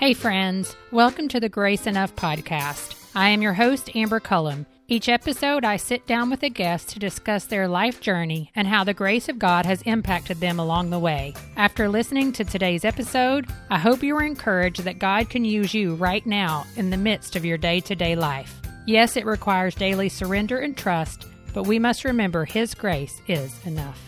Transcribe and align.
Hey, 0.00 0.14
friends. 0.14 0.76
Welcome 0.90 1.28
to 1.28 1.40
the 1.40 1.50
Grace 1.50 1.86
Enough 1.86 2.16
podcast. 2.16 2.94
I 3.14 3.28
am 3.28 3.42
your 3.42 3.52
host, 3.52 3.94
Amber 3.94 4.18
Cullum. 4.18 4.64
Each 4.88 5.10
episode, 5.10 5.62
I 5.62 5.76
sit 5.76 6.06
down 6.06 6.30
with 6.30 6.42
a 6.42 6.48
guest 6.48 6.88
to 6.88 6.98
discuss 6.98 7.44
their 7.44 7.68
life 7.68 8.00
journey 8.00 8.50
and 8.54 8.66
how 8.66 8.82
the 8.82 8.94
grace 8.94 9.28
of 9.28 9.38
God 9.38 9.66
has 9.66 9.82
impacted 9.82 10.40
them 10.40 10.58
along 10.58 10.88
the 10.88 10.98
way. 10.98 11.34
After 11.58 11.86
listening 11.86 12.32
to 12.32 12.44
today's 12.46 12.86
episode, 12.86 13.46
I 13.68 13.78
hope 13.78 14.02
you 14.02 14.16
are 14.16 14.22
encouraged 14.22 14.84
that 14.84 14.98
God 14.98 15.28
can 15.28 15.44
use 15.44 15.74
you 15.74 15.96
right 15.96 16.24
now 16.24 16.64
in 16.76 16.88
the 16.88 16.96
midst 16.96 17.36
of 17.36 17.44
your 17.44 17.58
day 17.58 17.80
to 17.80 17.94
day 17.94 18.16
life. 18.16 18.58
Yes, 18.86 19.18
it 19.18 19.26
requires 19.26 19.74
daily 19.74 20.08
surrender 20.08 20.60
and 20.60 20.74
trust, 20.74 21.26
but 21.52 21.66
we 21.66 21.78
must 21.78 22.04
remember 22.06 22.46
His 22.46 22.72
grace 22.72 23.20
is 23.28 23.54
enough. 23.66 24.00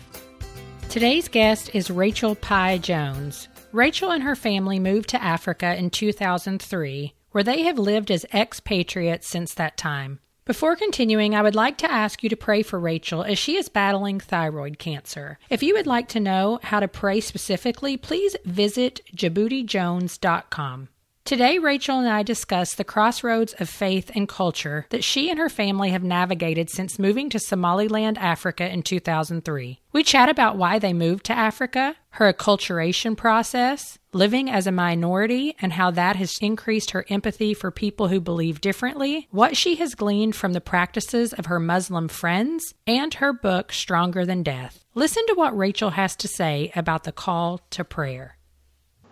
Today's 0.89 1.27
guest 1.27 1.69
is 1.75 1.91
Rachel 1.91 2.33
Pieh 2.35 2.81
Jones. 2.81 3.47
Rachel 3.73 4.11
and 4.11 4.21
her 4.21 4.35
family 4.35 4.79
moved 4.79 5.09
to 5.09 5.21
Africa 5.21 5.75
in 5.75 5.89
2003, 5.89 7.15
where 7.31 7.43
they 7.43 7.63
have 7.63 7.79
lived 7.79 8.11
as 8.11 8.23
expatriates 8.31 9.27
since 9.27 9.55
that 9.55 9.77
time. 9.77 10.19
Before 10.45 10.75
continuing, 10.75 11.33
I 11.33 11.41
would 11.41 11.55
like 11.55 11.79
to 11.79 11.91
ask 11.91 12.21
you 12.21 12.29
to 12.29 12.35
pray 12.35 12.61
for 12.61 12.79
Rachel 12.79 13.23
as 13.23 13.39
she 13.39 13.57
is 13.57 13.69
battling 13.69 14.19
thyroid 14.19 14.77
cancer. 14.77 15.39
If 15.49 15.63
you 15.63 15.73
would 15.73 15.87
like 15.87 16.07
to 16.09 16.19
know 16.19 16.59
how 16.61 16.81
to 16.81 16.87
pray 16.87 17.19
specifically, 17.19 17.97
please 17.97 18.35
visit 18.45 19.01
DjiboutiJones.com. 19.15 20.89
Today, 21.25 21.57
Rachel 21.57 21.99
and 21.99 22.09
I 22.09 22.21
discuss 22.21 22.75
the 22.75 22.83
crossroads 22.83 23.53
of 23.53 23.69
faith 23.69 24.11
and 24.13 24.27
culture 24.27 24.87
that 24.89 25.05
she 25.05 25.29
and 25.29 25.39
her 25.39 25.47
family 25.47 25.91
have 25.91 26.03
navigated 26.03 26.69
since 26.69 26.99
moving 26.99 27.29
to 27.29 27.39
Somaliland, 27.39 28.17
Africa 28.17 28.69
in 28.69 28.83
2003. 28.83 29.79
We 29.93 30.03
chat 30.03 30.27
about 30.27 30.57
why 30.57 30.79
they 30.79 30.91
moved 30.91 31.25
to 31.27 31.33
Africa, 31.33 31.95
her 32.09 32.33
acculturation 32.33 33.15
process, 33.15 33.97
living 34.11 34.49
as 34.49 34.67
a 34.67 34.71
minority, 34.73 35.55
and 35.61 35.71
how 35.71 35.91
that 35.91 36.17
has 36.17 36.37
increased 36.41 36.91
her 36.91 37.05
empathy 37.07 37.53
for 37.53 37.71
people 37.71 38.09
who 38.09 38.19
believe 38.19 38.59
differently, 38.59 39.29
what 39.31 39.55
she 39.55 39.75
has 39.75 39.95
gleaned 39.95 40.35
from 40.35 40.51
the 40.51 40.59
practices 40.59 41.31
of 41.31 41.45
her 41.45 41.59
Muslim 41.59 42.09
friends, 42.09 42.73
and 42.85 43.13
her 43.13 43.31
book, 43.31 43.71
Stronger 43.71 44.25
Than 44.25 44.43
Death. 44.43 44.83
Listen 44.93 45.25
to 45.27 45.35
what 45.35 45.57
Rachel 45.57 45.91
has 45.91 46.17
to 46.17 46.27
say 46.27 46.73
about 46.75 47.05
the 47.05 47.13
call 47.13 47.61
to 47.69 47.85
prayer. 47.85 48.32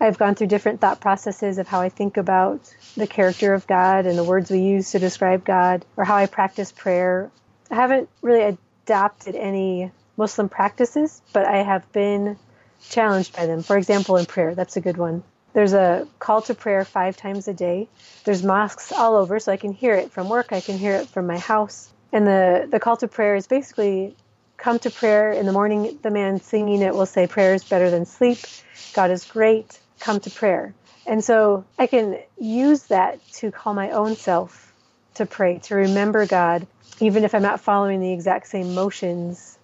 I've 0.02 0.18
gone 0.18 0.34
through 0.34 0.48
different 0.48 0.80
thought 0.80 1.00
processes 1.00 1.58
of 1.58 1.68
how 1.68 1.80
I 1.80 1.88
think 1.88 2.16
about 2.16 2.74
the 2.96 3.06
character 3.06 3.54
of 3.54 3.68
God 3.68 4.04
and 4.04 4.18
the 4.18 4.24
words 4.24 4.50
we 4.50 4.58
use 4.58 4.90
to 4.90 4.98
describe 4.98 5.44
God, 5.44 5.84
or 5.96 6.04
how 6.04 6.16
I 6.16 6.26
practice 6.26 6.72
prayer. 6.72 7.30
I 7.70 7.76
haven't 7.76 8.08
really 8.20 8.58
adopted 8.84 9.36
any 9.36 9.92
Muslim 10.16 10.48
practices, 10.48 11.22
but 11.32 11.46
I 11.46 11.58
have 11.58 11.90
been 11.92 12.36
challenged 12.90 13.36
by 13.36 13.46
them. 13.46 13.62
For 13.62 13.76
example, 13.76 14.16
in 14.16 14.26
prayer, 14.26 14.56
that's 14.56 14.76
a 14.76 14.80
good 14.80 14.96
one. 14.96 15.22
There's 15.52 15.72
a 15.72 16.08
call 16.18 16.42
to 16.42 16.54
prayer 16.54 16.84
five 16.84 17.16
times 17.16 17.46
a 17.46 17.54
day. 17.54 17.88
There's 18.24 18.42
mosques 18.42 18.90
all 18.90 19.14
over, 19.14 19.38
so 19.38 19.52
I 19.52 19.56
can 19.56 19.72
hear 19.72 19.94
it 19.94 20.10
from 20.10 20.28
work, 20.28 20.52
I 20.52 20.60
can 20.60 20.78
hear 20.78 20.96
it 20.96 21.10
from 21.10 21.28
my 21.28 21.38
house. 21.38 21.92
And 22.10 22.26
the, 22.26 22.66
the 22.68 22.80
call 22.80 22.96
to 22.96 23.06
prayer 23.06 23.36
is 23.36 23.46
basically 23.46 24.16
come 24.56 24.80
to 24.80 24.90
prayer 24.90 25.30
in 25.30 25.46
the 25.46 25.52
morning. 25.52 26.00
The 26.02 26.10
man 26.10 26.40
singing 26.40 26.82
it 26.82 26.92
will 26.92 27.06
say, 27.06 27.28
Prayer 27.28 27.54
is 27.54 27.62
better 27.62 27.88
than 27.88 28.04
sleep. 28.04 28.38
God 28.94 29.12
is 29.12 29.24
great 29.24 29.78
come 30.02 30.20
to 30.20 30.30
prayer. 30.30 30.74
And 31.06 31.24
so 31.24 31.64
I 31.78 31.86
can 31.86 32.18
use 32.38 32.84
that 32.84 33.20
to 33.34 33.50
call 33.50 33.74
my 33.74 33.90
own 33.90 34.16
self 34.16 34.72
to 35.14 35.26
pray, 35.26 35.58
to 35.64 35.74
remember 35.74 36.26
God, 36.26 36.66
even 37.00 37.24
if 37.24 37.34
I'm 37.34 37.42
not 37.42 37.60
following 37.60 38.00
the 38.00 38.12
exact 38.12 38.48
same 38.48 38.74
motions 38.74 39.58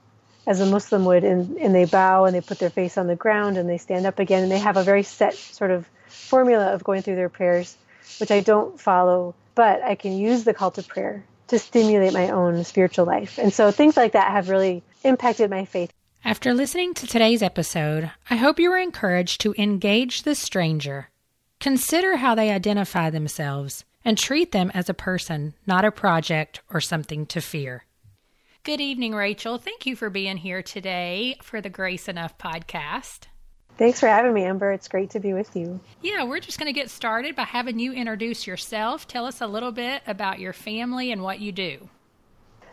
as 0.47 0.61
a 0.61 0.66
Muslim 0.66 1.05
would. 1.05 1.25
And, 1.25 1.56
and 1.59 1.75
they 1.75 1.84
bow 1.84 2.25
and 2.25 2.34
they 2.34 2.41
put 2.41 2.59
their 2.59 2.70
face 2.70 2.97
on 2.97 3.06
the 3.06 3.16
ground 3.16 3.56
and 3.56 3.69
they 3.69 3.78
stand 3.78 4.06
up 4.06 4.19
again 4.19 4.42
and 4.42 4.50
they 4.50 4.59
have 4.59 4.77
a 4.77 4.83
very 4.83 5.03
set 5.03 5.34
sort 5.34 5.70
of 5.70 5.89
formula 6.06 6.72
of 6.72 6.84
going 6.84 7.03
through 7.03 7.16
their 7.16 7.28
prayers, 7.28 7.77
which 8.19 8.31
I 8.31 8.41
don't 8.41 8.81
follow, 8.81 9.34
but 9.55 9.83
I 9.83 9.94
can 9.94 10.16
use 10.16 10.44
the 10.44 10.55
call 10.55 10.70
to 10.72 10.83
prayer 10.83 11.25
to 11.48 11.59
stimulate 11.59 12.12
my 12.12 12.31
own 12.31 12.62
spiritual 12.65 13.06
life. 13.06 13.38
And 13.38 13.53
so 13.53 13.71
things 13.71 13.97
like 13.97 14.12
that 14.12 14.31
have 14.31 14.48
really 14.48 14.82
impacted 15.03 15.50
my 15.50 15.65
faith. 15.65 15.93
After 16.25 16.53
listening 16.53 16.95
to 16.95 17.06
today's 17.06 17.43
episode, 17.43 18.11
I 18.29 18.37
hope 18.37 18.59
you 18.59 18.73
are 18.73 18.79
encouraged 18.79 19.41
to 19.43 19.55
engage 19.56 20.23
the 20.23 20.34
stranger. 20.34 21.11
Consider 21.61 22.17
how 22.17 22.34
they 22.34 22.51
identify 22.51 23.09
themselves 23.09 23.84
and 24.05 24.19
treat 24.19 24.53
them 24.53 24.71
as 24.75 24.89
a 24.89 24.95
person, 24.95 25.55
not 25.67 25.84
a 25.84 25.93
project 25.93 26.61
or 26.73 26.81
something 26.81 27.25
to 27.27 27.41
fear. 27.41 27.84
Good 28.65 28.81
evening, 28.81 29.15
Rachel. 29.15 29.59
Thank 29.59 29.87
you 29.87 29.95
for 29.95 30.11
being 30.11 30.37
here 30.37 30.61
today 30.61 31.37
for 31.41 31.61
the 31.61 31.71
Grace 31.71 32.09
Enough 32.09 32.37
podcast. 32.37 33.28
Thanks 33.78 34.01
for 34.01 34.09
having 34.09 34.34
me, 34.34 34.43
Amber. 34.43 34.73
It's 34.73 34.89
great 34.89 35.11
to 35.11 35.21
be 35.21 35.33
with 35.33 35.55
you. 35.55 35.81
Yeah, 36.03 36.25
we're 36.25 36.41
just 36.41 36.59
going 36.59 36.67
to 36.67 36.78
get 36.78 36.91
started 36.91 37.37
by 37.37 37.45
having 37.45 37.78
you 37.78 37.93
introduce 37.93 38.45
yourself. 38.45 39.07
Tell 39.07 39.25
us 39.25 39.41
a 39.41 39.47
little 39.47 39.73
bit 39.73 40.03
about 40.07 40.41
your 40.41 40.53
family 40.53 41.12
and 41.12 41.23
what 41.23 41.39
you 41.39 41.53
do. 41.53 41.89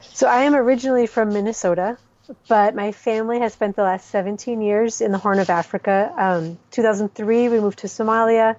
So, 0.01 0.27
I 0.27 0.41
am 0.41 0.55
originally 0.55 1.05
from 1.05 1.31
Minnesota 1.31 1.97
but 2.47 2.75
my 2.75 2.91
family 2.91 3.39
has 3.39 3.53
spent 3.53 3.75
the 3.75 3.83
last 3.83 4.09
17 4.09 4.61
years 4.61 5.01
in 5.01 5.11
the 5.11 5.17
Horn 5.17 5.39
of 5.39 5.49
Africa. 5.49 6.13
Um, 6.17 6.57
2003, 6.71 7.49
we 7.49 7.59
moved 7.59 7.79
to 7.79 7.87
Somalia. 7.87 8.55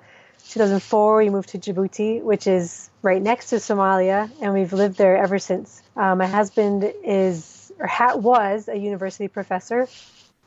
2004, 0.48 1.16
we 1.16 1.30
moved 1.30 1.50
to 1.50 1.58
Djibouti, 1.58 2.22
which 2.22 2.46
is 2.46 2.88
right 3.02 3.20
next 3.20 3.50
to 3.50 3.56
Somalia, 3.56 4.30
and 4.40 4.52
we've 4.54 4.72
lived 4.72 4.96
there 4.96 5.16
ever 5.16 5.38
since. 5.38 5.82
Uh, 5.96 6.14
my 6.14 6.26
husband 6.26 6.92
is 7.04 7.72
or 7.78 7.86
ha- 7.86 8.16
was 8.16 8.68
a 8.68 8.76
university 8.76 9.28
professor, 9.28 9.88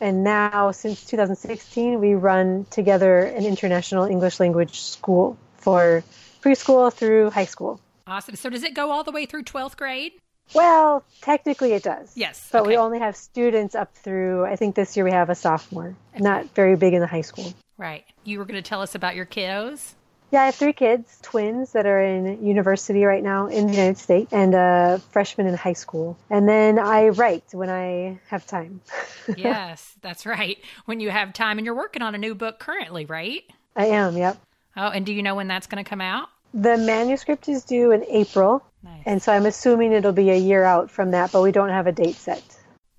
and 0.01 0.23
now 0.23 0.71
since 0.71 1.03
2016, 1.05 1.99
we 1.99 2.15
run 2.15 2.65
together 2.69 3.19
an 3.19 3.45
international 3.45 4.05
English 4.05 4.39
language 4.39 4.79
school 4.79 5.37
for 5.57 6.03
preschool 6.41 6.91
through 6.91 7.29
high 7.29 7.45
school. 7.45 7.79
Awesome. 8.07 8.35
So 8.35 8.49
does 8.49 8.63
it 8.63 8.73
go 8.73 8.91
all 8.91 9.03
the 9.03 9.11
way 9.11 9.25
through 9.25 9.43
12th 9.43 9.77
grade? 9.77 10.13
Well, 10.53 11.03
technically 11.21 11.73
it 11.73 11.83
does. 11.83 12.11
Yes. 12.15 12.49
But 12.51 12.61
okay. 12.61 12.69
we 12.69 12.77
only 12.77 12.99
have 12.99 13.15
students 13.15 13.75
up 13.75 13.95
through, 13.95 14.45
I 14.45 14.55
think 14.55 14.75
this 14.75 14.95
year 14.97 15.05
we 15.05 15.11
have 15.11 15.29
a 15.29 15.35
sophomore. 15.35 15.95
Not 16.17 16.53
very 16.55 16.75
big 16.75 16.93
in 16.93 17.01
the 17.01 17.07
high 17.07 17.21
school. 17.21 17.53
Right. 17.77 18.05
You 18.23 18.39
were 18.39 18.45
going 18.45 18.61
to 18.61 18.67
tell 18.67 18.81
us 18.81 18.95
about 18.95 19.15
your 19.15 19.25
kiddos? 19.25 19.93
Yeah, 20.31 20.43
I 20.43 20.45
have 20.47 20.55
three 20.55 20.73
kids, 20.73 21.17
twins 21.23 21.71
that 21.71 21.87
are 21.87 21.99
in 21.99 22.45
university 22.45 23.03
right 23.03 23.23
now 23.23 23.47
in 23.47 23.65
the 23.65 23.73
United 23.73 23.97
States, 23.97 24.31
and 24.31 24.53
a 24.53 25.01
freshman 25.09 25.47
in 25.47 25.55
high 25.55 25.73
school. 25.73 26.19
And 26.29 26.47
then 26.47 26.77
I 26.77 27.09
write 27.09 27.45
when 27.51 27.69
I 27.69 28.19
have 28.27 28.45
time. 28.45 28.81
yes, 29.37 29.95
that's 30.01 30.27
right. 30.27 30.59
When 30.85 30.99
you 30.99 31.09
have 31.09 31.33
time, 31.33 31.57
and 31.57 31.65
you're 31.65 31.73
working 31.73 32.03
on 32.03 32.13
a 32.13 32.19
new 32.19 32.35
book 32.35 32.59
currently, 32.59 33.05
right? 33.05 33.43
I 33.75 33.87
am, 33.87 34.17
yep. 34.17 34.37
Oh, 34.77 34.89
and 34.89 35.03
do 35.03 35.13
you 35.13 35.23
know 35.23 35.33
when 35.33 35.47
that's 35.47 35.65
going 35.65 35.83
to 35.83 35.89
come 35.89 36.01
out? 36.01 36.29
The 36.53 36.77
manuscript 36.77 37.47
is 37.47 37.63
due 37.63 37.91
in 37.91 38.03
April, 38.05 38.63
Nice. 38.83 39.01
And 39.05 39.21
so 39.21 39.33
I'm 39.33 39.45
assuming 39.45 39.91
it'll 39.91 40.11
be 40.11 40.29
a 40.29 40.37
year 40.37 40.63
out 40.63 40.89
from 40.89 41.11
that, 41.11 41.31
but 41.31 41.41
we 41.41 41.51
don't 41.51 41.69
have 41.69 41.87
a 41.87 41.91
date 41.91 42.15
set. 42.15 42.43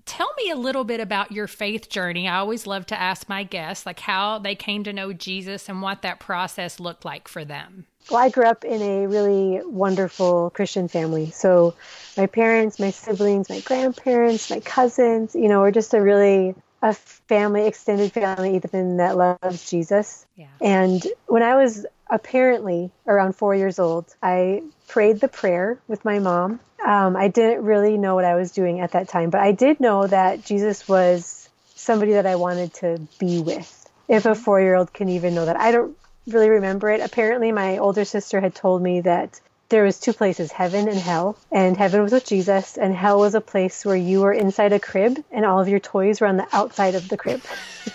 Tell 0.04 0.30
me 0.36 0.50
a 0.50 0.56
little 0.56 0.84
bit 0.84 1.00
about 1.00 1.30
your 1.30 1.46
faith 1.46 1.88
journey. 1.88 2.26
I 2.26 2.38
always 2.38 2.66
love 2.66 2.84
to 2.86 3.00
ask 3.00 3.28
my 3.28 3.44
guests 3.44 3.86
like 3.86 4.00
how 4.00 4.38
they 4.38 4.54
came 4.54 4.82
to 4.84 4.92
know 4.92 5.12
Jesus 5.12 5.68
and 5.68 5.80
what 5.82 6.02
that 6.02 6.18
process 6.18 6.80
looked 6.80 7.04
like 7.04 7.28
for 7.28 7.44
them. 7.44 7.86
Well, 8.10 8.20
I 8.20 8.28
grew 8.28 8.44
up 8.44 8.64
in 8.64 8.82
a 8.82 9.06
really 9.06 9.60
wonderful 9.64 10.50
Christian 10.50 10.88
family. 10.88 11.30
So 11.30 11.74
my 12.16 12.26
parents, 12.26 12.80
my 12.80 12.90
siblings, 12.90 13.48
my 13.48 13.60
grandparents, 13.60 14.50
my 14.50 14.60
cousins, 14.60 15.34
you 15.34 15.48
know, 15.48 15.60
we're 15.60 15.70
just 15.70 15.94
a 15.94 16.00
really 16.00 16.54
a 16.82 16.94
family, 16.94 17.66
extended 17.66 18.10
family 18.10 18.56
even 18.56 18.96
that 18.96 19.16
loves 19.16 19.70
Jesus. 19.70 20.26
Yeah. 20.34 20.46
And 20.60 21.06
when 21.26 21.42
I 21.42 21.56
was 21.56 21.86
apparently 22.10 22.90
around 23.06 23.34
four 23.34 23.54
years 23.54 23.78
old, 23.78 24.14
I 24.22 24.62
prayed 24.88 25.20
the 25.20 25.28
prayer 25.28 25.78
with 25.88 26.04
my 26.04 26.18
mom. 26.18 26.60
Um, 26.84 27.16
I 27.16 27.28
didn't 27.28 27.64
really 27.64 27.96
know 27.96 28.14
what 28.14 28.24
I 28.24 28.34
was 28.34 28.52
doing 28.52 28.80
at 28.80 28.92
that 28.92 29.08
time, 29.08 29.30
but 29.30 29.40
I 29.40 29.52
did 29.52 29.80
know 29.80 30.06
that 30.06 30.44
Jesus 30.44 30.88
was 30.88 31.48
somebody 31.74 32.12
that 32.12 32.26
I 32.26 32.36
wanted 32.36 32.74
to 32.74 33.00
be 33.18 33.40
with. 33.40 33.76
If 34.08 34.26
a 34.26 34.34
four 34.34 34.60
year 34.60 34.74
old 34.74 34.92
can 34.92 35.08
even 35.10 35.34
know 35.34 35.46
that, 35.46 35.58
I 35.58 35.72
don't 35.72 35.96
really 36.26 36.48
remember 36.48 36.90
it. 36.90 37.00
Apparently, 37.00 37.52
my 37.52 37.78
older 37.78 38.04
sister 38.04 38.40
had 38.40 38.54
told 38.54 38.82
me 38.82 39.02
that 39.02 39.40
there 39.70 39.84
was 39.84 40.00
two 40.00 40.12
places 40.12 40.50
heaven 40.50 40.88
and 40.88 40.98
hell 40.98 41.36
and 41.52 41.76
heaven 41.76 42.02
was 42.02 42.12
with 42.12 42.26
jesus 42.26 42.76
and 42.76 42.92
hell 42.94 43.20
was 43.20 43.36
a 43.36 43.40
place 43.40 43.84
where 43.84 43.96
you 43.96 44.20
were 44.20 44.32
inside 44.32 44.72
a 44.72 44.80
crib 44.80 45.16
and 45.30 45.46
all 45.46 45.60
of 45.60 45.68
your 45.68 45.78
toys 45.78 46.20
were 46.20 46.26
on 46.26 46.36
the 46.36 46.46
outside 46.52 46.96
of 46.96 47.08
the 47.08 47.16
crib 47.16 47.40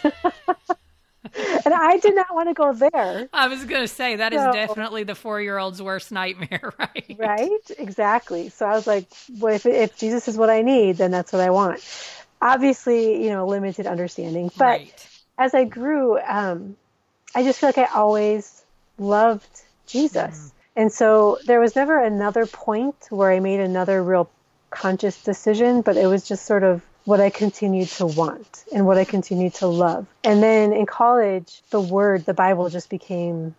and 1.38 1.74
I 1.74 1.98
did 1.98 2.16
not 2.16 2.34
want 2.34 2.50
to 2.50 2.54
go 2.54 2.74
there. 2.74 3.30
I 3.34 3.48
was 3.48 3.64
going 3.66 3.82
to 3.82 3.88
say 3.88 4.18
that 4.18 4.34
so, 4.34 4.50
is 4.50 4.56
definitely 4.56 5.04
the 5.04 5.16
four-year-old's 5.16 5.82
worst 5.82 6.12
nightmare, 6.12 6.74
right? 6.80 7.16
Right, 7.18 7.72
exactly. 7.78 8.50
So 8.50 8.66
I 8.66 8.74
was 8.74 8.88
like, 8.88 9.06
well, 9.40 9.54
if, 9.54 9.66
if 9.66 9.98
Jesus 9.98 10.28
is 10.28 10.38
what 10.38 10.50
I 10.50 10.62
need, 10.62 10.98
then 10.98 11.12
that's 11.12 11.34
what 11.34 11.42
I 11.42 11.50
want. 11.50 11.84
Obviously, 12.42 13.24
you 13.24 13.30
know, 13.30 13.48
limited 13.48 13.88
understanding, 13.88 14.52
but 14.58 14.66
right. 14.66 15.08
as 15.38 15.54
I 15.54 15.64
grew, 15.64 16.20
um, 16.20 16.76
I 17.34 17.44
just 17.44 17.60
feel 17.60 17.70
like 17.70 17.78
I 17.78 17.86
always 17.86 18.64
loved 18.98 19.64
Jesus, 19.88 20.20
mm. 20.20 20.52
and 20.76 20.92
so 20.92 21.40
there 21.46 21.60
was 21.60 21.76
never 21.76 22.02
another 22.04 22.46
point 22.46 22.96
where 23.10 23.31
I 23.31 23.40
made 23.40 23.60
another 23.60 24.04
real 24.04 24.30
conscious 24.70 25.24
decision, 25.24 25.81
but 25.81 25.98
it 25.98 26.08
was 26.08 26.28
just 26.28 26.46
sort 26.46 26.64
of 26.64 26.81
what 27.06 27.22
I 27.22 27.30
continued 27.30 27.88
to 27.90 28.06
want 28.06 28.66
and 28.74 28.86
what 28.86 28.98
I 28.98 29.06
continued 29.06 29.54
to 29.56 29.68
love. 29.68 30.07
And 30.24 30.42
then 30.42 30.74
in 30.74 30.86
college, 30.86 31.62
the 31.69 31.80
word, 31.80 32.25
the 32.25 32.34
Bible 32.34 32.69
just 32.69 32.90
became 32.90 33.56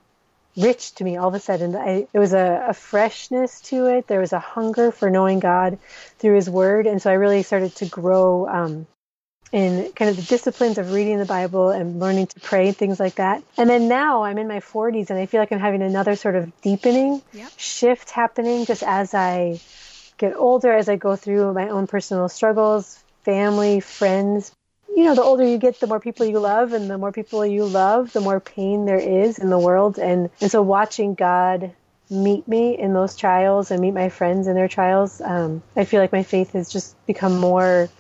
rich 0.56 0.94
to 0.96 1.04
me 1.04 1.16
all 1.16 1.28
of 1.28 1.34
a 1.34 1.40
sudden. 1.40 1.76
I, 1.76 2.06
there 2.12 2.20
was 2.20 2.32
a, 2.32 2.66
a, 2.69 2.75
freshness 2.75 3.60
to 3.62 3.87
it. 3.87 4.08
There 4.08 4.20
was 4.20 4.32
a 4.32 4.38
hunger 4.38 4.90
for 4.90 5.10
knowing 5.10 5.38
God 5.38 5.78
through 6.19 6.34
His 6.34 6.50
Word, 6.50 6.87
and 6.87 7.00
so 7.00 7.10
I 7.10 7.14
really 7.14 7.43
started 7.43 7.75
to 7.76 7.87
grow 7.87 8.48
um, 8.48 8.87
in 9.52 9.93
kind 9.93 10.10
of 10.10 10.16
the 10.16 10.22
disciplines 10.22 10.78
of 10.78 10.93
reading 10.93 11.19
the 11.19 11.26
Bible 11.26 11.70
and 11.70 12.00
learning 12.00 12.28
to 12.28 12.40
pray 12.40 12.69
and 12.69 12.76
things 12.76 12.98
like 12.98 13.16
that. 13.16 13.43
And 13.56 13.69
then 13.69 13.88
now 13.88 14.25
I'm 14.25 14.38
in 14.38 14.48
my 14.48 14.60
40s, 14.60 15.10
and 15.10 15.19
I 15.19 15.26
feel 15.26 15.40
like 15.40 15.52
I'm 15.52 15.60
having 15.60 15.82
another 15.82 16.16
sort 16.16 16.37
of 16.37 16.60
deepening 16.62 17.22
yep. 17.32 17.52
shift 17.56 18.10
happening 18.10 18.64
just 18.64 18.82
as 18.82 19.14
I 19.14 19.60
get 20.19 20.34
older, 20.34 20.72
as 20.72 20.88
I 20.88 20.96
go 20.96 21.14
through 21.14 21.52
my 21.52 21.69
own 21.69 21.87
personal 21.87 22.28
struggles, 22.28 22.98
family, 23.26 23.81
friends, 23.81 24.52
you 24.96 25.05
know, 25.05 25.14
the 25.17 25.23
older 25.23 25.44
you 25.44 25.58
get, 25.58 25.81
the 25.81 25.87
more 25.87 26.00
people 26.00 26.25
you 26.25 26.38
love, 26.38 26.73
and 26.73 26.88
the 26.88 26.96
more 26.96 27.12
people 27.12 27.44
you 27.44 27.67
love, 27.67 28.12
the 28.12 28.20
more 28.20 28.40
pain 28.40 28.87
there 28.87 28.99
is 28.99 29.38
in 29.38 29.50
the 29.50 29.58
world. 29.58 29.99
And, 29.99 30.31
and 30.40 30.50
so 30.50 30.62
watching 30.62 31.14
God 31.14 31.73
meet 32.08 32.46
me 32.46 32.78
in 32.78 32.94
those 32.94 33.17
trials 33.17 33.70
and 33.70 33.81
meet 33.82 33.90
my 33.90 34.08
friends 34.08 34.46
in 34.46 34.55
their 34.55 34.69
trials, 34.69 35.20
um, 35.20 35.62
I 35.75 35.84
feel 35.84 36.00
like 36.00 36.12
my 36.12 36.23
faith 36.23 36.52
has 36.52 36.73
just 36.73 36.94
become 37.06 37.37
more 37.38 37.90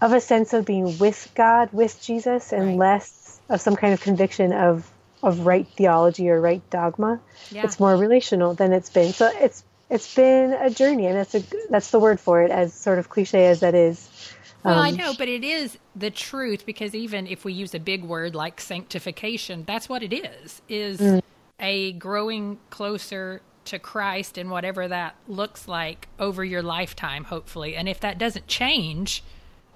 of 0.00 0.12
a 0.12 0.20
sense 0.20 0.52
of 0.52 0.66
being 0.66 0.98
with 0.98 1.30
God, 1.34 1.72
with 1.72 2.02
Jesus, 2.02 2.52
and 2.52 2.66
right. 2.66 2.76
less 2.76 3.40
of 3.48 3.60
some 3.60 3.76
kind 3.76 3.94
of 3.94 4.00
conviction 4.00 4.52
of 4.52 4.90
of 5.20 5.46
right 5.46 5.66
theology 5.76 6.30
or 6.30 6.40
right 6.40 6.62
dogma. 6.70 7.20
Yeah. 7.50 7.64
It's 7.64 7.80
more 7.80 7.96
relational 7.96 8.54
than 8.54 8.72
it's 8.72 8.90
been. 8.90 9.12
So 9.12 9.30
it's 9.34 9.64
it's 9.90 10.14
been 10.14 10.52
a 10.52 10.70
journey, 10.70 11.06
and 11.06 11.16
that's 11.16 11.34
a 11.34 11.42
that's 11.70 11.90
the 11.90 11.98
word 11.98 12.20
for 12.20 12.42
it, 12.42 12.50
as 12.50 12.74
sort 12.74 12.98
of 12.98 13.08
cliche 13.08 13.46
as 13.46 13.60
that 13.60 13.74
is. 13.74 14.08
Well, 14.68 14.78
um, 14.78 14.84
I 14.84 14.90
know, 14.90 15.14
but 15.16 15.28
it 15.28 15.44
is 15.44 15.78
the 15.96 16.10
truth 16.10 16.66
because 16.66 16.94
even 16.94 17.26
if 17.26 17.44
we 17.44 17.52
use 17.52 17.74
a 17.74 17.80
big 17.80 18.04
word 18.04 18.34
like 18.34 18.60
sanctification, 18.60 19.64
that's 19.66 19.88
what 19.88 20.02
it 20.02 20.12
is, 20.12 20.62
is 20.68 21.00
mm. 21.00 21.22
a 21.58 21.92
growing 21.92 22.58
closer 22.70 23.40
to 23.66 23.78
Christ 23.78 24.38
and 24.38 24.50
whatever 24.50 24.88
that 24.88 25.14
looks 25.26 25.68
like 25.68 26.08
over 26.18 26.44
your 26.44 26.62
lifetime, 26.62 27.24
hopefully. 27.24 27.76
And 27.76 27.88
if 27.88 28.00
that 28.00 28.18
doesn't 28.18 28.46
change, 28.46 29.22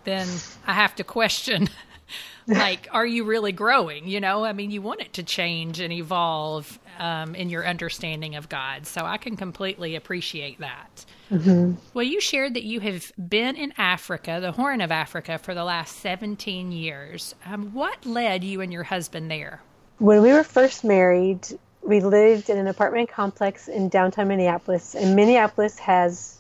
then 0.05 0.29
I 0.67 0.75
have 0.75 0.95
to 0.97 1.05
question 1.05 1.69
like 2.47 2.89
are 2.91 3.07
you 3.07 3.25
really 3.25 3.53
growing 3.53 4.07
you 4.07 4.21
know 4.21 4.45
i 4.45 4.53
mean 4.53 4.71
you 4.71 4.83
want 4.83 5.01
it 5.01 5.13
to 5.13 5.23
change 5.23 5.81
and 5.81 5.93
evolve 5.93 6.79
um, 6.99 7.35
in 7.35 7.49
your 7.49 7.67
understanding 7.67 8.35
of 8.35 8.49
god 8.49 8.87
so 8.87 9.05
i 9.05 9.17
can 9.17 9.37
completely 9.37 9.95
appreciate 9.95 10.59
that 10.59 11.07
Mm-hmm. 11.33 11.75
Well, 11.95 12.05
you 12.05 12.21
shared 12.21 12.55
that 12.55 12.65
you 12.65 12.81
have 12.81 13.11
been 13.17 13.57
in 13.57 13.73
Africa, 13.79 14.39
the 14.41 14.53
Horn 14.53 14.83
of 14.83 14.93
Africa, 14.93 15.39
for 15.39 15.55
the 15.55 15.65
last 15.65 15.97
17 16.01 16.73
years. 16.73 17.35
Um, 17.47 17.73
what 17.73 18.05
led 18.05 18.45
you 18.45 18.61
and 18.61 18.71
your 18.71 18.83
husband 18.83 19.31
there? 19.31 19.63
When 19.99 20.21
we 20.21 20.33
were 20.33 20.45
first 20.45 20.85
married, 20.85 21.47
we 21.81 22.01
lived 22.01 22.51
in 22.51 22.59
an 22.59 22.67
apartment 22.67 23.09
complex 23.09 23.69
in 23.69 23.89
downtown 23.89 24.29
Minneapolis, 24.29 24.95
and 24.95 25.17
Minneapolis 25.17 25.79
has 25.79 26.39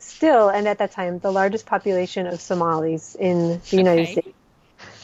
still, 0.00 0.48
and 0.48 0.66
at 0.66 0.78
that 0.78 0.90
time, 0.90 1.20
the 1.20 1.30
largest 1.30 1.66
population 1.66 2.26
of 2.26 2.40
Somalis 2.40 3.14
in 3.14 3.60
the 3.70 3.76
United 3.76 4.08
States. 4.08 4.28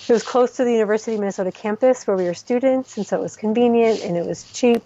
It 0.09 0.13
was 0.13 0.23
close 0.23 0.57
to 0.57 0.65
the 0.65 0.73
University 0.73 1.15
of 1.15 1.21
Minnesota 1.21 1.53
campus 1.53 2.07
where 2.07 2.17
we 2.17 2.25
were 2.25 2.35
students, 2.35 2.97
and 2.97 3.07
so 3.07 3.19
it 3.19 3.23
was 3.23 3.37
convenient 3.37 4.01
and 4.01 4.17
it 4.17 4.27
was 4.27 4.51
cheap. 4.53 4.83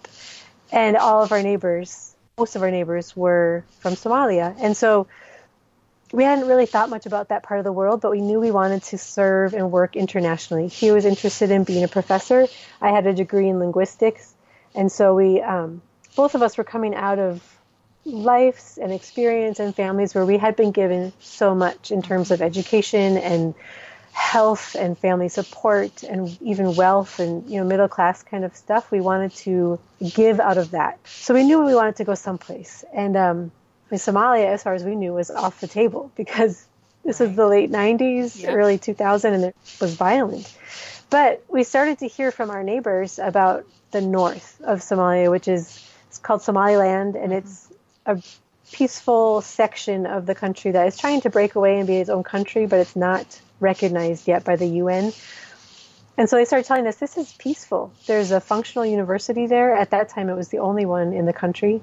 And 0.72 0.96
all 0.96 1.22
of 1.22 1.32
our 1.32 1.42
neighbors 1.42 2.11
most 2.38 2.56
of 2.56 2.62
our 2.62 2.70
neighbors 2.70 3.14
were 3.14 3.62
from 3.80 3.92
Somalia. 3.92 4.56
And 4.58 4.74
so 4.74 5.06
we 6.12 6.24
hadn't 6.24 6.48
really 6.48 6.64
thought 6.64 6.88
much 6.88 7.04
about 7.04 7.28
that 7.28 7.42
part 7.42 7.60
of 7.60 7.64
the 7.64 7.72
world, 7.72 8.00
but 8.00 8.10
we 8.10 8.22
knew 8.22 8.40
we 8.40 8.50
wanted 8.50 8.82
to 8.84 8.96
serve 8.96 9.52
and 9.52 9.70
work 9.70 9.96
internationally. 9.96 10.68
He 10.68 10.90
was 10.92 11.04
interested 11.04 11.50
in 11.50 11.64
being 11.64 11.84
a 11.84 11.88
professor. 11.88 12.46
I 12.80 12.90
had 12.90 13.06
a 13.06 13.12
degree 13.12 13.50
in 13.50 13.58
linguistics. 13.58 14.34
And 14.74 14.90
so 14.90 15.14
we, 15.14 15.42
um, 15.42 15.82
both 16.16 16.34
of 16.34 16.40
us 16.40 16.56
were 16.56 16.64
coming 16.64 16.94
out 16.94 17.18
of 17.18 17.42
lives 18.06 18.78
and 18.80 18.92
experience 18.92 19.60
and 19.60 19.76
families 19.76 20.14
where 20.14 20.24
we 20.24 20.38
had 20.38 20.56
been 20.56 20.72
given 20.72 21.12
so 21.20 21.54
much 21.54 21.90
in 21.90 22.00
terms 22.00 22.30
of 22.30 22.40
education 22.40 23.18
and 23.18 23.54
health 24.12 24.74
and 24.74 24.96
family 24.96 25.28
support 25.28 26.02
and 26.02 26.38
even 26.42 26.76
wealth 26.76 27.18
and 27.18 27.48
you 27.50 27.58
know 27.58 27.66
middle 27.66 27.88
class 27.88 28.22
kind 28.22 28.44
of 28.44 28.54
stuff 28.54 28.90
we 28.90 29.00
wanted 29.00 29.32
to 29.32 29.78
give 30.14 30.38
out 30.38 30.58
of 30.58 30.70
that. 30.72 30.98
So 31.06 31.34
we 31.34 31.44
knew 31.44 31.64
we 31.64 31.74
wanted 31.74 31.96
to 31.96 32.04
go 32.04 32.14
someplace. 32.14 32.84
And 32.92 33.16
um, 33.16 33.52
somalia 33.90 34.46
as 34.46 34.62
far 34.62 34.74
as 34.74 34.84
we 34.84 34.94
knew 34.94 35.12
was 35.12 35.30
off 35.30 35.60
the 35.60 35.66
table 35.66 36.10
because 36.16 36.66
this 37.04 37.20
was 37.20 37.34
the 37.34 37.46
late 37.46 37.70
90s 37.70 38.40
yep. 38.40 38.54
early 38.54 38.78
2000 38.78 39.34
and 39.34 39.44
it 39.44 39.56
was 39.80 39.94
violent. 39.94 40.56
But 41.10 41.44
we 41.48 41.62
started 41.64 41.98
to 41.98 42.08
hear 42.08 42.30
from 42.30 42.50
our 42.50 42.62
neighbors 42.62 43.18
about 43.18 43.66
the 43.90 44.00
north 44.00 44.60
of 44.62 44.80
somalia 44.80 45.30
which 45.30 45.48
is 45.48 45.86
it's 46.08 46.18
called 46.18 46.42
somaliland 46.42 47.14
and 47.16 47.32
it's 47.32 47.68
a 48.06 48.22
peaceful 48.70 49.42
section 49.42 50.06
of 50.06 50.24
the 50.24 50.34
country 50.34 50.70
that 50.70 50.86
is 50.86 50.96
trying 50.96 51.20
to 51.20 51.28
break 51.28 51.54
away 51.54 51.78
and 51.78 51.86
be 51.86 51.96
its 51.96 52.08
own 52.08 52.22
country 52.22 52.64
but 52.66 52.78
it's 52.78 52.96
not 52.96 53.40
recognized 53.62 54.28
yet 54.28 54.44
by 54.44 54.56
the 54.56 54.66
UN. 54.66 55.12
And 56.18 56.28
so 56.28 56.36
they 56.36 56.44
started 56.44 56.66
telling 56.66 56.86
us 56.86 56.96
this 56.96 57.16
is 57.16 57.32
peaceful. 57.32 57.92
There's 58.06 58.30
a 58.30 58.40
functional 58.40 58.84
university 58.84 59.46
there. 59.46 59.74
At 59.74 59.90
that 59.90 60.10
time, 60.10 60.28
it 60.28 60.34
was 60.34 60.48
the 60.48 60.58
only 60.58 60.84
one 60.84 61.12
in 61.12 61.24
the 61.24 61.32
country. 61.32 61.80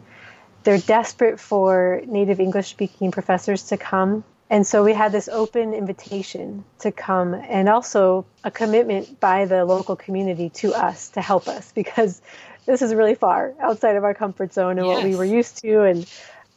They're 0.63 0.77
desperate 0.77 1.39
for 1.39 2.01
native 2.05 2.39
English 2.39 2.69
speaking 2.69 3.11
professors 3.11 3.63
to 3.67 3.77
come. 3.77 4.23
And 4.51 4.65
so 4.65 4.83
we 4.83 4.93
had 4.93 5.11
this 5.11 5.29
open 5.29 5.73
invitation 5.73 6.63
to 6.79 6.91
come 6.91 7.33
and 7.33 7.69
also 7.69 8.25
a 8.43 8.51
commitment 8.51 9.19
by 9.19 9.45
the 9.45 9.63
local 9.63 9.95
community 9.95 10.49
to 10.49 10.73
us 10.73 11.09
to 11.09 11.21
help 11.21 11.47
us 11.47 11.71
because 11.75 12.21
this 12.65 12.81
is 12.81 12.93
really 12.93 13.15
far 13.15 13.53
outside 13.59 13.95
of 13.95 14.03
our 14.03 14.13
comfort 14.13 14.53
zone 14.53 14.77
and 14.77 14.87
yes. 14.87 14.95
what 14.95 15.03
we 15.03 15.15
were 15.15 15.25
used 15.25 15.57
to 15.61 15.83
and 15.83 16.07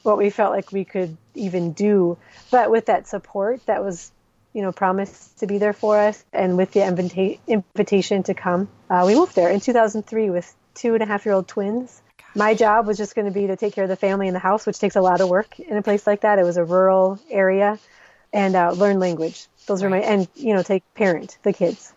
what 0.02 0.19
we 0.19 0.30
felt 0.30 0.52
like 0.52 0.72
we 0.72 0.84
could 0.84 1.16
even 1.34 1.72
do. 1.72 2.19
But 2.50 2.70
with 2.70 2.86
that 2.86 3.06
support 3.08 3.64
that 3.66 3.82
was 3.82 4.12
you 4.52 4.62
know, 4.62 4.72
promised 4.72 5.38
to 5.38 5.46
be 5.46 5.58
there 5.58 5.72
for 5.72 5.99
us. 5.99 6.25
And 6.32 6.56
with 6.56 6.72
the 6.72 6.82
invita- 6.87 7.38
invitation 7.46 8.22
to 8.25 8.34
come, 8.34 8.69
uh, 8.90 9.04
we 9.06 9.14
moved 9.14 9.34
there 9.34 9.50
in 9.50 9.60
2003 9.60 10.31
with 10.31 10.54
two 10.75 10.94
and 10.94 11.02
a 11.02 11.06
half 11.06 11.25
year 11.25 11.34
old 11.34 11.49
twins. 11.49 12.02
My 12.34 12.54
job 12.54 12.87
was 12.87 12.96
just 12.96 13.14
going 13.14 13.26
to 13.26 13.32
be 13.32 13.49
to 13.49 13.56
take 13.56 13.75
care 13.75 13.84
of 13.84 13.90
the 13.90 13.96
family 13.96 14.26
in 14.26 14.32
the 14.32 14.40
house, 14.40 14.66
which 14.66 14.78
takes 14.78 14.96
a 14.96 15.02
lot 15.02 15.20
of 15.20 15.28
work 15.28 15.60
in 15.60 15.76
a 15.76 15.82
place 15.82 16.06
like 16.06 16.22
that. 16.22 16.38
It 16.38 16.44
was 16.44 16.56
a 16.56 16.64
rural 16.64 17.19
area, 17.31 17.78
and 18.32 18.56
uh, 18.56 18.72
learn 18.72 18.99
language. 18.99 19.46
Those 19.66 19.82
right. 19.82 19.90
were 19.90 19.96
my 19.96 20.02
and 20.02 20.28
you 20.34 20.55
know 20.55 20.62
take 20.62 20.82
parent 20.94 21.37
the 21.43 21.52
kids. 21.52 21.93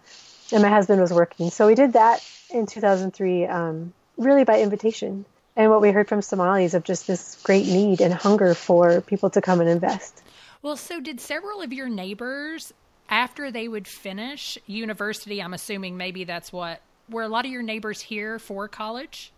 And 0.52 0.62
my 0.62 0.70
husband 0.70 1.02
was 1.02 1.12
working, 1.12 1.50
so 1.50 1.68
we 1.68 1.74
did 1.74 1.94
that 1.94 2.24
in 2.52 2.68
2003, 2.68 3.46
um, 3.46 3.94
really 4.18 4.44
by 4.44 4.62
invitation. 4.62 5.26
And 5.56 5.72
what 5.72 5.82
we 5.82 5.92
heard 5.92 6.08
from 6.08 6.22
Somalis 6.22 6.74
of 6.74 6.84
just 6.84 7.08
this 7.08 7.42
great 7.44 7.66
need 7.66 8.02
and 8.02 8.14
hunger 8.14 8.54
for 8.54 9.02
people 9.02 9.30
to 9.32 9.42
come 9.42 9.62
and 9.62 9.70
invest. 9.70 10.22
Well, 10.66 10.78
so 10.78 11.00
did 11.00 11.22
several 11.22 11.62
of 11.62 11.72
your 11.72 11.90
neighbors, 11.90 12.74
after 13.08 13.52
they 13.52 13.68
would 13.68 13.88
finish 13.88 14.58
university, 14.66 15.40
I'm 15.40 15.54
assuming 15.54 15.96
maybe 15.96 16.24
that's 16.24 16.52
what, 16.52 16.82
were 17.08 17.22
a 17.22 17.28
lot 17.28 17.46
of 17.46 17.52
your 17.52 17.62
neighbors 17.62 18.02
here 18.02 18.40
for 18.40 18.68
college? 18.68 19.32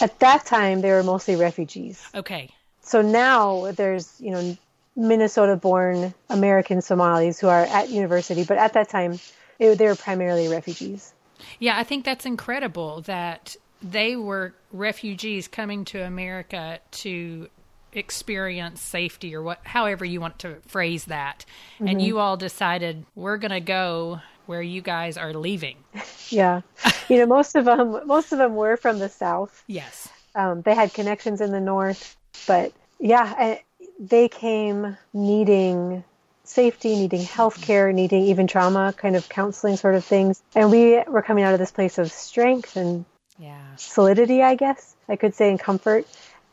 At 0.00 0.18
that 0.20 0.46
time, 0.46 0.80
they 0.80 0.90
were 0.90 1.02
mostly 1.02 1.36
refugees. 1.36 2.02
Okay. 2.14 2.48
So 2.80 3.02
now 3.02 3.70
there's, 3.72 4.18
you 4.18 4.30
know, 4.30 4.56
Minnesota 4.96 5.56
born 5.56 6.14
American 6.30 6.80
Somalis 6.80 7.38
who 7.38 7.48
are 7.48 7.66
at 7.66 7.90
university, 7.90 8.42
but 8.42 8.56
at 8.56 8.72
that 8.72 8.88
time, 8.88 9.20
it, 9.58 9.76
they 9.76 9.84
were 9.84 9.94
primarily 9.94 10.48
refugees. 10.48 11.12
Yeah, 11.58 11.76
I 11.76 11.84
think 11.84 12.06
that's 12.06 12.24
incredible 12.24 13.02
that 13.02 13.56
they 13.82 14.16
were 14.16 14.54
refugees 14.72 15.48
coming 15.48 15.84
to 15.84 16.02
America 16.02 16.80
to 16.92 17.50
experience 17.92 18.80
safety 18.80 19.34
or 19.34 19.42
what 19.42 19.60
however 19.64 20.04
you 20.04 20.20
want 20.20 20.38
to 20.40 20.56
phrase 20.66 21.06
that. 21.06 21.44
Mm-hmm. 21.74 21.88
and 21.88 22.02
you 22.02 22.18
all 22.18 22.36
decided 22.36 23.04
we're 23.14 23.36
going 23.36 23.50
to 23.52 23.60
go 23.60 24.20
where 24.46 24.62
you 24.62 24.82
guys 24.82 25.16
are 25.16 25.34
leaving. 25.34 25.76
Yeah. 26.28 26.62
You 27.10 27.18
know 27.18 27.26
most 27.26 27.54
of 27.56 27.66
them 27.66 28.06
most 28.06 28.32
of 28.32 28.38
them 28.38 28.54
were 28.54 28.78
from 28.78 28.98
the 28.98 29.10
south. 29.10 29.64
Yes. 29.66 30.08
Um, 30.34 30.62
they 30.62 30.74
had 30.74 30.94
connections 30.94 31.42
in 31.42 31.52
the 31.52 31.60
north 31.60 32.16
but 32.46 32.72
yeah 32.98 33.58
they 34.00 34.28
came 34.28 34.96
needing 35.12 36.02
safety 36.44 36.96
needing 36.96 37.20
health 37.20 37.60
care 37.60 37.92
needing 37.92 38.22
even 38.22 38.46
trauma 38.46 38.94
kind 38.96 39.14
of 39.14 39.28
counseling 39.28 39.76
sort 39.76 39.94
of 39.94 40.06
things. 40.06 40.42
And 40.54 40.70
we 40.70 41.02
were 41.06 41.20
coming 41.20 41.44
out 41.44 41.52
of 41.52 41.58
this 41.58 41.70
place 41.70 41.98
of 41.98 42.10
strength 42.10 42.76
and 42.76 43.04
yeah. 43.38 43.76
solidity 43.76 44.42
i 44.42 44.54
guess 44.54 44.94
i 45.08 45.16
could 45.16 45.34
say 45.34 45.50
and 45.50 45.58
comfort 45.58 46.06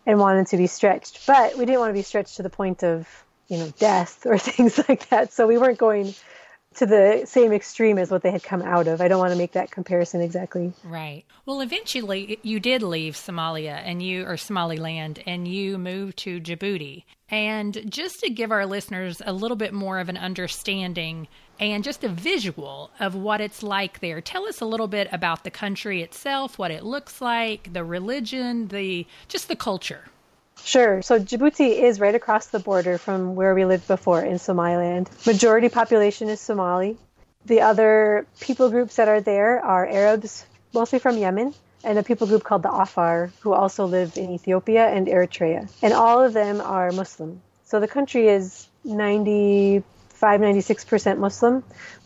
and 0.09 0.19
wanted 0.19 0.47
to 0.47 0.57
be 0.57 0.65
stretched. 0.65 1.27
But 1.27 1.55
we 1.55 1.65
didn't 1.65 1.81
want 1.81 1.91
to 1.91 1.93
be 1.93 2.01
stretched 2.01 2.37
to 2.37 2.43
the 2.43 2.49
point 2.49 2.83
of, 2.83 3.07
you 3.47 3.57
know, 3.57 3.71
death 3.77 4.25
or 4.25 4.37
things 4.49 4.79
like 4.89 5.07
that. 5.09 5.31
So 5.31 5.45
we 5.45 5.59
weren't 5.59 5.77
going 5.77 6.15
to 6.79 6.85
the 6.85 7.23
same 7.25 7.51
extreme 7.51 7.97
as 7.97 8.09
what 8.09 8.23
they 8.23 8.31
had 8.31 8.41
come 8.41 8.61
out 8.61 8.87
of. 8.87 9.01
I 9.01 9.07
don't 9.09 9.19
want 9.19 9.33
to 9.33 9.37
make 9.37 9.51
that 9.51 9.69
comparison 9.69 10.21
exactly. 10.21 10.73
Right. 10.83 11.25
Well, 11.45 11.59
eventually 11.59 12.39
you 12.41 12.59
did 12.59 12.81
leave 12.81 13.15
Somalia 13.15 13.81
and 13.83 14.01
you 14.01 14.25
or 14.25 14.37
Somaliland 14.37 15.21
and 15.25 15.47
you 15.47 15.77
moved 15.77 16.17
to 16.19 16.39
Djibouti. 16.39 17.03
And 17.29 17.91
just 17.91 18.21
to 18.21 18.29
give 18.29 18.51
our 18.51 18.65
listeners 18.65 19.21
a 19.25 19.33
little 19.33 19.57
bit 19.57 19.73
more 19.73 19.99
of 19.99 20.09
an 20.09 20.17
understanding 20.17 21.27
and 21.59 21.83
just 21.83 22.03
a 22.05 22.09
visual 22.09 22.91
of 22.99 23.13
what 23.13 23.41
it's 23.41 23.61
like 23.61 23.99
there, 23.99 24.21
tell 24.21 24.47
us 24.47 24.61
a 24.61 24.65
little 24.65 24.87
bit 24.87 25.09
about 25.11 25.43
the 25.43 25.51
country 25.51 26.01
itself, 26.01 26.57
what 26.57 26.71
it 26.71 26.85
looks 26.85 27.19
like, 27.19 27.73
the 27.73 27.83
religion, 27.83 28.69
the 28.69 29.05
just 29.27 29.49
the 29.49 29.55
culture. 29.55 30.05
Sure. 30.63 31.01
So 31.01 31.19
Djibouti 31.19 31.81
is 31.81 31.99
right 31.99 32.15
across 32.15 32.47
the 32.47 32.59
border 32.59 32.97
from 32.97 33.35
where 33.35 33.55
we 33.55 33.65
lived 33.65 33.87
before 33.87 34.21
in 34.21 34.39
Somaliland. 34.39 35.09
Majority 35.25 35.69
population 35.69 36.29
is 36.29 36.39
Somali. 36.39 36.97
The 37.45 37.61
other 37.61 38.27
people 38.39 38.69
groups 38.69 38.97
that 38.97 39.07
are 39.07 39.21
there 39.21 39.63
are 39.63 39.87
Arabs, 39.87 40.45
mostly 40.73 40.99
from 40.99 41.17
Yemen, 41.17 41.53
and 41.83 41.97
a 41.97 42.03
people 42.03 42.27
group 42.27 42.43
called 42.43 42.63
the 42.63 42.71
Afar, 42.71 43.31
who 43.39 43.53
also 43.53 43.85
live 43.85 44.17
in 44.17 44.29
Ethiopia 44.31 44.87
and 44.87 45.07
Eritrea. 45.07 45.69
And 45.81 45.93
all 45.93 46.21
of 46.21 46.33
them 46.33 46.61
are 46.61 46.91
Muslim. 46.91 47.41
So 47.65 47.79
the 47.79 47.87
country 47.87 48.27
is 48.27 48.67
95, 48.83 50.41
96% 50.41 51.17
Muslim. 51.17 51.63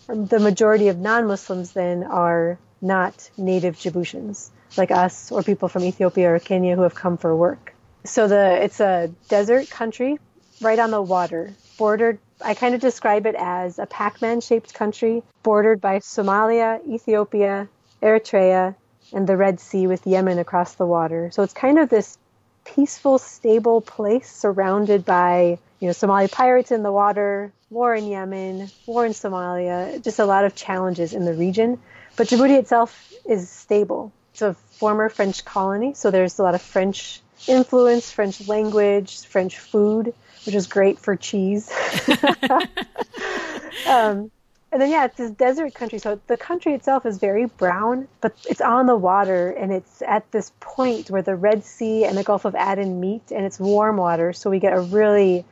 The 0.07 0.39
majority 0.39 0.89
of 0.89 0.99
non 0.99 1.27
Muslims 1.27 1.71
then 1.71 2.03
are 2.03 2.59
not 2.81 3.29
native 3.37 3.77
Djiboutians, 3.77 4.49
like 4.77 4.91
us 4.91 5.31
or 5.31 5.41
people 5.41 5.69
from 5.69 5.83
Ethiopia 5.83 6.33
or 6.33 6.39
Kenya 6.39 6.75
who 6.75 6.81
have 6.83 6.95
come 6.95 7.17
for 7.17 7.35
work. 7.35 7.72
So 8.05 8.27
the 8.27 8.63
it's 8.63 8.79
a 8.79 9.11
desert 9.29 9.69
country 9.69 10.19
right 10.61 10.79
on 10.79 10.91
the 10.91 11.01
water, 11.01 11.53
bordered 11.77 12.19
I 12.43 12.55
kind 12.55 12.75
of 12.75 12.81
describe 12.81 13.25
it 13.25 13.35
as 13.35 13.79
a 13.79 13.85
Pac-Man 13.85 14.41
shaped 14.41 14.73
country 14.73 15.23
bordered 15.43 15.79
by 15.79 15.99
Somalia, 15.99 16.85
Ethiopia, 16.87 17.69
Eritrea, 18.01 18.75
and 19.13 19.27
the 19.27 19.37
Red 19.37 19.59
Sea 19.59 19.87
with 19.87 20.05
Yemen 20.05 20.39
across 20.39 20.73
the 20.75 20.85
water. 20.85 21.31
So 21.31 21.43
it's 21.43 21.53
kind 21.53 21.79
of 21.79 21.89
this 21.89 22.17
peaceful, 22.65 23.17
stable 23.17 23.79
place 23.81 24.29
surrounded 24.29 25.05
by, 25.05 25.57
you 25.79 25.87
know, 25.87 25.93
Somali 25.93 26.27
pirates 26.27 26.71
in 26.71 26.83
the 26.83 26.91
water, 26.91 27.51
war 27.69 27.95
in 27.95 28.07
Yemen, 28.07 28.69
war 28.85 29.05
in 29.05 29.13
Somalia, 29.13 30.03
just 30.03 30.19
a 30.19 30.25
lot 30.25 30.43
of 30.43 30.55
challenges 30.55 31.13
in 31.13 31.25
the 31.25 31.33
region. 31.33 31.79
But 32.17 32.27
Djibouti 32.27 32.57
itself 32.57 33.13
is 33.25 33.49
stable. 33.49 34.11
It's 34.33 34.41
a 34.41 34.53
former 34.53 35.09
French 35.09 35.45
colony, 35.45 35.93
so 35.93 36.11
there's 36.11 36.39
a 36.39 36.43
lot 36.43 36.55
of 36.55 36.61
French 36.61 37.21
influence, 37.47 38.11
French 38.11 38.47
language, 38.47 39.25
French 39.25 39.59
food, 39.59 40.13
which 40.45 40.55
is 40.55 40.67
great 40.67 40.99
for 40.99 41.15
cheese. 41.15 41.71
um, 43.87 44.31
and 44.73 44.81
then 44.81 44.89
yeah, 44.89 45.05
it's 45.05 45.17
this 45.17 45.29
desert 45.29 45.75
country. 45.75 45.99
So 45.99 46.19
the 46.25 46.35
country 46.35 46.73
itself 46.73 47.05
is 47.05 47.19
very 47.19 47.45
brown, 47.45 48.07
but 48.21 48.35
it's 48.49 48.59
on 48.59 48.87
the 48.87 48.95
water 48.95 49.51
and 49.51 49.71
it's 49.71 50.01
at 50.01 50.29
this 50.31 50.51
point 50.59 51.11
where 51.11 51.21
the 51.21 51.35
Red 51.35 51.63
Sea 51.63 52.05
and 52.05 52.17
the 52.17 52.23
Gulf 52.23 52.45
of 52.45 52.55
Aden 52.55 52.99
meet 52.99 53.31
and 53.31 53.45
it's 53.45 53.59
warm 53.59 53.97
water. 53.97 54.33
So 54.33 54.49
we 54.49 54.59
get 54.59 54.73
a 54.73 54.81
really 54.81 55.45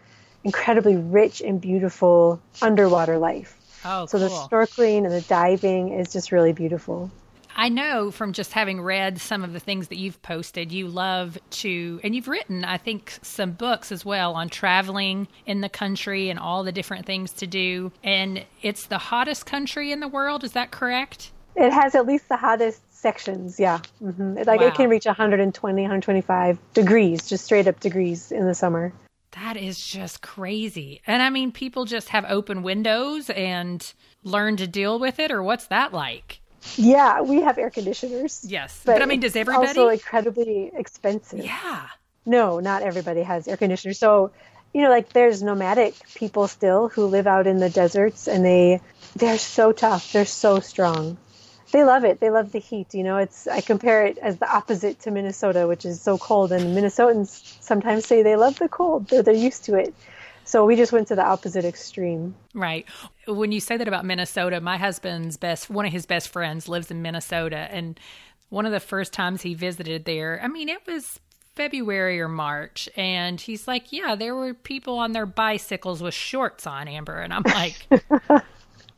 incredibly 0.44 0.96
rich 0.96 1.40
and 1.42 1.62
beautiful 1.62 2.42
underwater 2.64 3.20
life. 3.20 3.56
Oh, 3.86 4.08
so 4.08 4.18
cool. 4.18 4.28
the 4.28 4.34
snorkeling 4.34 5.06
and 5.06 5.12
the 5.12 5.22
diving 5.22 5.90
is 5.90 6.12
just 6.12 6.32
really 6.32 6.54
beautiful. 6.54 7.12
I 7.56 7.70
know 7.70 8.12
from 8.12 8.34
just 8.34 8.54
having 8.54 8.82
read 8.82 9.20
some 9.20 9.44
of 9.44 9.54
the 9.54 9.60
things 9.60 9.90
that 9.90 9.98
you've 9.98 10.22
posted, 10.22 10.72
you 10.72 10.88
love 10.88 11.38
to, 11.52 12.00
and 12.04 12.16
you've 12.16 12.28
written, 12.28 12.64
I 12.64 12.78
think, 12.78 13.18
some 13.22 13.52
books 13.52 13.92
as 13.92 14.06
well 14.06 14.34
on 14.34 14.50
traveling 14.50 15.28
in 15.46 15.62
the 15.62 15.70
country 15.70 16.30
and 16.30 16.40
all 16.40 16.64
the 16.64 16.72
different 16.72 17.06
things 17.06 17.32
to 17.34 17.48
do. 17.48 17.92
And 18.04 18.46
it's 18.62 18.86
the 18.88 18.98
hottest 18.98 19.46
country 19.46 19.92
in 19.92 20.00
the 20.00 20.08
world. 20.08 20.44
Is 20.44 20.54
that 20.54 20.72
correct? 20.72 21.32
It 21.56 21.72
has 21.72 21.96
at 21.96 22.06
least 22.06 22.30
the 22.30 22.38
hottest 22.38 22.82
sections, 22.94 23.60
yeah. 23.60 23.80
Mm-hmm. 24.02 24.36
Like 24.46 24.62
Wow. 24.62 24.68
it 24.68 24.76
can 24.76 24.90
reach 24.90 25.06
120, 25.06 25.82
125 25.82 26.60
degrees, 26.74 27.28
just 27.28 27.46
straight 27.46 27.68
up 27.68 27.80
degrees 27.80 28.32
in 28.32 28.48
the 28.48 28.56
summer. 28.56 28.94
That 29.32 29.58
is 29.58 29.86
just 29.86 30.22
crazy. 30.22 31.02
And 31.08 31.22
I 31.22 31.30
mean, 31.30 31.52
people 31.52 31.86
just 31.86 32.10
have 32.10 32.26
open 32.28 32.64
windows 32.64 33.30
and 33.30 33.94
learn 34.24 34.58
to 34.58 34.68
deal 34.68 35.00
with 35.00 35.20
it, 35.20 35.32
or 35.32 35.42
what's 35.42 35.68
that 35.68 35.94
like? 35.94 36.41
Yeah, 36.76 37.22
we 37.22 37.42
have 37.42 37.58
air 37.58 37.70
conditioners. 37.70 38.46
Yes. 38.48 38.82
But, 38.86 39.02
I 39.02 39.06
mean, 39.06 39.20
does 39.20 39.36
everybody? 39.36 39.68
Also 39.68 39.90
incredibly 39.90 40.72
expensive. 40.74 41.44
yeah. 41.44 41.88
No, 42.26 42.60
not 42.60 42.84
everybody 42.84 43.24
has 43.24 43.48
air 43.48 43.58
conditioners. 43.58 43.98
So, 43.98 44.32
you 44.74 44.84
know, 44.84 44.90
like 44.90 45.12
there's 45.12 45.42
nomadic 45.42 45.96
people 46.14 46.48
still 46.48 46.88
who 46.88 47.08
live 47.08 47.26
out 47.26 47.48
in 47.48 47.58
the 47.58 47.70
deserts 47.70 48.28
and 48.28 48.46
they 48.46 48.80
they're 49.16 49.40
so 49.40 49.72
tough. 49.72 50.14
They're 50.14 50.26
so 50.26 50.60
strong. 50.60 51.18
They 51.72 51.84
love 51.84 52.04
it. 52.04 52.20
They 52.20 52.30
love 52.30 52.52
the 52.52 52.60
heat. 52.60 52.94
You 52.94 53.04
know, 53.04 53.18
it's 53.18 53.48
I 53.48 53.62
compare 53.62 54.06
it 54.06 54.20
as 54.20 54.38
the 54.38 54.48
opposite 54.50 55.00
to 55.02 55.12
Minnesota, 55.12 55.68
which 55.68 55.84
is 55.84 56.00
so 56.00 56.18
cold 56.20 56.52
and 56.52 56.78
Minnesotans 56.78 57.60
sometimes 57.62 58.06
say 58.06 58.22
they 58.22 58.36
love 58.36 58.60
the 58.60 58.70
cold. 58.70 59.08
They're 59.08 59.24
they're 59.24 59.34
used 59.34 59.66
to 59.66 59.76
it. 59.76 59.94
So 60.44 60.66
we 60.66 60.76
just 60.76 60.92
went 60.92 61.08
to 61.10 61.16
the 61.16 61.26
opposite 61.26 61.66
extreme. 61.66 62.36
Right. 62.54 62.86
When 63.34 63.52
you 63.52 63.60
say 63.60 63.78
that 63.78 63.88
about 63.88 64.06
Minnesota, 64.06 64.62
my 64.62 64.78
husband's 64.78 65.38
best, 65.38 65.70
one 65.70 65.86
of 65.86 65.92
his 65.92 66.06
best 66.06 66.30
friends 66.30 66.68
lives 66.68 66.92
in 66.92 67.02
Minnesota. 67.02 67.68
And 67.72 68.00
one 68.50 68.66
of 68.66 68.72
the 68.72 68.80
first 68.80 69.14
times 69.14 69.42
he 69.42 69.54
visited 69.54 70.06
there, 70.06 70.40
I 70.44 70.48
mean, 70.48 70.70
it 70.70 70.86
was 70.88 71.20
February 71.56 72.20
or 72.22 72.28
March. 72.28 72.90
And 72.96 73.40
he's 73.40 73.68
like, 73.68 73.92
Yeah, 73.92 74.16
there 74.16 74.36
were 74.36 74.54
people 74.54 74.98
on 75.00 75.12
their 75.12 75.26
bicycles 75.26 76.02
with 76.02 76.14
shorts 76.14 76.66
on, 76.68 76.88
Amber. 76.88 77.18
And 77.20 77.34
I'm 77.34 77.44
like, 77.44 77.88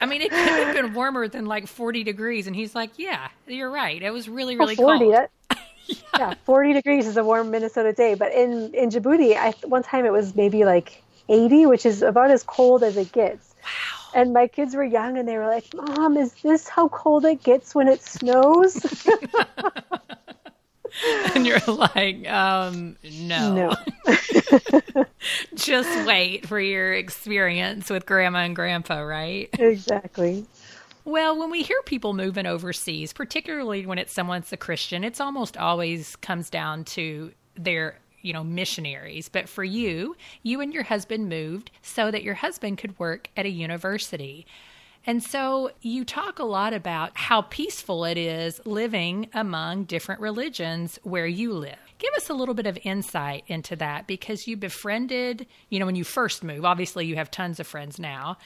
I 0.02 0.06
mean, 0.06 0.22
it 0.22 0.30
could 0.32 0.40
have 0.40 0.76
been 0.76 0.94
warmer 0.94 1.28
than 1.28 1.46
like 1.46 1.68
40 1.68 2.04
degrees. 2.04 2.48
And 2.48 2.56
he's 2.56 2.76
like, 2.76 2.92
Yeah, 2.98 3.30
you're 3.48 3.72
right. 3.72 4.02
It 4.02 4.12
was 4.12 4.28
really, 4.28 4.58
really 4.58 4.74
Oh, 4.78 4.84
40, 4.84 5.00
cold. 5.00 5.14
that- 5.14 5.32
yeah. 6.18 6.34
40 6.46 6.74
degrees 6.74 7.06
is 7.08 7.18
a 7.18 7.24
warm 7.24 7.52
Minnesota 7.52 7.94
day. 7.94 8.16
But 8.16 8.32
in, 8.34 8.74
in 8.74 8.90
Djibouti, 8.90 9.36
I, 9.36 9.54
one 9.66 9.84
time 9.84 10.06
it 10.06 10.12
was 10.12 10.36
maybe 10.36 10.64
like 10.66 11.02
80, 11.30 11.66
which 11.68 11.86
is 11.86 12.02
about 12.02 12.32
as 12.32 12.44
cold 12.44 12.84
as 12.84 12.98
it 12.98 13.12
gets. 13.12 13.54
Wow. 13.64 14.03
And 14.16 14.34
my 14.34 14.48
kids 14.48 14.76
were 14.76 14.84
young 14.84 15.18
and 15.18 15.28
they 15.28 15.38
were 15.38 15.48
like, 15.48 15.66
Mom, 15.74 16.18
is 16.18 16.34
this 16.42 16.68
how 16.68 16.88
cold 16.90 17.26
it 17.26 17.44
gets 17.44 17.74
when 17.74 17.88
it 17.88 18.02
snows? 18.02 19.06
And 21.34 21.48
you're 21.48 21.60
like, 21.68 22.30
um, 22.30 22.98
no. 23.04 23.56
no. 23.56 23.76
Just 25.56 26.06
wait 26.08 26.48
for 26.48 26.60
your 26.60 26.94
experience 26.94 27.90
with 27.90 28.06
grandma 28.06 28.40
and 28.40 28.56
grandpa, 28.56 29.00
right? 29.00 29.50
exactly. 29.54 30.46
Well, 31.06 31.38
when 31.38 31.50
we 31.50 31.64
hear 31.64 31.82
people 31.86 32.14
moving 32.14 32.46
overseas, 32.46 33.12
particularly 33.12 33.86
when 33.86 33.98
it's 33.98 34.14
someone's 34.14 34.54
a 34.54 34.58
Christian, 34.58 35.04
it's 35.04 35.20
almost 35.20 35.58
always 35.58 36.16
comes 36.18 36.50
down 36.50 36.86
to 36.86 37.32
their, 37.56 37.98
you 38.24 38.34
know, 38.34 38.44
missionaries. 38.44 39.30
But 39.30 39.48
for 39.48 39.64
you, 39.64 40.16
you 40.42 40.60
and 40.62 40.74
your 40.74 40.84
husband 40.84 41.30
moved 41.30 41.70
so 41.84 42.10
that 42.10 42.24
your 42.24 42.34
husband 42.34 42.80
could 42.80 42.98
work 42.98 43.30
at 43.38 43.46
a 43.46 43.50
university. 43.50 44.48
And 45.06 45.22
so 45.22 45.72
you 45.82 46.06
talk 46.06 46.40
a 46.40 46.46
lot 46.46 46.74
about 46.74 47.12
how 47.16 47.42
peaceful 47.42 48.06
it 48.06 48.18
is 48.18 48.62
living 48.66 49.30
among 49.34 49.84
different 49.84 50.22
religions 50.22 50.98
where 51.04 51.28
you 51.28 51.54
live. 51.54 51.76
Give 52.00 52.14
us 52.16 52.30
a 52.30 52.34
little 52.34 52.56
bit 52.56 52.66
of 52.66 52.78
insight 52.84 53.44
into 53.48 53.76
that 53.76 54.08
because 54.08 54.48
you 54.48 54.56
befriended, 54.56 55.46
you 55.70 55.80
know, 55.80 55.86
when 55.86 55.96
you 55.96 56.06
first 56.06 56.44
moved, 56.44 56.64
obviously 56.64 57.06
you 57.06 57.16
have 57.16 57.30
tons 57.30 57.60
of 57.60 57.68
friends 57.68 58.00
now, 58.00 58.38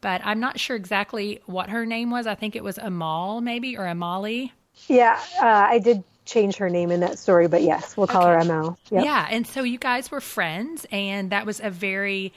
but 0.00 0.20
I'm 0.24 0.38
not 0.38 0.60
sure 0.60 0.76
exactly 0.76 1.40
what 1.46 1.70
her 1.70 1.84
name 1.84 2.10
was. 2.10 2.28
I 2.28 2.36
think 2.36 2.54
it 2.54 2.62
was 2.62 2.78
Amal, 2.78 3.40
maybe, 3.40 3.76
or 3.76 3.84
Amali. 3.84 4.52
Yeah, 4.88 5.20
uh, 5.40 5.66
I 5.68 5.78
did 5.78 6.04
change 6.24 6.56
her 6.56 6.70
name 6.70 6.90
in 6.90 7.00
that 7.00 7.18
story, 7.18 7.48
but 7.48 7.62
yes, 7.62 7.96
we'll 7.96 8.06
call 8.06 8.26
her 8.26 8.36
ML. 8.38 8.76
Yep. 8.90 9.04
Yeah. 9.04 9.26
And 9.30 9.46
so 9.46 9.62
you 9.62 9.78
guys 9.78 10.10
were 10.10 10.20
friends, 10.20 10.86
and 10.90 11.30
that 11.30 11.46
was 11.46 11.60
a 11.60 11.70
very 11.70 12.32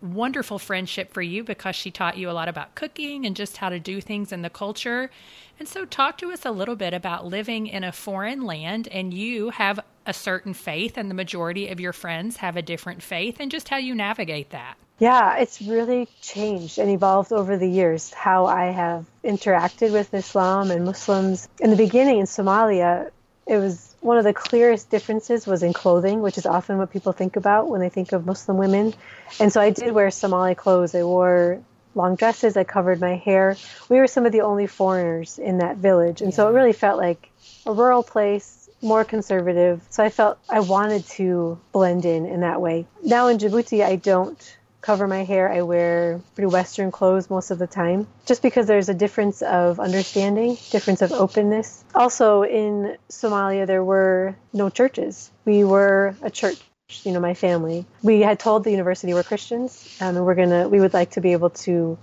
wonderful 0.00 0.58
friendship 0.58 1.12
for 1.12 1.22
you 1.22 1.42
because 1.42 1.74
she 1.74 1.90
taught 1.90 2.16
you 2.16 2.30
a 2.30 2.32
lot 2.32 2.48
about 2.48 2.74
cooking 2.74 3.26
and 3.26 3.34
just 3.34 3.56
how 3.56 3.68
to 3.68 3.80
do 3.80 4.00
things 4.00 4.32
in 4.32 4.42
the 4.42 4.50
culture. 4.50 5.10
And 5.58 5.66
so, 5.66 5.84
talk 5.84 6.18
to 6.18 6.30
us 6.30 6.46
a 6.46 6.52
little 6.52 6.76
bit 6.76 6.94
about 6.94 7.26
living 7.26 7.66
in 7.66 7.82
a 7.82 7.90
foreign 7.90 8.42
land, 8.42 8.86
and 8.88 9.12
you 9.12 9.50
have 9.50 9.80
a 10.06 10.14
certain 10.14 10.54
faith, 10.54 10.96
and 10.96 11.10
the 11.10 11.14
majority 11.14 11.68
of 11.68 11.80
your 11.80 11.92
friends 11.92 12.36
have 12.36 12.56
a 12.56 12.62
different 12.62 13.02
faith, 13.02 13.38
and 13.40 13.50
just 13.50 13.68
how 13.68 13.76
you 13.76 13.94
navigate 13.94 14.50
that. 14.50 14.76
Yeah, 15.00 15.36
it's 15.36 15.62
really 15.62 16.08
changed 16.22 16.78
and 16.78 16.90
evolved 16.90 17.32
over 17.32 17.56
the 17.56 17.68
years 17.68 18.12
how 18.12 18.46
I 18.46 18.66
have 18.66 19.06
interacted 19.24 19.92
with 19.92 20.12
Islam 20.12 20.70
and 20.70 20.84
Muslims. 20.84 21.48
In 21.60 21.70
the 21.70 21.76
beginning 21.76 22.18
in 22.18 22.26
Somalia, 22.26 23.10
it 23.48 23.56
was 23.56 23.96
one 24.00 24.18
of 24.18 24.24
the 24.24 24.34
clearest 24.34 24.90
differences 24.90 25.46
was 25.46 25.62
in 25.62 25.72
clothing, 25.72 26.20
which 26.20 26.38
is 26.38 26.46
often 26.46 26.78
what 26.78 26.92
people 26.92 27.12
think 27.12 27.36
about 27.36 27.68
when 27.68 27.80
they 27.80 27.88
think 27.88 28.12
of 28.12 28.26
Muslim 28.26 28.58
women. 28.58 28.94
And 29.40 29.52
so 29.52 29.60
I 29.60 29.70
did 29.70 29.92
wear 29.92 30.10
Somali 30.10 30.54
clothes. 30.54 30.94
I 30.94 31.02
wore 31.02 31.60
long 31.94 32.14
dresses, 32.14 32.56
I 32.56 32.64
covered 32.64 33.00
my 33.00 33.16
hair. 33.16 33.56
We 33.88 33.98
were 33.98 34.06
some 34.06 34.26
of 34.26 34.32
the 34.32 34.42
only 34.42 34.66
foreigners 34.66 35.38
in 35.38 35.58
that 35.58 35.78
village. 35.78 36.20
And 36.20 36.32
so 36.32 36.48
it 36.48 36.52
really 36.52 36.74
felt 36.74 36.98
like 36.98 37.30
a 37.66 37.72
rural 37.72 38.02
place, 38.02 38.68
more 38.82 39.04
conservative. 39.04 39.82
So 39.90 40.04
I 40.04 40.10
felt 40.10 40.38
I 40.48 40.60
wanted 40.60 41.06
to 41.06 41.58
blend 41.72 42.04
in 42.04 42.26
in 42.26 42.40
that 42.40 42.60
way. 42.60 42.86
Now 43.02 43.28
in 43.28 43.38
Djibouti, 43.38 43.82
I 43.82 43.96
don't 43.96 44.57
cover 44.80 45.06
my 45.06 45.24
hair. 45.24 45.50
I 45.50 45.62
wear 45.62 46.20
pretty 46.34 46.46
Western 46.46 46.90
clothes 46.90 47.30
most 47.30 47.50
of 47.50 47.58
the 47.58 47.66
time, 47.66 48.06
just 48.26 48.42
because 48.42 48.66
there's 48.66 48.88
a 48.88 48.94
difference 48.94 49.42
of 49.42 49.80
understanding, 49.80 50.56
difference 50.70 51.02
of 51.02 51.12
openness. 51.12 51.84
Also, 51.94 52.42
in 52.42 52.96
Somalia, 53.10 53.66
there 53.66 53.84
were 53.84 54.36
no 54.52 54.70
churches. 54.70 55.30
We 55.44 55.64
were 55.64 56.14
a 56.22 56.30
church. 56.30 56.58
You 57.02 57.12
know, 57.12 57.20
my 57.20 57.34
family. 57.34 57.84
We 58.02 58.22
had 58.22 58.40
told 58.40 58.64
the 58.64 58.70
university 58.70 59.12
we're 59.12 59.22
Christians, 59.22 59.98
um, 60.00 60.16
and 60.16 60.24
we're 60.24 60.34
gonna. 60.34 60.70
We 60.70 60.80
would 60.80 60.94
like 60.94 61.10
to 61.12 61.20
be 61.20 61.32
able 61.32 61.50
to 61.50 61.98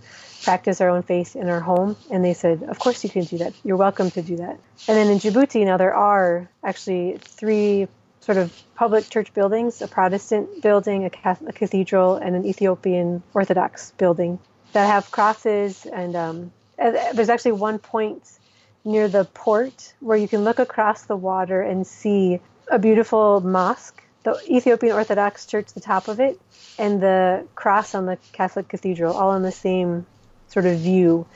practice 0.45 0.79
our 0.79 0.89
own 0.89 1.01
faith 1.01 1.35
in 1.35 1.49
our 1.49 1.59
home. 1.59 1.97
And 2.11 2.23
they 2.23 2.33
said, 2.33 2.63
Of 2.63 2.79
course 2.79 3.03
you 3.03 3.09
can 3.09 3.23
do 3.23 3.39
that. 3.39 3.53
You're 3.63 3.77
welcome 3.77 4.11
to 4.11 4.21
do 4.21 4.37
that. 4.37 4.59
And 4.87 4.95
then 4.97 5.07
in 5.07 5.17
Djibouti, 5.17 5.65
now 5.65 5.77
there 5.77 5.93
are 5.93 6.47
actually 6.63 7.17
three 7.19 7.87
sort 8.25 8.39
of 8.39 8.51
public 8.73 9.07
church 9.07 9.31
buildings 9.35 9.83
a 9.83 9.87
Protestant 9.87 10.63
building, 10.63 11.05
a, 11.05 11.11
Catholic, 11.11 11.53
cathedral, 11.53 12.15
and 12.15 12.35
an 12.35 12.43
Ethiopian 12.43 13.21
Orthodox 13.35 13.91
building 13.91 14.39
that 14.73 14.87
have 14.87 15.11
crosses. 15.11 15.85
And 15.85 16.15
um, 16.15 16.51
there's 16.77 17.29
actually 17.29 17.51
one 17.53 17.77
point 17.77 18.27
near 18.83 19.07
the 19.07 19.25
port 19.25 19.93
where 19.99 20.17
you 20.17 20.27
can 20.27 20.43
look 20.43 20.57
across 20.57 21.03
the 21.03 21.15
water 21.15 21.61
and 21.61 21.85
see 21.85 22.39
a 22.67 22.79
beautiful 22.79 23.41
mosque, 23.41 24.01
the 24.23 24.39
Ethiopian 24.49 24.95
Orthodox 24.95 25.45
church, 25.45 25.73
the 25.73 25.79
top 25.79 26.07
of 26.07 26.19
it, 26.19 26.41
and 26.79 26.99
the 26.99 27.45
cross 27.53 27.93
on 27.93 28.07
the 28.07 28.17
Catholic 28.31 28.67
cathedral, 28.67 29.13
all 29.13 29.35
in 29.35 29.43
the 29.43 29.51
same 29.51 30.07
sort 30.47 30.65
of 30.65 30.79
view. 30.79 31.27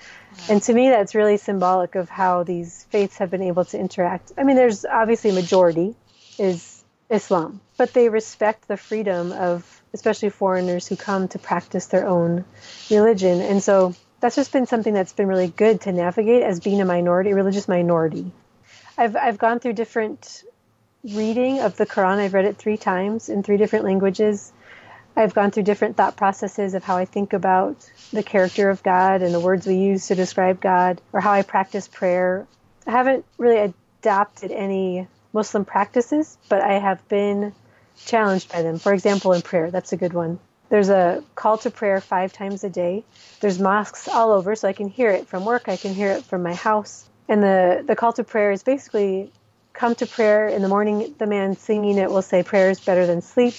And 0.49 0.59
to 0.63 0.73
me, 0.73 0.89
that's 0.89 1.13
really 1.13 1.37
symbolic 1.37 1.93
of 1.93 2.09
how 2.09 2.41
these 2.43 2.85
faiths 2.89 3.17
have 3.19 3.29
been 3.29 3.43
able 3.43 3.65
to 3.65 3.79
interact. 3.79 4.31
I 4.39 4.43
mean, 4.43 4.55
there's 4.55 4.85
obviously 4.85 5.29
a 5.29 5.33
majority 5.33 5.95
is 6.39 6.78
Islam, 7.09 7.61
but 7.77 7.93
they 7.93 8.09
respect 8.09 8.67
the 8.67 8.77
freedom 8.77 9.31
of 9.31 9.81
especially 9.93 10.29
foreigners 10.29 10.87
who 10.87 10.95
come 10.95 11.27
to 11.29 11.39
practice 11.39 11.87
their 11.87 12.07
own 12.07 12.45
religion. 12.91 13.41
And 13.41 13.63
so 13.63 13.95
that's 14.19 14.35
just 14.35 14.51
been 14.51 14.67
something 14.67 14.93
that's 14.93 15.13
been 15.13 15.27
really 15.27 15.47
good 15.47 15.81
to 15.81 15.91
navigate 15.91 16.43
as 16.43 16.59
being 16.59 16.81
a 16.81 16.85
minority, 16.85 17.31
a 17.31 17.35
religious 17.35 17.67
minority. 17.67 18.31
I've 18.97 19.15
I've 19.15 19.37
gone 19.37 19.59
through 19.59 19.73
different 19.73 20.43
reading 21.03 21.61
of 21.61 21.77
the 21.77 21.85
Quran. 21.85 22.19
I've 22.19 22.33
read 22.33 22.45
it 22.45 22.57
three 22.57 22.77
times 22.77 23.29
in 23.29 23.43
three 23.43 23.57
different 23.57 23.85
languages. 23.85 24.51
I've 25.15 25.33
gone 25.33 25.51
through 25.51 25.63
different 25.63 25.97
thought 25.97 26.15
processes 26.15 26.75
of 26.75 26.83
how 26.83 26.97
I 26.97 27.05
think 27.05 27.33
about 27.33 27.89
the 28.13 28.23
character 28.23 28.69
of 28.69 28.83
God 28.83 29.21
and 29.21 29.33
the 29.33 29.39
words 29.39 29.65
we 29.65 29.75
use 29.75 30.07
to 30.07 30.15
describe 30.15 30.61
God, 30.61 31.01
or 31.11 31.19
how 31.19 31.31
I 31.31 31.41
practice 31.41 31.87
prayer. 31.87 32.47
I 32.85 32.91
haven't 32.91 33.25
really 33.37 33.73
adopted 34.01 34.51
any 34.51 35.07
Muslim 35.33 35.65
practices, 35.65 36.37
but 36.49 36.61
I 36.61 36.79
have 36.79 37.07
been 37.07 37.53
challenged 38.05 38.51
by 38.51 38.61
them. 38.61 38.79
For 38.79 38.93
example, 38.93 39.33
in 39.33 39.41
prayer, 39.41 39.71
that's 39.71 39.93
a 39.93 39.97
good 39.97 40.13
one. 40.13 40.39
There's 40.69 40.89
a 40.89 41.23
call 41.35 41.57
to 41.59 41.71
prayer 41.71 41.99
five 41.99 42.31
times 42.31 42.63
a 42.63 42.69
day. 42.69 43.03
There's 43.39 43.59
mosques 43.59 44.07
all 44.07 44.31
over, 44.31 44.55
so 44.55 44.67
I 44.67 44.73
can 44.73 44.87
hear 44.87 45.09
it 45.09 45.27
from 45.27 45.45
work, 45.45 45.67
I 45.67 45.77
can 45.77 45.93
hear 45.93 46.11
it 46.11 46.23
from 46.23 46.43
my 46.43 46.53
house. 46.53 47.07
And 47.27 47.43
the, 47.43 47.83
the 47.85 47.95
call 47.95 48.13
to 48.13 48.23
prayer 48.23 48.51
is 48.51 48.63
basically 48.63 49.31
come 49.73 49.95
to 49.95 50.05
prayer 50.05 50.47
in 50.47 50.61
the 50.61 50.67
morning. 50.67 51.13
The 51.17 51.27
man 51.27 51.55
singing 51.55 51.97
it 51.97 52.09
will 52.09 52.21
say, 52.21 52.43
Prayer 52.43 52.69
is 52.69 52.79
better 52.79 53.05
than 53.05 53.21
sleep. 53.21 53.55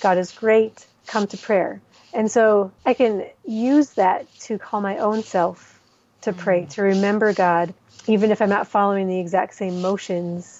God 0.00 0.18
is 0.18 0.32
great. 0.32 0.86
Come 1.06 1.26
to 1.28 1.36
prayer. 1.36 1.80
And 2.12 2.30
so 2.30 2.72
I 2.84 2.94
can 2.94 3.26
use 3.44 3.90
that 3.90 4.26
to 4.40 4.58
call 4.58 4.80
my 4.80 4.98
own 4.98 5.22
self 5.22 5.80
to 6.22 6.32
pray, 6.32 6.62
mm. 6.62 6.70
to 6.70 6.82
remember 6.82 7.32
God, 7.32 7.72
even 8.06 8.30
if 8.30 8.42
I'm 8.42 8.48
not 8.48 8.66
following 8.66 9.06
the 9.06 9.20
exact 9.20 9.54
same 9.54 9.80
motions 9.80 10.59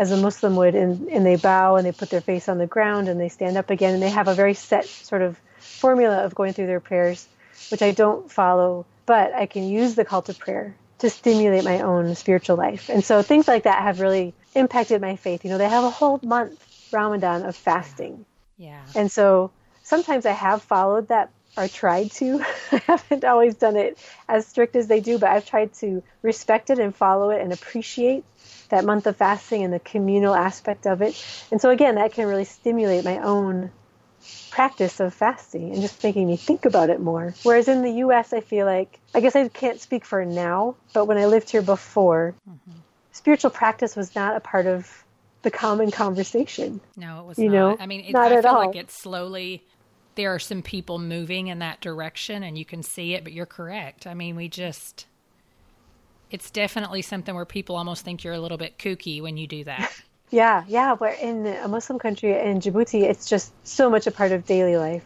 as 0.00 0.10
a 0.10 0.16
Muslim 0.16 0.56
would, 0.56 0.74
and, 0.74 1.08
and 1.10 1.26
they 1.26 1.36
bow 1.36 1.76
and 1.76 1.86
they 1.86 1.92
put 1.92 2.08
their 2.08 2.22
face 2.22 2.48
on 2.48 2.56
the 2.56 2.66
ground 2.66 3.06
and 3.06 3.20
they 3.20 3.28
stand 3.28 3.58
up 3.58 3.68
again, 3.68 3.92
and 3.92 4.02
they 4.02 4.08
have 4.08 4.28
a 4.28 4.34
very 4.34 4.54
set 4.54 4.86
sort 4.86 5.20
of 5.20 5.38
formula 5.58 6.24
of 6.24 6.34
going 6.34 6.54
through 6.54 6.66
their 6.66 6.80
prayers, 6.80 7.28
which 7.70 7.82
I 7.82 7.90
don't 7.90 8.32
follow, 8.32 8.86
but 9.04 9.34
I 9.34 9.44
can 9.44 9.68
use 9.68 9.96
the 9.96 10.06
call 10.06 10.22
to 10.22 10.32
prayer 10.32 10.74
to 11.00 11.10
stimulate 11.10 11.64
my 11.64 11.80
own 11.80 12.14
spiritual 12.14 12.56
life. 12.56 12.88
And 12.88 13.04
so 13.04 13.20
things 13.20 13.46
like 13.46 13.64
that 13.64 13.82
have 13.82 14.00
really 14.00 14.32
impacted 14.54 15.02
my 15.02 15.16
faith. 15.16 15.44
You 15.44 15.50
know, 15.50 15.58
they 15.58 15.68
have 15.68 15.84
a 15.84 15.90
whole 15.90 16.18
month, 16.22 16.66
Ramadan, 16.90 17.42
of 17.42 17.54
fasting. 17.54 18.24
Yeah. 18.56 18.80
And 18.94 19.12
so 19.12 19.50
sometimes 19.82 20.24
I 20.24 20.32
have 20.32 20.62
followed 20.62 21.08
that 21.08 21.30
or 21.56 21.68
tried 21.68 22.10
to. 22.12 22.44
I 22.72 22.82
haven't 22.86 23.24
always 23.24 23.54
done 23.54 23.76
it 23.76 23.98
as 24.28 24.46
strict 24.46 24.76
as 24.76 24.86
they 24.86 25.00
do, 25.00 25.18
but 25.18 25.30
I've 25.30 25.46
tried 25.46 25.74
to 25.74 26.02
respect 26.22 26.70
it 26.70 26.78
and 26.78 26.94
follow 26.94 27.30
it 27.30 27.40
and 27.40 27.52
appreciate 27.52 28.24
that 28.68 28.84
month 28.84 29.06
of 29.06 29.16
fasting 29.16 29.64
and 29.64 29.72
the 29.72 29.80
communal 29.80 30.34
aspect 30.34 30.86
of 30.86 31.02
it. 31.02 31.22
And 31.50 31.60
so 31.60 31.70
again, 31.70 31.96
that 31.96 32.12
can 32.12 32.26
really 32.28 32.44
stimulate 32.44 33.04
my 33.04 33.18
own 33.18 33.70
practice 34.50 35.00
of 35.00 35.14
fasting 35.14 35.72
and 35.72 35.80
just 35.80 36.02
making 36.02 36.26
me 36.26 36.36
think 36.36 36.64
about 36.64 36.90
it 36.90 37.00
more. 37.00 37.34
Whereas 37.42 37.68
in 37.68 37.82
the 37.82 37.92
US, 38.04 38.32
I 38.32 38.40
feel 38.40 38.66
like, 38.66 38.98
I 39.14 39.20
guess 39.20 39.34
I 39.36 39.48
can't 39.48 39.80
speak 39.80 40.04
for 40.04 40.24
now, 40.24 40.76
but 40.92 41.06
when 41.06 41.18
I 41.18 41.26
lived 41.26 41.50
here 41.50 41.62
before, 41.62 42.34
mm-hmm. 42.48 42.78
spiritual 43.12 43.50
practice 43.50 43.96
was 43.96 44.14
not 44.14 44.36
a 44.36 44.40
part 44.40 44.66
of 44.66 45.04
the 45.42 45.50
common 45.50 45.90
conversation. 45.90 46.80
No, 46.96 47.20
it 47.20 47.26
was 47.26 47.38
you 47.38 47.48
not. 47.48 47.52
Know? 47.52 47.76
I 47.80 47.86
mean, 47.86 48.00
it, 48.02 48.12
not 48.12 48.32
I 48.32 48.36
at 48.36 48.44
feel 48.44 48.52
all. 48.52 48.66
like 48.66 48.76
it's 48.76 48.94
slowly, 48.94 49.64
there 50.14 50.34
are 50.34 50.38
some 50.38 50.62
people 50.62 50.98
moving 50.98 51.48
in 51.48 51.60
that 51.60 51.80
direction 51.80 52.42
and 52.42 52.58
you 52.58 52.64
can 52.64 52.82
see 52.82 53.14
it, 53.14 53.24
but 53.24 53.32
you're 53.32 53.46
correct. 53.46 54.06
I 54.06 54.14
mean, 54.14 54.36
we 54.36 54.48
just, 54.48 55.06
it's 56.30 56.50
definitely 56.50 57.02
something 57.02 57.34
where 57.34 57.44
people 57.44 57.76
almost 57.76 58.04
think 58.04 58.24
you're 58.24 58.34
a 58.34 58.40
little 58.40 58.58
bit 58.58 58.78
kooky 58.78 59.22
when 59.22 59.36
you 59.36 59.46
do 59.46 59.64
that. 59.64 59.92
yeah, 60.30 60.64
yeah. 60.68 60.94
Where 60.94 61.12
in 61.14 61.46
a 61.46 61.68
Muslim 61.68 61.98
country 61.98 62.38
in 62.38 62.60
Djibouti, 62.60 63.02
it's 63.02 63.28
just 63.28 63.52
so 63.66 63.90
much 63.90 64.06
a 64.06 64.10
part 64.10 64.32
of 64.32 64.46
daily 64.46 64.76
life. 64.76 65.04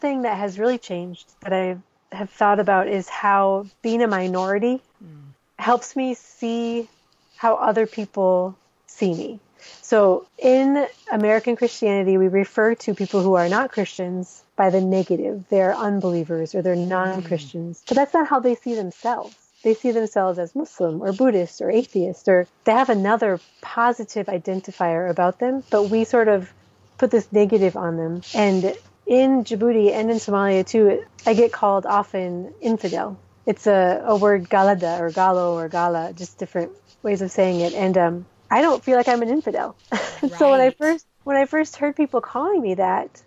Thing 0.00 0.22
that 0.22 0.38
has 0.38 0.58
really 0.58 0.78
changed 0.78 1.30
that 1.42 1.52
I 1.52 1.76
have 2.12 2.30
thought 2.30 2.58
about 2.58 2.88
is 2.88 3.08
how 3.08 3.66
being 3.82 4.02
a 4.02 4.08
minority 4.08 4.80
mm. 5.02 5.20
helps 5.58 5.94
me 5.94 6.14
see 6.14 6.88
how 7.36 7.54
other 7.54 7.86
people 7.86 8.56
see 8.86 9.14
me. 9.14 9.40
So 9.82 10.26
in 10.38 10.86
American 11.10 11.56
Christianity, 11.56 12.16
we 12.18 12.28
refer 12.28 12.74
to 12.76 12.94
people 12.94 13.22
who 13.22 13.34
are 13.34 13.48
not 13.48 13.72
Christians 13.72 14.42
by 14.56 14.70
the 14.70 14.80
negative. 14.80 15.44
They're 15.48 15.74
unbelievers 15.74 16.54
or 16.54 16.62
they're 16.62 16.76
non 16.76 17.22
Christians. 17.22 17.80
Mm. 17.80 17.88
But 17.88 17.94
that's 17.96 18.14
not 18.14 18.28
how 18.28 18.40
they 18.40 18.54
see 18.54 18.74
themselves 18.74 19.34
they 19.62 19.74
see 19.74 19.90
themselves 19.90 20.38
as 20.38 20.54
Muslim 20.54 21.02
or 21.02 21.12
Buddhist 21.12 21.60
or 21.60 21.70
atheist, 21.70 22.28
or 22.28 22.46
they 22.64 22.72
have 22.72 22.88
another 22.88 23.40
positive 23.60 24.26
identifier 24.26 25.10
about 25.10 25.38
them, 25.38 25.62
but 25.70 25.84
we 25.84 26.04
sort 26.04 26.28
of 26.28 26.50
put 26.98 27.10
this 27.10 27.30
negative 27.32 27.76
on 27.76 27.96
them. 27.96 28.22
And 28.34 28.64
in 29.06 29.44
Djibouti 29.44 29.92
and 29.92 30.10
in 30.10 30.16
Somalia 30.16 30.66
too, 30.66 31.04
I 31.26 31.34
get 31.34 31.52
called 31.52 31.86
often 31.86 32.54
infidel. 32.60 33.18
It's 33.46 33.66
a, 33.66 34.02
a 34.06 34.16
word 34.16 34.48
galada 34.48 35.00
or 35.00 35.10
galo 35.10 35.54
or 35.54 35.68
gala, 35.68 36.12
just 36.12 36.38
different 36.38 36.72
ways 37.02 37.22
of 37.22 37.30
saying 37.30 37.60
it. 37.60 37.74
And 37.74 37.98
um, 37.98 38.26
I 38.50 38.62
don't 38.62 38.82
feel 38.82 38.96
like 38.96 39.08
I'm 39.08 39.22
an 39.22 39.28
infidel. 39.28 39.76
Right. 39.92 40.32
so 40.38 40.50
when 40.50 40.60
I 40.60 40.70
first 40.70 41.06
when 41.24 41.36
I 41.36 41.44
first 41.44 41.76
heard 41.76 41.96
people 41.96 42.20
calling 42.20 42.62
me 42.62 42.74
that, 42.74 43.22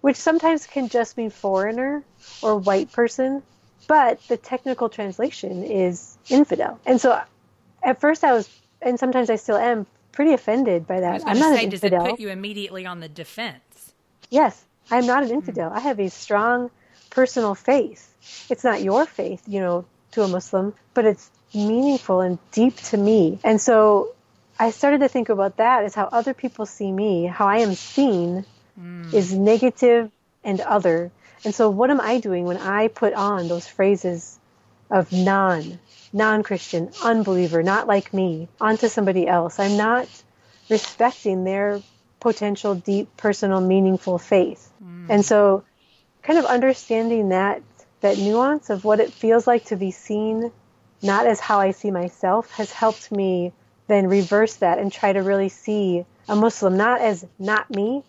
which 0.00 0.16
sometimes 0.16 0.66
can 0.66 0.88
just 0.88 1.16
mean 1.16 1.30
foreigner 1.30 2.02
or 2.42 2.56
white 2.56 2.90
person, 2.92 3.42
but 3.86 4.20
the 4.28 4.36
technical 4.36 4.88
translation 4.88 5.62
is 5.62 6.16
infidel. 6.28 6.80
And 6.86 7.00
so 7.00 7.20
at 7.82 8.00
first 8.00 8.24
I 8.24 8.32
was, 8.32 8.48
and 8.82 8.98
sometimes 8.98 9.30
I 9.30 9.36
still 9.36 9.56
am, 9.56 9.86
pretty 10.12 10.32
offended 10.32 10.86
by 10.86 11.00
that. 11.00 11.22
I'm 11.26 11.38
not 11.38 11.54
say, 11.54 11.64
an 11.64 11.72
infidel. 11.72 12.04
Does 12.04 12.08
it 12.08 12.10
put 12.12 12.20
you 12.20 12.28
immediately 12.28 12.86
on 12.86 13.00
the 13.00 13.08
defense? 13.08 13.92
Yes, 14.30 14.64
I'm 14.90 15.06
not 15.06 15.24
an 15.24 15.30
infidel. 15.30 15.70
Mm. 15.70 15.76
I 15.76 15.80
have 15.80 15.98
a 15.98 16.08
strong 16.08 16.70
personal 17.10 17.54
faith. 17.54 18.14
It's 18.48 18.64
not 18.64 18.82
your 18.82 19.06
faith, 19.06 19.42
you 19.46 19.60
know, 19.60 19.84
to 20.12 20.22
a 20.22 20.28
Muslim, 20.28 20.74
but 20.94 21.04
it's 21.04 21.30
meaningful 21.52 22.20
and 22.20 22.38
deep 22.52 22.76
to 22.76 22.96
me. 22.96 23.38
And 23.44 23.60
so 23.60 24.13
I 24.58 24.70
started 24.70 25.00
to 25.00 25.08
think 25.08 25.28
about 25.28 25.56
that 25.56 25.84
as 25.84 25.94
how 25.94 26.08
other 26.12 26.34
people 26.34 26.66
see 26.66 26.90
me, 26.90 27.26
how 27.26 27.46
I 27.46 27.58
am 27.58 27.74
seen 27.74 28.44
mm. 28.80 29.12
is 29.12 29.32
negative 29.32 30.10
and 30.44 30.60
other. 30.60 31.10
And 31.44 31.54
so, 31.54 31.70
what 31.70 31.90
am 31.90 32.00
I 32.00 32.20
doing 32.20 32.44
when 32.44 32.56
I 32.56 32.88
put 32.88 33.12
on 33.14 33.48
those 33.48 33.66
phrases 33.66 34.38
of 34.90 35.12
non, 35.12 35.78
non 36.12 36.42
Christian, 36.42 36.90
unbeliever, 37.02 37.62
not 37.62 37.86
like 37.86 38.14
me, 38.14 38.48
onto 38.60 38.88
somebody 38.88 39.26
else? 39.26 39.58
I'm 39.58 39.76
not 39.76 40.08
respecting 40.70 41.44
their 41.44 41.82
potential, 42.20 42.74
deep, 42.74 43.16
personal, 43.16 43.60
meaningful 43.60 44.18
faith. 44.18 44.72
Mm. 44.82 45.06
And 45.10 45.24
so, 45.24 45.64
kind 46.22 46.38
of 46.38 46.44
understanding 46.44 47.30
that 47.30 47.62
that 48.00 48.18
nuance 48.18 48.70
of 48.70 48.84
what 48.84 49.00
it 49.00 49.12
feels 49.12 49.46
like 49.46 49.64
to 49.66 49.76
be 49.76 49.90
seen 49.90 50.52
not 51.02 51.26
as 51.26 51.40
how 51.40 51.60
I 51.60 51.72
see 51.72 51.90
myself 51.90 52.50
has 52.52 52.72
helped 52.72 53.12
me 53.12 53.52
then 53.86 54.06
reverse 54.08 54.56
that 54.56 54.78
and 54.78 54.92
try 54.92 55.12
to 55.12 55.20
really 55.20 55.48
see 55.48 56.04
a 56.28 56.36
Muslim 56.36 56.76
not 56.76 57.00
as 57.00 57.24
not 57.38 57.70
me, 57.70 58.02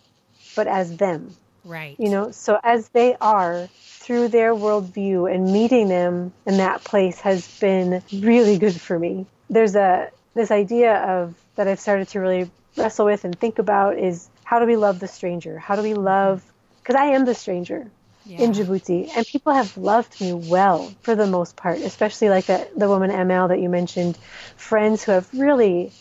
but 0.54 0.66
as 0.66 0.96
them. 0.96 1.34
Right. 1.64 1.96
You 1.98 2.10
know, 2.10 2.30
so 2.30 2.58
as 2.62 2.88
they 2.90 3.16
are 3.20 3.68
through 3.82 4.28
their 4.28 4.54
worldview 4.54 5.32
and 5.32 5.52
meeting 5.52 5.88
them 5.88 6.32
in 6.46 6.58
that 6.58 6.84
place 6.84 7.20
has 7.20 7.46
been 7.58 8.02
really 8.12 8.58
good 8.58 8.80
for 8.80 8.98
me. 8.98 9.26
There's 9.50 9.74
a 9.74 10.10
this 10.34 10.50
idea 10.50 10.94
of 10.94 11.34
that 11.56 11.66
I've 11.66 11.80
started 11.80 12.08
to 12.08 12.20
really 12.20 12.50
wrestle 12.76 13.06
with 13.06 13.24
and 13.24 13.38
think 13.38 13.58
about 13.58 13.98
is 13.98 14.28
how 14.44 14.60
do 14.60 14.66
we 14.66 14.76
love 14.76 15.00
the 15.00 15.08
stranger? 15.08 15.58
How 15.58 15.76
do 15.76 15.82
we 15.82 15.94
love 15.94 16.42
because 16.86 17.00
I 17.00 17.06
am 17.06 17.24
the 17.24 17.34
stranger. 17.34 17.90
Yeah. 18.26 18.40
in 18.40 18.52
Djibouti, 18.52 19.10
and 19.16 19.26
people 19.26 19.52
have 19.52 19.76
loved 19.76 20.20
me 20.20 20.32
well 20.32 20.92
for 21.02 21.14
the 21.14 21.26
most 21.26 21.56
part, 21.56 21.78
especially 21.78 22.28
like 22.28 22.46
that 22.46 22.78
the 22.78 22.88
woman 22.88 23.10
ML 23.10 23.48
that 23.48 23.60
you 23.60 23.68
mentioned, 23.68 24.18
friends 24.56 25.04
who 25.04 25.12
have 25.12 25.28
really 25.32 25.92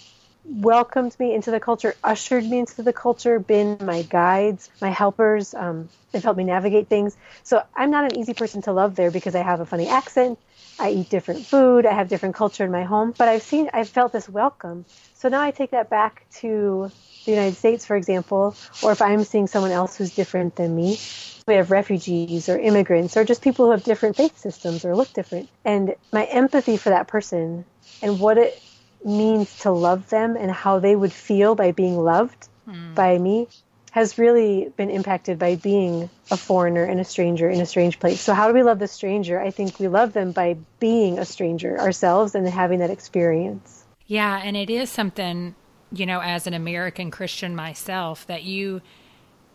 welcomed 0.48 1.16
me 1.20 1.34
into 1.34 1.52
the 1.52 1.60
culture, 1.60 1.96
ushered 2.04 2.46
me 2.46 2.60
into 2.60 2.82
the 2.84 2.94
culture, 2.94 3.40
been 3.40 3.78
my 3.82 4.04
guides, 4.04 4.70
my 4.82 4.90
helpers. 4.90 5.54
Um, 5.54 5.90
they've 6.12 6.24
helped 6.24 6.38
me 6.38 6.44
navigate 6.44 6.88
things. 6.88 7.16
So 7.44 7.64
I'm 7.76 7.92
not 7.92 8.12
an 8.12 8.20
easy 8.20 8.34
person 8.34 8.62
to 8.64 8.72
love 8.74 8.96
there 8.96 9.12
because 9.12 9.36
I 9.36 9.42
have 9.42 9.60
a 9.60 9.66
funny 9.66 9.88
accent. 9.88 10.40
I 10.80 10.92
eat 10.92 11.10
different 11.10 11.46
food. 11.46 11.86
I 11.86 11.94
have 11.94 12.10
different 12.10 12.36
culture 12.36 12.66
in 12.66 12.72
my 12.72 12.84
home. 12.84 13.14
But 13.18 13.28
I've 13.28 13.44
seen, 13.44 13.70
I've 13.74 13.90
felt 13.90 14.12
this 14.12 14.28
welcome. 14.28 14.86
So 15.14 15.30
now 15.30 15.42
I 15.42 15.52
take 15.52 15.72
that 15.72 15.90
back 15.90 16.26
to 16.40 16.92
the 17.26 17.32
United 17.32 17.56
States, 17.56 17.86
for 17.86 17.96
example, 17.96 18.56
or 18.84 18.92
if 18.92 19.02
I'm 19.02 19.24
seeing 19.24 19.48
someone 19.48 19.72
else 19.72 19.98
who's 19.98 20.12
different 20.12 20.56
than 20.56 20.76
me. 20.76 21.00
We 21.48 21.56
have 21.56 21.72
refugees 21.72 22.50
or 22.50 22.58
immigrants 22.58 23.18
or 23.18 23.24
just 23.24 23.42
people 23.42 23.66
who 23.66 23.72
have 23.72 23.84
different 23.84 24.16
faith 24.16 24.38
systems 24.38 24.84
or 24.84 24.96
look 24.96 25.14
different. 25.14 25.48
And 25.64 25.96
my 26.12 26.26
empathy 26.26 26.78
for 26.78 26.90
that 26.90 27.08
person 27.08 27.66
and 28.02 28.20
what 28.20 28.38
it 28.38 28.62
means 29.06 29.60
to 29.60 29.72
love 29.72 30.10
them 30.10 30.36
and 30.36 30.52
how 30.52 30.80
they 30.80 30.96
would 30.96 31.14
feel 31.14 31.56
by 31.56 31.72
being 31.72 31.98
loved 31.98 32.50
mm. 32.68 32.96
by 32.96 33.18
me 33.18 33.48
has 33.92 34.18
really 34.18 34.70
been 34.76 34.90
impacted 34.90 35.40
by 35.40 35.56
being 35.56 36.10
a 36.30 36.36
foreigner 36.36 36.84
and 36.84 37.00
a 37.00 37.06
stranger 37.06 37.50
in 37.50 37.62
a 37.62 37.66
strange 37.66 37.98
place. 37.98 38.20
So, 38.20 38.34
how 38.34 38.50
do 38.50 38.54
we 38.54 38.62
love 38.62 38.78
the 38.78 38.90
stranger? 38.90 39.40
I 39.40 39.52
think 39.52 39.80
we 39.80 39.88
love 39.88 40.12
them 40.12 40.34
by 40.34 40.58
being 40.80 41.18
a 41.18 41.24
stranger 41.24 41.80
ourselves 41.80 42.36
and 42.36 42.46
having 42.46 42.80
that 42.80 42.90
experience. 42.90 43.86
Yeah, 44.06 44.42
and 44.44 44.58
it 44.58 44.70
is 44.70 44.90
something, 44.90 45.56
you 45.94 46.06
know, 46.06 46.20
as 46.20 46.46
an 46.46 46.54
American 46.54 47.10
Christian 47.10 47.56
myself, 47.56 48.28
that 48.28 48.44
you, 48.44 48.82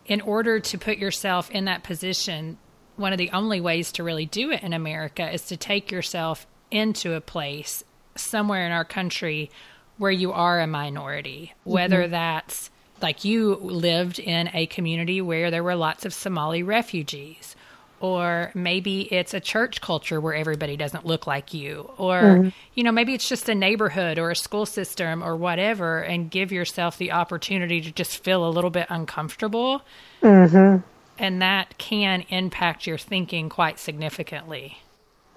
in 0.07 0.21
order 0.21 0.59
to 0.59 0.77
put 0.77 0.97
yourself 0.97 1.51
in 1.51 1.65
that 1.65 1.83
position, 1.83 2.57
one 2.95 3.11
of 3.13 3.19
the 3.19 3.29
only 3.29 3.61
ways 3.61 3.91
to 3.91 4.03
really 4.03 4.25
do 4.25 4.49
it 4.49 4.63
in 4.63 4.73
America 4.73 5.31
is 5.31 5.43
to 5.47 5.57
take 5.57 5.91
yourself 5.91 6.47
into 6.71 7.13
a 7.13 7.21
place 7.21 7.83
somewhere 8.21 8.65
in 8.65 8.71
our 8.71 8.85
country 8.85 9.49
where 9.97 10.11
you 10.11 10.31
are 10.31 10.59
a 10.59 10.67
minority, 10.67 11.53
whether 11.63 12.03
mm-hmm. 12.03 12.11
that's 12.11 12.69
like 13.01 13.23
you 13.25 13.55
lived 13.55 14.19
in 14.19 14.49
a 14.53 14.65
community 14.67 15.21
where 15.21 15.51
there 15.51 15.63
were 15.63 15.75
lots 15.75 16.05
of 16.05 16.13
Somali 16.13 16.63
refugees, 16.63 17.55
or 17.99 18.51
maybe 18.55 19.01
it's 19.13 19.33
a 19.33 19.39
church 19.39 19.79
culture 19.79 20.19
where 20.19 20.33
everybody 20.33 20.75
doesn't 20.75 21.05
look 21.05 21.27
like 21.27 21.53
you, 21.53 21.91
or, 21.97 22.21
mm-hmm. 22.21 22.49
you 22.73 22.83
know, 22.83 22.91
maybe 22.91 23.13
it's 23.13 23.29
just 23.29 23.47
a 23.47 23.55
neighborhood 23.55 24.17
or 24.17 24.31
a 24.31 24.35
school 24.35 24.65
system 24.65 25.23
or 25.23 25.35
whatever, 25.35 25.99
and 25.99 26.31
give 26.31 26.51
yourself 26.51 26.97
the 26.97 27.11
opportunity 27.11 27.79
to 27.81 27.91
just 27.91 28.23
feel 28.23 28.47
a 28.47 28.49
little 28.49 28.71
bit 28.71 28.87
uncomfortable. 28.89 29.83
Mm-hmm. 30.23 30.81
And 31.19 31.41
that 31.43 31.77
can 31.77 32.23
impact 32.29 32.87
your 32.87 32.97
thinking 32.97 33.49
quite 33.49 33.77
significantly. 33.77 34.79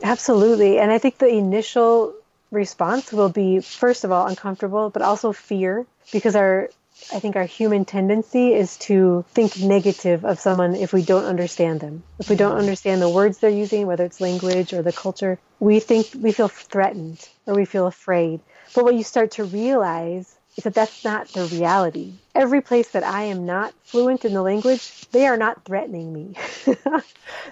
Absolutely. 0.03 0.79
And 0.79 0.91
I 0.91 0.99
think 0.99 1.19
the 1.19 1.29
initial 1.29 2.15
response 2.55 3.13
will 3.13 3.29
be 3.29 3.61
first 3.61 4.05
of 4.05 4.13
all 4.13 4.27
uncomfortable 4.27 4.91
but 4.91 5.03
also 5.03 5.33
fear 5.33 5.87
because 6.13 6.37
our 6.37 6.71
I 7.13 7.19
think 7.19 7.37
our 7.37 7.45
human 7.45 7.85
tendency 7.85 8.55
is 8.55 8.79
to 8.79 9.25
think 9.31 9.59
negative 9.59 10.25
of 10.25 10.39
someone 10.39 10.75
if 10.77 10.93
we 10.93 11.03
don't 11.03 11.25
understand 11.25 11.81
them. 11.81 12.05
If 12.19 12.31
we 12.31 12.37
don't 12.37 12.57
understand 12.57 13.03
the 13.03 13.09
words 13.09 13.39
they're 13.39 13.51
using, 13.51 13.87
whether 13.87 14.05
it's 14.05 14.21
language 14.21 14.73
or 14.73 14.81
the 14.81 14.93
culture, 14.93 15.39
we 15.59 15.81
think 15.81 16.09
we 16.19 16.33
feel 16.33 16.49
threatened 16.49 17.29
or 17.47 17.55
we 17.55 17.65
feel 17.65 17.87
afraid. 17.87 18.41
But 18.75 18.85
what 18.85 18.95
you 18.95 19.03
start 19.03 19.33
to 19.33 19.45
realize 19.45 20.35
is 20.57 20.65
that 20.65 20.75
that's 20.75 21.05
not 21.05 21.29
the 21.29 21.45
reality. 21.47 22.13
Every 22.35 22.61
place 22.61 22.89
that 22.91 23.05
I 23.05 23.25
am 23.25 23.45
not 23.45 23.75
fluent 23.83 24.25
in 24.25 24.33
the 24.33 24.43
language, 24.43 25.09
they 25.11 25.27
are 25.27 25.37
not 25.37 25.65
threatening 25.65 26.13
me. 26.13 26.37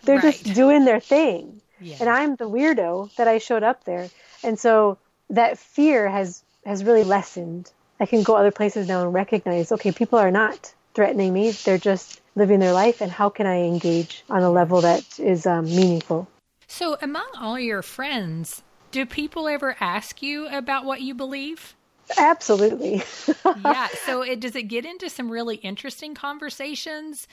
They're 0.04 0.16
right. 0.16 0.22
just 0.22 0.54
doing 0.54 0.84
their 0.84 1.00
thing. 1.00 1.60
Yeah. 1.82 1.96
And 2.00 2.08
I'm 2.08 2.36
the 2.36 2.48
weirdo 2.48 3.14
that 3.16 3.28
I 3.28 3.38
showed 3.38 3.62
up 3.62 3.84
there. 3.84 4.08
And 4.42 4.58
so 4.58 4.98
that 5.30 5.58
fear 5.58 6.08
has 6.08 6.42
has 6.64 6.84
really 6.84 7.04
lessened. 7.04 7.70
I 7.98 8.06
can 8.06 8.22
go 8.22 8.36
other 8.36 8.50
places 8.50 8.88
now 8.88 9.02
and 9.02 9.12
recognize, 9.12 9.72
okay, 9.72 9.92
people 9.92 10.18
are 10.18 10.30
not 10.30 10.72
threatening 10.94 11.32
me. 11.32 11.50
They're 11.50 11.78
just 11.78 12.20
living 12.34 12.60
their 12.60 12.72
life, 12.72 13.00
and 13.00 13.10
how 13.10 13.28
can 13.28 13.46
I 13.46 13.62
engage 13.62 14.24
on 14.30 14.42
a 14.42 14.50
level 14.50 14.80
that 14.82 15.18
is 15.18 15.46
um, 15.46 15.64
meaningful? 15.64 16.28
So, 16.66 16.96
among 17.02 17.26
all 17.38 17.58
your 17.58 17.82
friends, 17.82 18.62
do 18.90 19.04
people 19.04 19.48
ever 19.48 19.76
ask 19.80 20.22
you 20.22 20.46
about 20.48 20.84
what 20.84 21.02
you 21.02 21.14
believe? 21.14 21.74
Absolutely. 22.18 23.02
yeah. 23.64 23.88
So, 24.04 24.22
it, 24.22 24.40
does 24.40 24.56
it 24.56 24.64
get 24.64 24.84
into 24.84 25.10
some 25.10 25.30
really 25.30 25.56
interesting 25.56 26.14
conversations, 26.14 27.28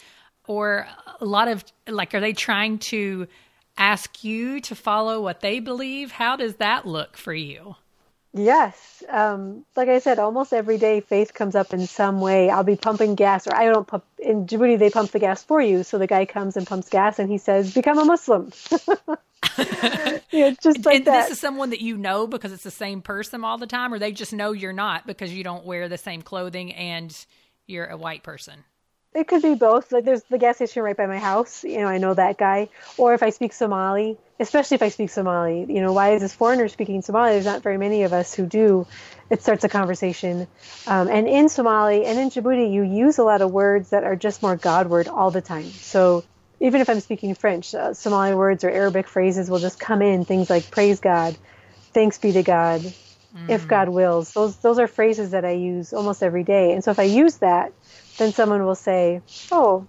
or 0.48 0.88
a 1.20 1.26
lot 1.26 1.48
of 1.48 1.64
like, 1.88 2.14
are 2.14 2.20
they 2.20 2.34
trying 2.34 2.80
to 2.80 3.28
ask 3.80 4.24
you 4.24 4.60
to 4.62 4.76
follow 4.76 5.22
what 5.22 5.42
they 5.42 5.60
believe? 5.60 6.12
How 6.12 6.36
does 6.36 6.56
that 6.56 6.86
look 6.86 7.18
for 7.18 7.34
you? 7.34 7.76
Yes. 8.34 9.02
Um, 9.10 9.65
like 9.76 9.89
I 9.89 10.00
said, 10.00 10.20
almost 10.20 10.54
every 10.54 10.78
day 10.78 11.00
faith 11.00 11.34
comes 11.34 11.56
up 11.56 11.74
in 11.74 11.88
some 11.88 12.22
way. 12.22 12.50
I'll 12.50 12.63
be 12.63 12.76
pumping 12.76 13.15
gas, 13.15 13.48
or 13.48 13.56
I 13.56 13.65
don't 13.65 13.88
pump. 13.88 14.04
In 14.20 14.46
Djibouti, 14.46 14.78
they 14.78 14.92
pump 14.92 15.12
the 15.12 15.20
gas 15.20 15.44
for 15.44 15.60
you. 15.60 15.84
So 15.84 15.98
the 15.98 16.06
guy 16.06 16.26
comes 16.26 16.56
and 16.56 16.68
pumps 16.68 16.89
gas 16.89 17.18
and 17.18 17.30
he 17.30 17.39
says, 17.39 17.74
Become 17.74 17.98
a 17.98 18.06
Muslim. 18.06 18.52
yeah, 20.32 20.52
just 20.62 20.86
like 20.86 20.98
and 20.98 21.06
that. 21.06 21.24
This 21.24 21.32
is 21.32 21.39
someone 21.39 21.72
that 21.72 21.82
you 21.82 21.98
know 21.98 22.28
because 22.28 22.52
it's 22.52 22.63
the 22.63 22.70
same 22.70 23.02
person 23.02 23.44
all 23.44 23.58
the 23.58 23.65
time, 23.65 23.94
or 23.94 23.98
they 23.98 24.12
just 24.12 24.34
know 24.34 24.52
you're 24.52 24.74
not 24.74 25.08
because 25.08 25.34
you 25.34 25.44
don't 25.44 25.65
wear 25.65 25.89
the 25.89 25.98
same 25.98 26.22
clothing 26.22 26.74
and 26.74 27.26
you're 27.65 27.88
a 27.88 27.98
white 27.98 28.22
person. 28.22 28.63
It 29.13 29.28
could 29.28 29.41
be 29.41 29.56
both. 29.56 29.91
Like 29.91 30.06
there's 30.06 30.24
the 30.30 30.38
gas 30.38 30.58
station 30.58 30.84
right 30.84 30.95
by 30.95 31.08
my 31.08 31.17
house. 31.17 31.63
You 31.63 31.80
know, 31.80 31.88
I 31.88 31.98
know 31.98 32.13
that 32.13 32.38
guy. 32.38 32.69
Or 32.98 33.13
if 33.13 33.24
I 33.24 33.32
speak 33.32 33.54
Somali, 33.54 34.17
especially 34.39 34.76
if 34.76 34.84
I 34.84 34.89
speak 34.89 35.10
Somali, 35.10 35.65
you 35.67 35.82
know, 35.82 35.93
why 35.93 36.13
is 36.13 36.22
this 36.22 36.34
foreigner 36.34 36.67
speaking 36.67 37.02
Somali? 37.02 37.32
There's 37.32 37.45
not 37.45 37.63
very 37.63 37.78
many 37.78 38.04
of 38.04 38.13
us 38.13 38.34
who 38.36 38.45
do. 38.45 38.86
It 39.32 39.41
starts 39.41 39.63
a 39.63 39.69
conversation. 39.69 40.48
Um, 40.86 41.08
and 41.08 41.28
in 41.28 41.50
Somali 41.50 42.06
and 42.06 42.19
in 42.19 42.30
Djibouti, 42.30 42.72
you 42.72 42.84
use 42.84 43.17
a 43.17 43.24
lot 43.24 43.41
of 43.41 43.52
words 43.52 43.89
that 43.89 44.04
are 44.04 44.15
just 44.15 44.43
more 44.43 44.56
Godward 44.56 45.08
all 45.08 45.32
the 45.32 45.41
time. 45.41 45.65
So 45.65 46.24
even 46.60 46.82
if 46.82 46.89
I'm 46.89 47.00
speaking 47.00 47.34
French, 47.34 47.74
uh, 47.74 47.93
Somali 47.93 48.36
words 48.36 48.63
or 48.63 48.69
Arabic 48.69 49.08
phrases 49.08 49.50
will 49.50 49.60
just 49.60 49.80
come 49.80 50.04
in. 50.04 50.24
Things 50.24 50.50
like 50.52 50.69
praise 50.69 51.00
God, 51.00 51.36
thanks 51.93 52.19
be 52.19 52.32
to 52.34 52.43
God, 52.43 52.82
mm. 52.82 52.93
if 53.48 53.67
God 53.67 53.89
wills. 53.89 54.34
Those 54.34 54.58
those 54.58 54.78
are 54.78 54.88
phrases 54.88 55.32
that 55.32 55.45
I 55.45 55.52
use 55.52 55.93
almost 55.93 56.22
every 56.22 56.43
day. 56.43 56.74
And 56.74 56.84
so 56.84 56.91
if 56.91 57.00
I 57.00 57.04
use 57.04 57.38
that 57.38 57.72
then 58.20 58.32
someone 58.34 58.66
will 58.66 58.76
say, 58.76 59.22
"Oh, 59.52 59.88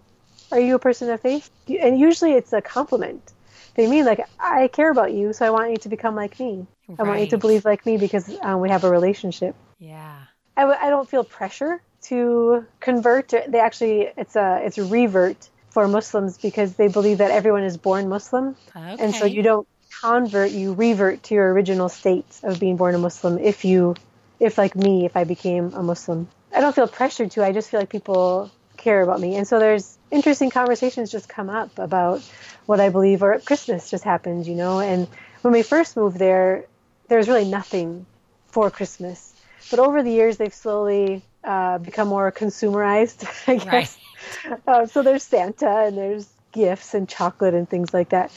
are 0.51 0.61
you 0.61 0.75
a 0.77 0.79
person 0.79 1.11
of 1.11 1.21
faith?" 1.21 1.51
And 1.69 1.99
usually 1.99 2.33
it's 2.33 2.53
a 2.53 2.63
compliment. 2.63 3.33
They 3.75 3.87
mean 3.87 4.05
like, 4.05 4.21
"I 4.39 4.69
care 4.69 4.91
about 4.91 5.13
you, 5.13 5.33
so 5.33 5.47
I 5.47 5.51
want 5.51 5.71
you 5.73 5.77
to 5.79 5.89
become 5.89 6.15
like 6.15 6.41
me. 6.41 6.67
Right. 6.89 6.99
I 6.99 7.03
want 7.09 7.21
you 7.21 7.27
to 7.29 7.39
believe 7.39 7.65
like 7.65 7.85
me 7.87 7.99
because 7.99 8.27
um, 8.43 8.61
we 8.61 8.71
have 8.71 8.85
a 8.85 8.91
relationship." 8.91 9.55
Yeah. 9.79 10.17
I 10.57 10.63
w- 10.63 10.79
I 10.81 10.91
don't 10.91 11.09
feel 11.09 11.25
pressure 11.25 11.83
to 12.03 12.67
convert. 12.81 13.29
They 13.29 13.61
actually, 13.61 14.09
it's 14.17 14.37
a 14.37 14.61
it's 14.65 14.79
a 14.79 14.85
revert 14.85 15.49
for 15.71 15.87
Muslims 15.89 16.39
because 16.39 16.75
they 16.75 16.89
believe 16.89 17.19
that 17.19 17.31
everyone 17.31 17.63
is 17.63 17.77
born 17.77 18.09
Muslim, 18.09 18.57
okay. 18.77 18.97
and 18.99 19.15
so 19.15 19.25
you 19.25 19.43
don't 19.43 19.67
convert, 20.03 20.51
you 20.51 20.73
revert 20.73 21.23
to 21.25 21.35
your 21.35 21.53
original 21.53 21.89
state 21.89 22.41
of 22.43 22.59
being 22.59 22.77
born 22.77 22.95
a 22.95 22.99
Muslim 22.99 23.39
if 23.39 23.65
you, 23.65 23.95
if 24.41 24.59
like 24.59 24.75
me, 24.75 25.05
if 25.05 25.17
I 25.17 25.25
became 25.25 25.73
a 25.75 25.83
Muslim. 25.83 26.29
I 26.55 26.61
don't 26.61 26.75
feel 26.75 26.89
pressured 26.89 27.31
to. 27.33 27.45
I 27.45 27.53
just 27.53 27.71
feel 27.71 27.81
like 27.81 27.91
people 27.91 28.51
care 28.77 29.03
about 29.03 29.21
me. 29.21 29.37
And 29.37 29.47
so 29.47 29.59
there's 29.59 29.99
interesting 30.11 30.51
conversations 30.51 31.11
just 31.11 31.29
come 31.29 31.51
up 31.51 31.79
about 31.79 32.21
what 32.67 32.81
I 32.81 32.89
believe 32.89 33.23
or 33.23 33.39
Christmas 33.41 33.91
just 33.91 34.05
happened, 34.05 34.47
you 34.47 34.55
know. 34.55 34.81
And 34.81 35.07
when 35.43 35.53
we 35.53 35.63
first 35.63 35.97
moved 35.97 36.19
there, 36.19 36.65
there 37.09 37.19
was 37.19 37.29
really 37.29 37.45
nothing 37.45 38.07
for 38.47 38.71
Christmas. 38.71 39.33
But 39.71 39.79
over 39.79 40.03
the 40.03 40.11
years, 40.11 40.37
they've 40.37 40.55
slowly 40.55 41.23
uh, 41.45 41.79
become 41.79 42.09
more 42.09 42.33
consumerized, 42.33 43.27
I 43.47 43.57
guess. 43.57 43.99
Right. 44.45 44.61
Uh, 44.67 44.87
so 44.87 45.03
there's 45.03 45.23
Santa 45.23 45.69
and 45.69 45.97
there's 45.97 46.29
gifts 46.53 46.95
and 46.95 47.09
chocolate 47.09 47.55
and 47.55 47.69
things 47.69 47.95
like 47.95 48.11
that. 48.11 48.33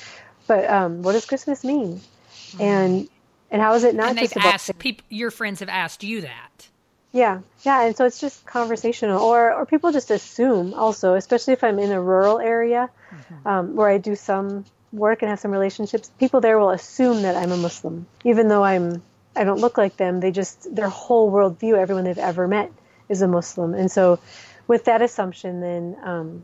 But 0.47 0.69
um, 0.69 1.01
what 1.01 1.13
does 1.13 1.25
Christmas 1.25 1.63
mean? 1.63 1.95
Mm-hmm. 1.97 2.61
And 2.61 3.09
and 3.49 3.61
how 3.61 3.73
is 3.75 3.83
it 3.83 3.95
not 3.95 4.09
and 4.09 4.19
just 4.19 4.35
about 4.35 4.55
asked, 4.55 4.77
people, 4.79 5.05
your 5.09 5.31
friends 5.31 5.59
have 5.59 5.69
asked 5.69 6.03
you 6.03 6.21
that? 6.21 6.69
Yeah, 7.13 7.41
yeah, 7.61 7.83
and 7.85 7.95
so 7.95 8.05
it's 8.05 8.19
just 8.19 8.43
conversational, 8.47 9.21
or 9.21 9.53
or 9.53 9.67
people 9.67 9.91
just 9.91 10.09
assume 10.09 10.73
also, 10.73 11.13
especially 11.13 11.53
if 11.53 11.63
I'm 11.63 11.77
in 11.77 11.91
a 11.91 12.01
rural 12.01 12.39
area 12.39 12.89
mm-hmm. 13.11 13.47
um, 13.47 13.75
where 13.75 13.87
I 13.87 13.99
do 13.99 14.15
some 14.15 14.65
work 14.91 15.21
and 15.21 15.29
have 15.29 15.39
some 15.39 15.51
relationships. 15.51 16.09
People 16.19 16.41
there 16.41 16.57
will 16.57 16.71
assume 16.71 17.21
that 17.21 17.35
I'm 17.35 17.51
a 17.51 17.57
Muslim, 17.57 18.07
even 18.23 18.47
though 18.47 18.63
I'm 18.63 19.03
I 19.35 19.43
don't 19.43 19.59
look 19.59 19.77
like 19.77 19.95
them. 19.95 20.21
They 20.21 20.31
just 20.31 20.75
their 20.75 20.89
whole 20.89 21.31
worldview, 21.31 21.77
everyone 21.77 22.05
they've 22.05 22.17
ever 22.17 22.47
met, 22.47 22.71
is 23.09 23.21
a 23.21 23.27
Muslim, 23.27 23.75
and 23.75 23.91
so 23.91 24.19
with 24.67 24.85
that 24.85 25.03
assumption, 25.03 25.61
then 25.61 25.95
um, 26.01 26.43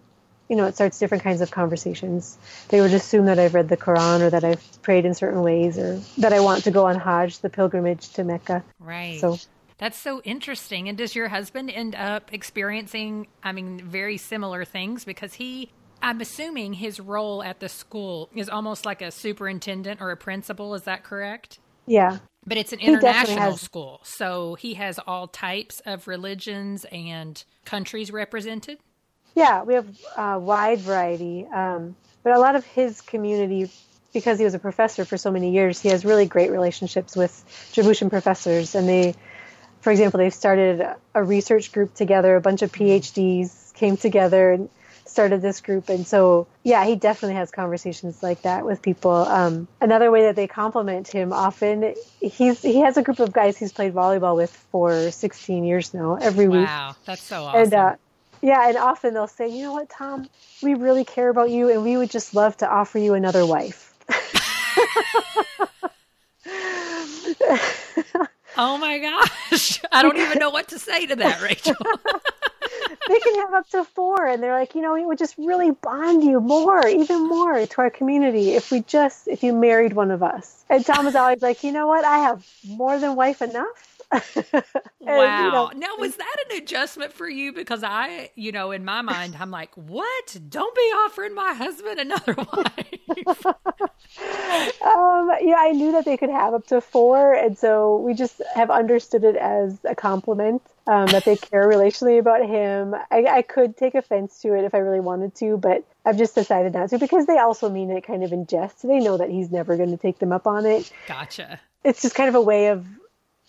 you 0.50 0.56
know 0.56 0.66
it 0.66 0.76
starts 0.76 1.00
different 1.00 1.24
kinds 1.24 1.42
of 1.42 1.50
conversations. 1.50 2.38
They 2.68 2.80
would 2.80 2.94
assume 2.94 3.26
that 3.26 3.40
I've 3.40 3.56
read 3.56 3.70
the 3.70 3.78
Quran 3.78 4.22
or 4.22 4.30
that 4.30 4.44
I've 4.44 4.82
prayed 4.84 5.06
in 5.06 5.16
certain 5.16 5.42
ways 5.42 5.80
or 5.80 6.00
that 6.20 6.32
I 6.32 6.42
want 6.42 6.66
to 6.66 6.72
go 6.72 6.86
on 6.86 6.96
Hajj, 7.00 7.40
the 7.40 7.50
pilgrimage 7.50 8.10
to 8.10 8.24
Mecca. 8.24 8.64
Right. 8.80 9.20
So 9.20 9.40
that's 9.80 9.98
so 9.98 10.22
interesting. 10.22 10.88
And 10.88 10.98
does 10.98 11.16
your 11.16 11.30
husband 11.30 11.72
end 11.72 11.96
up 11.96 12.32
experiencing, 12.32 13.28
I 13.44 13.52
mean, 13.52 13.80
very 13.84 14.18
similar 14.18 14.64
things 14.66 15.04
because 15.04 15.34
he 15.34 15.72
I'm 16.02 16.22
assuming 16.22 16.74
his 16.74 17.00
role 17.00 17.44
at 17.44 17.60
the 17.60 17.70
school 17.70 18.30
is 18.34 18.50
almost 18.50 18.86
like 18.86 19.02
a 19.02 19.12
superintendent 19.12 20.02
or 20.02 20.12
a 20.12 20.18
principal. 20.18 20.74
Is 20.74 20.84
that 20.84 21.04
correct? 21.04 21.60
Yeah. 21.86 22.20
But 22.46 22.58
it's 22.58 22.72
an 22.72 22.80
international 22.80 23.58
school. 23.58 24.00
So 24.04 24.56
he 24.56 24.76
has 24.76 25.00
all 25.06 25.28
types 25.28 25.82
of 25.86 26.08
religions 26.08 26.86
and 26.92 27.44
countries 27.66 28.12
represented? 28.12 28.80
Yeah, 29.36 29.64
we 29.64 29.74
have 29.74 29.88
a 30.18 30.40
wide 30.40 30.80
variety. 30.80 31.46
Um, 31.46 31.96
but 32.24 32.34
a 32.34 32.40
lot 32.40 32.56
of 32.56 32.66
his 32.66 33.02
community, 33.02 33.70
because 34.14 34.40
he 34.40 34.46
was 34.46 34.54
a 34.54 34.60
professor 34.60 35.06
for 35.06 35.18
so 35.18 35.32
many 35.32 35.52
years, 35.52 35.80
he 35.80 35.90
has 35.90 36.06
really 36.06 36.26
great 36.26 36.52
relationships 36.52 37.16
with 37.16 37.44
Djiboutian 37.74 38.10
professors. 38.10 38.74
And 38.74 38.88
they, 38.88 39.16
for 39.82 39.92
example, 39.92 40.18
they've 40.18 40.34
started 40.34 40.86
a 41.14 41.24
research 41.24 41.72
group 41.72 41.94
together. 41.94 42.36
A 42.36 42.42
bunch 42.42 42.62
of 42.62 42.72
PhDs 42.72 43.74
came 43.74 43.98
together 43.98 44.52
and 44.52 44.70
started 45.06 45.42
this 45.42 45.62
group. 45.62 45.90
And 45.90 46.06
so, 46.06 46.48
yeah, 46.64 46.86
he 46.86 46.96
definitely 46.96 47.36
has 47.36 47.52
conversations 47.52 48.22
like 48.22 48.44
that 48.44 48.66
with 48.66 48.82
people. 48.82 49.12
Um, 49.12 49.68
another 49.82 50.12
way 50.12 50.24
that 50.24 50.36
they 50.36 50.48
compliment 50.48 51.08
him 51.08 51.34
often, 51.34 51.96
he's 52.22 52.62
he 52.62 52.82
has 52.82 52.98
a 52.98 53.02
group 53.02 53.20
of 53.20 53.34
guys 53.34 53.58
he's 53.58 53.72
played 53.72 53.94
volleyball 53.94 54.36
with 54.36 54.52
for 54.72 55.12
16 55.12 55.64
years 55.64 55.94
now, 55.94 56.16
every 56.16 56.48
wow, 56.48 56.58
week. 56.58 56.68
Wow, 56.68 56.96
that's 57.06 57.24
so 57.24 57.44
awesome. 57.44 57.62
And, 57.62 57.74
uh, 57.74 57.96
yeah, 58.42 58.70
and 58.70 58.78
often 58.78 59.14
they'll 59.14 59.28
say, 59.28 59.50
you 59.50 59.64
know 59.64 59.74
what, 59.74 59.90
Tom, 59.90 60.30
we 60.62 60.74
really 60.74 61.04
care 61.04 61.30
about 61.30 61.50
you, 61.50 61.70
and 61.70 61.84
we 61.84 61.98
would 61.98 62.10
just 62.10 62.34
love 62.34 62.56
to 62.58 62.70
offer 62.70 62.98
you 62.98 63.14
another 63.14 63.46
wife. 63.46 63.94
oh 68.58 68.78
my 68.78 69.00
gosh. 69.00 69.82
I 69.92 70.02
don't 70.02 70.18
even 70.18 70.40
know 70.40 70.50
what 70.50 70.70
to 70.70 70.80
say 70.80 71.06
to 71.08 71.16
that, 71.18 71.42
Rachel. 71.42 71.76
they 73.08 73.20
can 73.20 73.36
have 73.36 73.54
up 73.54 73.70
to 73.70 73.84
four, 73.84 74.26
and 74.26 74.42
they're 74.42 74.54
like, 74.54 74.76
you 74.76 74.82
know, 74.82 74.96
it 74.96 75.06
would 75.06 75.18
just 75.18 75.36
really 75.38 75.72
bond 75.72 76.24
you 76.24 76.40
more, 76.40 76.86
even 76.88 77.28
more 77.28 77.66
to 77.66 77.82
our 77.82 77.90
community 77.90 78.52
if 78.52 78.72
we 78.72 78.82
just, 78.82 79.28
if 79.28 79.44
you 79.44 79.54
married 79.54 79.94
one 79.94 80.12
of 80.12 80.24
us. 80.24 80.64
And 80.70 80.86
Tom 80.86 81.08
is 81.08 81.16
always 81.16 81.42
like, 81.42 81.64
you 81.64 81.72
know 81.72 81.88
what, 81.88 82.06
I 82.06 82.20
have 82.20 82.46
more 82.66 83.00
than 83.00 83.16
wife 83.16 83.42
enough 83.42 83.89
and, 84.54 84.64
wow. 85.02 85.46
You 85.46 85.52
know, 85.52 85.72
now, 85.76 85.96
was 86.00 86.16
that 86.16 86.36
an 86.50 86.58
adjustment 86.58 87.14
for 87.14 87.30
you? 87.30 87.54
Because 87.54 87.84
I, 87.84 88.32
you 88.36 88.52
know, 88.52 88.72
in 88.72 88.84
my 88.84 89.02
mind, 89.02 89.36
I'm 89.40 89.52
like, 89.52 89.76
what? 89.76 90.38
Don't 90.50 90.76
be 90.76 90.82
offering 90.82 91.36
my 91.36 91.54
husband 91.54 92.00
another 92.00 92.34
wife. 92.54 93.46
um, 93.46 95.32
yeah, 95.42 95.58
I 95.60 95.72
knew 95.74 95.92
that 95.92 96.06
they 96.06 96.18
could 96.18 96.32
have 96.32 96.54
up 96.56 96.66
to 96.68 96.82
four. 96.82 97.34
And 97.34 97.58
so 97.58 97.98
we 97.98 98.16
just 98.16 98.42
have 98.56 98.72
understood 98.72 99.24
it 99.24 99.36
as 99.36 99.78
a 99.84 99.96
compliment. 99.96 100.62
Um, 100.88 101.06
that 101.08 101.24
they 101.24 101.36
care 101.36 101.70
relationally 101.70 102.18
about 102.18 102.44
him. 102.44 102.96
I, 103.12 103.24
I 103.26 103.42
could 103.44 103.78
take 103.78 103.94
offense 103.94 104.42
to 104.42 104.56
it 104.56 104.64
if 104.64 104.74
I 104.74 104.80
really 104.80 105.00
wanted 105.00 105.36
to, 105.36 105.56
but 105.56 105.86
I've 106.04 106.18
just 106.18 106.34
decided 106.34 106.74
not 106.74 106.90
to 106.90 106.98
because 106.98 107.28
they 107.28 107.38
also 107.38 107.70
mean 107.70 107.92
it 107.92 108.08
kind 108.08 108.24
of 108.24 108.34
in 108.34 108.48
jest. 108.48 108.82
They 108.82 108.98
know 108.98 109.16
that 109.18 109.30
he's 109.30 109.52
never 109.52 109.78
going 109.78 109.92
to 109.92 109.98
take 109.98 110.18
them 110.18 110.32
up 110.32 110.48
on 110.48 110.66
it. 110.66 110.92
Gotcha. 111.08 111.60
It's 111.84 112.02
just 112.02 112.16
kind 112.16 112.28
of 112.28 112.34
a 112.34 112.42
way 112.42 112.70
of 112.70 112.88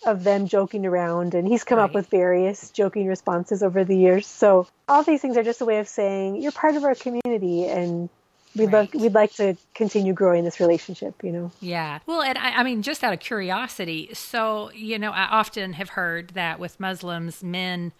of 0.06 0.24
them 0.24 0.46
joking 0.46 0.86
around 0.86 1.34
and 1.34 1.46
he's 1.46 1.64
come 1.64 1.78
right. 1.78 1.84
up 1.84 1.94
with 1.94 2.08
various 2.08 2.70
joking 2.70 3.06
responses 3.06 3.62
over 3.62 3.84
the 3.84 3.96
years 3.96 4.26
so 4.26 4.66
all 4.88 5.02
these 5.02 5.20
things 5.20 5.36
are 5.36 5.42
just 5.42 5.60
a 5.60 5.64
way 5.64 5.78
of 5.78 5.88
saying 5.88 6.40
you're 6.40 6.52
part 6.52 6.74
of 6.74 6.84
our 6.84 6.94
community 6.94 7.66
and 7.66 8.08
we'd 8.56 8.72
right. 8.72 8.92
love 8.92 9.02
we'd 9.02 9.12
like 9.12 9.32
to 9.34 9.56
continue 9.74 10.12
growing 10.12 10.44
this 10.44 10.58
relationship 10.58 11.14
you 11.22 11.30
know 11.30 11.52
yeah 11.60 11.98
well 12.06 12.22
and 12.22 12.38
I, 12.38 12.50
I, 12.52 12.62
mean 12.62 12.82
just 12.82 13.04
out 13.04 13.12
of 13.12 13.20
curiosity 13.20 14.10
so 14.14 14.70
you 14.72 14.98
know 14.98 15.10
i 15.10 15.24
often 15.24 15.74
have 15.74 15.90
heard 15.90 16.30
that 16.30 16.58
with 16.58 16.80
muslims 16.80 17.42
men 17.42 17.92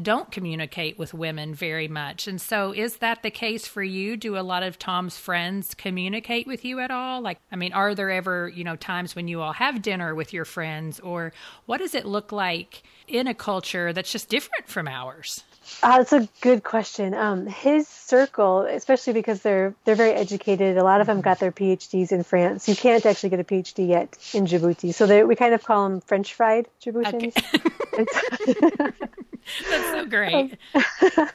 don't 0.00 0.30
communicate 0.30 0.98
with 0.98 1.14
women 1.14 1.54
very 1.54 1.88
much. 1.88 2.26
And 2.26 2.40
so, 2.40 2.72
is 2.72 2.96
that 2.96 3.22
the 3.22 3.30
case 3.30 3.66
for 3.66 3.82
you? 3.82 4.16
Do 4.16 4.36
a 4.36 4.40
lot 4.40 4.62
of 4.62 4.78
Tom's 4.78 5.16
friends 5.16 5.74
communicate 5.74 6.46
with 6.46 6.64
you 6.64 6.80
at 6.80 6.90
all? 6.90 7.20
Like, 7.20 7.38
I 7.52 7.56
mean, 7.56 7.72
are 7.72 7.94
there 7.94 8.10
ever, 8.10 8.48
you 8.48 8.64
know, 8.64 8.76
times 8.76 9.14
when 9.14 9.28
you 9.28 9.40
all 9.40 9.52
have 9.52 9.82
dinner 9.82 10.14
with 10.14 10.32
your 10.32 10.44
friends, 10.44 10.98
or 11.00 11.32
what 11.66 11.78
does 11.78 11.94
it 11.94 12.06
look 12.06 12.32
like 12.32 12.82
in 13.06 13.28
a 13.28 13.34
culture 13.34 13.92
that's 13.92 14.10
just 14.10 14.28
different 14.28 14.68
from 14.68 14.88
ours? 14.88 15.44
Uh, 15.82 15.98
that's 15.98 16.12
a 16.12 16.28
good 16.40 16.62
question. 16.62 17.14
Um, 17.14 17.46
his 17.46 17.88
circle, 17.88 18.62
especially 18.62 19.12
because 19.12 19.42
they're 19.42 19.74
they're 19.84 19.94
very 19.94 20.12
educated, 20.12 20.76
a 20.76 20.84
lot 20.84 21.00
of 21.00 21.06
them 21.06 21.20
got 21.20 21.38
their 21.38 21.52
PhDs 21.52 22.12
in 22.12 22.22
France. 22.22 22.68
You 22.68 22.76
can't 22.76 23.04
actually 23.06 23.30
get 23.30 23.40
a 23.40 23.44
PhD 23.44 23.88
yet 23.88 24.18
in 24.34 24.46
Djibouti, 24.46 24.92
so 24.92 25.26
we 25.26 25.36
kind 25.36 25.54
of 25.54 25.64
call 25.64 25.88
them 25.88 26.00
French 26.00 26.34
fried 26.34 26.68
Djiboutians. 26.82 27.36
Okay. 27.96 28.92
That's 29.70 29.90
so 29.90 30.06
great. 30.06 30.58
Um, 30.74 31.28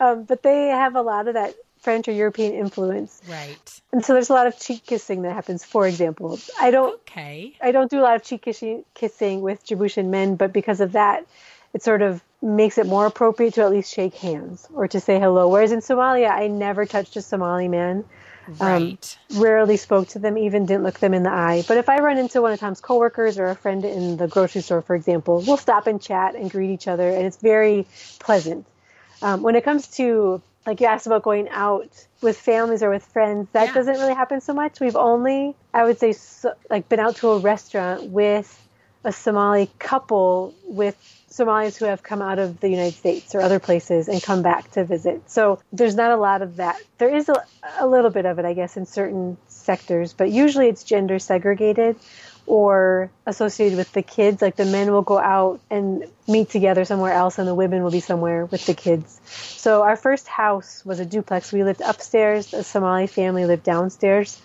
um, 0.00 0.24
but 0.24 0.42
they 0.42 0.68
have 0.68 0.96
a 0.96 1.02
lot 1.02 1.28
of 1.28 1.34
that 1.34 1.54
French 1.78 2.08
or 2.08 2.12
European 2.12 2.54
influence. 2.54 3.20
Right. 3.28 3.80
And 3.92 4.04
so 4.04 4.14
there's 4.14 4.30
a 4.30 4.32
lot 4.32 4.46
of 4.46 4.58
cheek 4.58 4.84
kissing 4.86 5.22
that 5.22 5.32
happens. 5.34 5.64
For 5.64 5.86
example, 5.86 6.38
I 6.60 6.70
don't. 6.70 6.94
Okay. 6.94 7.56
I 7.60 7.72
don't 7.72 7.90
do 7.90 8.00
a 8.00 8.02
lot 8.02 8.16
of 8.16 8.24
cheek 8.24 8.42
kissing, 8.42 8.84
kissing 8.94 9.42
with 9.42 9.64
Djiboutian 9.66 10.06
men, 10.06 10.36
but 10.36 10.52
because 10.52 10.80
of 10.80 10.92
that, 10.92 11.26
it 11.74 11.82
sort 11.82 12.02
of 12.02 12.22
makes 12.40 12.78
it 12.78 12.86
more 12.86 13.06
appropriate 13.06 13.54
to 13.54 13.62
at 13.62 13.70
least 13.70 13.92
shake 13.92 14.14
hands 14.14 14.68
or 14.74 14.88
to 14.88 15.00
say 15.00 15.18
hello. 15.20 15.48
Whereas 15.48 15.72
in 15.72 15.80
Somalia, 15.80 16.30
I 16.30 16.46
never 16.46 16.86
touched 16.86 17.16
a 17.16 17.22
Somali 17.22 17.68
man. 17.68 18.04
Um, 18.48 18.54
right. 18.60 19.18
Um, 19.30 19.42
rarely 19.42 19.76
spoke 19.76 20.08
to 20.08 20.18
them, 20.18 20.36
even 20.38 20.66
didn't 20.66 20.82
look 20.82 20.98
them 20.98 21.14
in 21.14 21.22
the 21.22 21.30
eye. 21.30 21.64
But 21.66 21.78
if 21.78 21.88
I 21.88 22.00
run 22.00 22.18
into 22.18 22.42
one 22.42 22.52
of 22.52 22.60
Tom's 22.60 22.80
coworkers 22.80 23.38
or 23.38 23.46
a 23.46 23.54
friend 23.54 23.84
in 23.84 24.16
the 24.16 24.28
grocery 24.28 24.60
store, 24.60 24.82
for 24.82 24.94
example, 24.94 25.42
we'll 25.46 25.56
stop 25.56 25.86
and 25.86 26.00
chat 26.00 26.34
and 26.34 26.50
greet 26.50 26.70
each 26.70 26.88
other, 26.88 27.08
and 27.08 27.26
it's 27.26 27.38
very 27.38 27.86
pleasant. 28.18 28.66
Um, 29.22 29.42
when 29.42 29.56
it 29.56 29.64
comes 29.64 29.86
to 29.96 30.42
like 30.66 30.80
you 30.80 30.86
asked 30.86 31.06
about 31.06 31.22
going 31.22 31.48
out 31.50 32.06
with 32.22 32.38
families 32.38 32.82
or 32.82 32.90
with 32.90 33.04
friends, 33.04 33.48
that 33.52 33.68
yeah. 33.68 33.74
doesn't 33.74 33.94
really 33.94 34.14
happen 34.14 34.40
so 34.40 34.54
much. 34.54 34.80
We've 34.80 34.96
only, 34.96 35.54
I 35.72 35.84
would 35.84 35.98
say, 35.98 36.12
so, 36.12 36.54
like 36.70 36.88
been 36.88 37.00
out 37.00 37.16
to 37.16 37.30
a 37.30 37.38
restaurant 37.38 38.04
with 38.10 38.60
a 39.04 39.12
Somali 39.12 39.70
couple 39.78 40.54
with 40.64 40.96
Somalis 41.34 41.76
who 41.76 41.86
have 41.86 42.00
come 42.00 42.22
out 42.22 42.38
of 42.38 42.60
the 42.60 42.68
United 42.68 42.94
States 42.94 43.34
or 43.34 43.40
other 43.40 43.58
places 43.58 44.06
and 44.06 44.22
come 44.22 44.42
back 44.42 44.70
to 44.70 44.84
visit. 44.84 45.28
So 45.28 45.58
there's 45.72 45.96
not 45.96 46.12
a 46.12 46.16
lot 46.16 46.42
of 46.42 46.56
that. 46.56 46.80
There 46.98 47.12
is 47.12 47.28
a, 47.28 47.44
a 47.80 47.86
little 47.88 48.10
bit 48.10 48.24
of 48.24 48.38
it, 48.38 48.44
I 48.44 48.52
guess, 48.52 48.76
in 48.76 48.86
certain 48.86 49.36
sectors, 49.48 50.12
but 50.12 50.30
usually 50.30 50.68
it's 50.68 50.84
gender 50.84 51.18
segregated 51.18 51.96
or 52.46 53.10
associated 53.26 53.76
with 53.76 53.90
the 53.92 54.02
kids. 54.02 54.40
Like 54.40 54.54
the 54.54 54.64
men 54.64 54.92
will 54.92 55.02
go 55.02 55.18
out 55.18 55.60
and 55.70 56.04
meet 56.28 56.50
together 56.50 56.84
somewhere 56.84 57.12
else, 57.12 57.38
and 57.40 57.48
the 57.48 57.54
women 57.54 57.82
will 57.82 57.90
be 57.90 57.98
somewhere 57.98 58.46
with 58.46 58.64
the 58.66 58.74
kids. 58.74 59.20
So 59.24 59.82
our 59.82 59.96
first 59.96 60.28
house 60.28 60.84
was 60.84 61.00
a 61.00 61.04
duplex. 61.04 61.52
We 61.52 61.64
lived 61.64 61.80
upstairs. 61.80 62.54
A 62.54 62.62
Somali 62.62 63.08
family 63.08 63.44
lived 63.44 63.64
downstairs. 63.64 64.40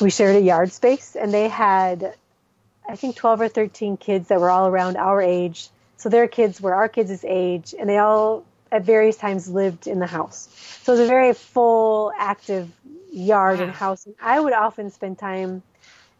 We 0.00 0.08
shared 0.08 0.36
a 0.36 0.40
yard 0.40 0.72
space, 0.72 1.16
and 1.16 1.34
they 1.34 1.48
had 1.48 2.14
I 2.88 2.96
think 2.96 3.16
12 3.16 3.40
or 3.40 3.48
13 3.48 3.96
kids 3.96 4.28
that 4.28 4.40
were 4.40 4.50
all 4.50 4.68
around 4.68 4.96
our 4.96 5.20
age. 5.20 5.68
So 5.96 6.08
their 6.08 6.28
kids 6.28 6.60
were 6.60 6.74
our 6.74 6.88
kids' 6.88 7.24
age, 7.26 7.74
and 7.78 7.88
they 7.88 7.98
all 7.98 8.44
at 8.70 8.84
various 8.84 9.16
times 9.16 9.48
lived 9.48 9.86
in 9.86 9.98
the 9.98 10.06
house. 10.06 10.48
So 10.82 10.92
it 10.92 10.98
was 10.98 11.06
a 11.06 11.10
very 11.10 11.32
full, 11.32 12.12
active 12.18 12.70
yard 13.12 13.60
and 13.60 13.72
house. 13.72 14.06
And 14.06 14.14
I 14.20 14.38
would 14.38 14.52
often 14.52 14.90
spend 14.90 15.18
time 15.18 15.62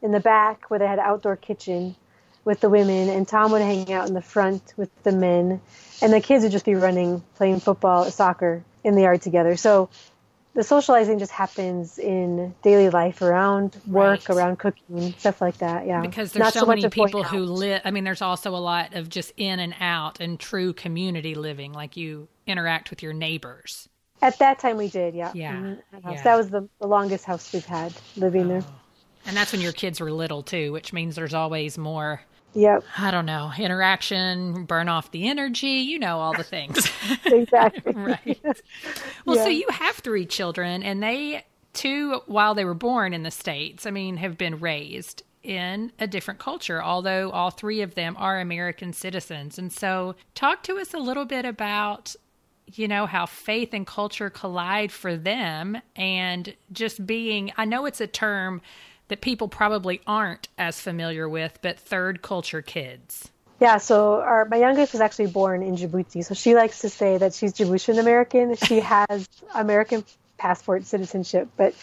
in 0.02 0.12
the 0.12 0.20
back 0.20 0.70
where 0.70 0.78
they 0.78 0.86
had 0.86 0.98
an 0.98 1.04
outdoor 1.04 1.36
kitchen 1.36 1.94
with 2.44 2.60
the 2.60 2.70
women, 2.70 3.08
and 3.08 3.26
Tom 3.26 3.50
would 3.52 3.60
hang 3.60 3.92
out 3.92 4.08
in 4.08 4.14
the 4.14 4.22
front 4.22 4.72
with 4.76 4.90
the 5.02 5.12
men, 5.12 5.60
and 6.00 6.12
the 6.12 6.20
kids 6.20 6.44
would 6.44 6.52
just 6.52 6.64
be 6.64 6.74
running, 6.76 7.22
playing 7.34 7.60
football, 7.60 8.04
soccer 8.04 8.62
in 8.84 8.94
the 8.94 9.02
yard 9.02 9.20
together. 9.20 9.56
So 9.56 9.88
the 10.56 10.64
socializing 10.64 11.18
just 11.18 11.32
happens 11.32 11.98
in 11.98 12.54
daily 12.62 12.88
life 12.88 13.20
around 13.20 13.76
work, 13.86 14.26
right. 14.26 14.36
around 14.36 14.58
cooking, 14.58 15.14
stuff 15.18 15.42
like 15.42 15.58
that. 15.58 15.86
Yeah. 15.86 16.00
Because 16.00 16.32
there's 16.32 16.42
Not 16.42 16.54
so, 16.54 16.60
so 16.60 16.66
many 16.66 16.88
people 16.88 17.22
who 17.22 17.40
live, 17.40 17.82
I 17.84 17.90
mean, 17.90 18.04
there's 18.04 18.22
also 18.22 18.56
a 18.56 18.56
lot 18.56 18.94
of 18.94 19.10
just 19.10 19.34
in 19.36 19.60
and 19.60 19.74
out 19.80 20.18
and 20.18 20.40
true 20.40 20.72
community 20.72 21.34
living, 21.34 21.74
like 21.74 21.94
you 21.98 22.26
interact 22.46 22.88
with 22.88 23.02
your 23.02 23.12
neighbors. 23.12 23.86
At 24.22 24.38
that 24.38 24.58
time, 24.58 24.78
we 24.78 24.88
did, 24.88 25.14
yeah. 25.14 25.30
Yeah. 25.34 25.56
Mm-hmm. 25.56 26.10
yeah. 26.10 26.22
That 26.22 26.36
was 26.36 26.48
the, 26.48 26.66
the 26.80 26.86
longest 26.86 27.26
house 27.26 27.52
we've 27.52 27.66
had 27.66 27.92
living 28.16 28.44
oh. 28.46 28.48
there. 28.48 28.64
And 29.26 29.36
that's 29.36 29.52
when 29.52 29.60
your 29.60 29.72
kids 29.72 30.00
were 30.00 30.10
little, 30.10 30.42
too, 30.42 30.72
which 30.72 30.94
means 30.94 31.16
there's 31.16 31.34
always 31.34 31.76
more 31.76 32.22
Yep. 32.56 32.84
I 32.96 33.10
don't 33.10 33.26
know, 33.26 33.52
interaction, 33.58 34.64
burn 34.64 34.88
off 34.88 35.10
the 35.10 35.28
energy, 35.28 35.66
you 35.66 35.98
know, 35.98 36.20
all 36.20 36.34
the 36.34 36.42
things. 36.42 36.90
exactly. 37.26 37.92
right. 37.92 38.62
Well, 39.26 39.36
yeah. 39.36 39.42
so 39.44 39.48
you 39.48 39.66
have 39.70 39.96
three 39.96 40.24
children, 40.24 40.82
and 40.82 41.02
they, 41.02 41.44
two, 41.74 42.22
while 42.26 42.54
they 42.54 42.64
were 42.64 42.74
born 42.74 43.12
in 43.12 43.24
the 43.24 43.30
States, 43.30 43.84
I 43.84 43.90
mean, 43.90 44.16
have 44.16 44.38
been 44.38 44.58
raised 44.58 45.22
in 45.42 45.92
a 46.00 46.06
different 46.06 46.40
culture, 46.40 46.82
although 46.82 47.30
all 47.30 47.50
three 47.50 47.82
of 47.82 47.94
them 47.94 48.16
are 48.18 48.40
American 48.40 48.94
citizens. 48.94 49.58
And 49.58 49.70
so, 49.70 50.16
talk 50.34 50.62
to 50.64 50.78
us 50.78 50.94
a 50.94 50.98
little 50.98 51.26
bit 51.26 51.44
about 51.44 52.16
you 52.74 52.88
know 52.88 53.06
how 53.06 53.26
faith 53.26 53.72
and 53.72 53.86
culture 53.86 54.28
collide 54.28 54.90
for 54.90 55.16
them 55.16 55.80
and 55.94 56.52
just 56.72 57.06
being 57.06 57.52
i 57.56 57.64
know 57.64 57.86
it's 57.86 58.00
a 58.00 58.08
term 58.08 58.60
that 59.08 59.20
people 59.20 59.48
probably 59.48 60.00
aren't 60.06 60.48
as 60.58 60.80
familiar 60.80 61.28
with, 61.28 61.58
but 61.62 61.78
third 61.78 62.22
culture 62.22 62.62
kids. 62.62 63.30
Yeah, 63.60 63.78
so 63.78 64.20
our, 64.20 64.44
my 64.44 64.58
youngest 64.58 64.92
was 64.92 65.00
actually 65.00 65.28
born 65.28 65.62
in 65.62 65.76
Djibouti, 65.76 66.24
so 66.24 66.34
she 66.34 66.54
likes 66.54 66.80
to 66.80 66.90
say 66.90 67.16
that 67.16 67.32
she's 67.32 67.54
Djiboutian 67.54 67.98
American. 67.98 68.54
She 68.56 68.80
has 69.08 69.28
American 69.54 70.04
passport 70.36 70.84
citizenship, 70.84 71.48
but 71.56 71.74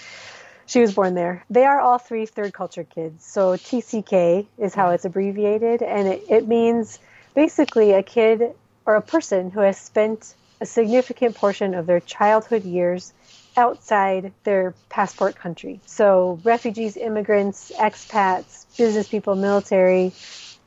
she 0.66 0.80
was 0.80 0.94
born 0.94 1.16
there. 1.16 1.44
They 1.50 1.66
are 1.66 1.80
all 1.80 1.98
three 1.98 2.26
third 2.26 2.54
culture 2.54 2.84
kids. 2.84 3.26
So 3.26 3.54
TCK 3.54 4.46
is 4.58 4.76
how 4.76 4.92
it's 4.92 5.06
abbreviated, 5.06 5.82
and 5.82 6.08
it, 6.08 6.24
it 6.30 6.48
means 6.48 7.00
basically 7.34 7.92
a 7.92 8.04
kid 8.04 8.54
or 8.86 8.96
a 8.96 9.02
person 9.02 9.50
who 9.50 9.62
has 9.62 9.80
spent 9.80 10.36
a 10.62 10.66
significant 10.66 11.36
portion 11.36 11.74
of 11.74 11.88
their 11.88 12.00
childhood 12.00 12.64
years 12.64 13.14
outside 13.56 14.34
their 14.44 14.74
passport 14.90 15.36
country. 15.36 15.80
So 15.86 16.40
refugees, 16.44 16.98
immigrants, 16.98 17.72
expats, 17.76 18.66
business 18.78 19.08
people, 19.08 19.36
military, 19.36 20.14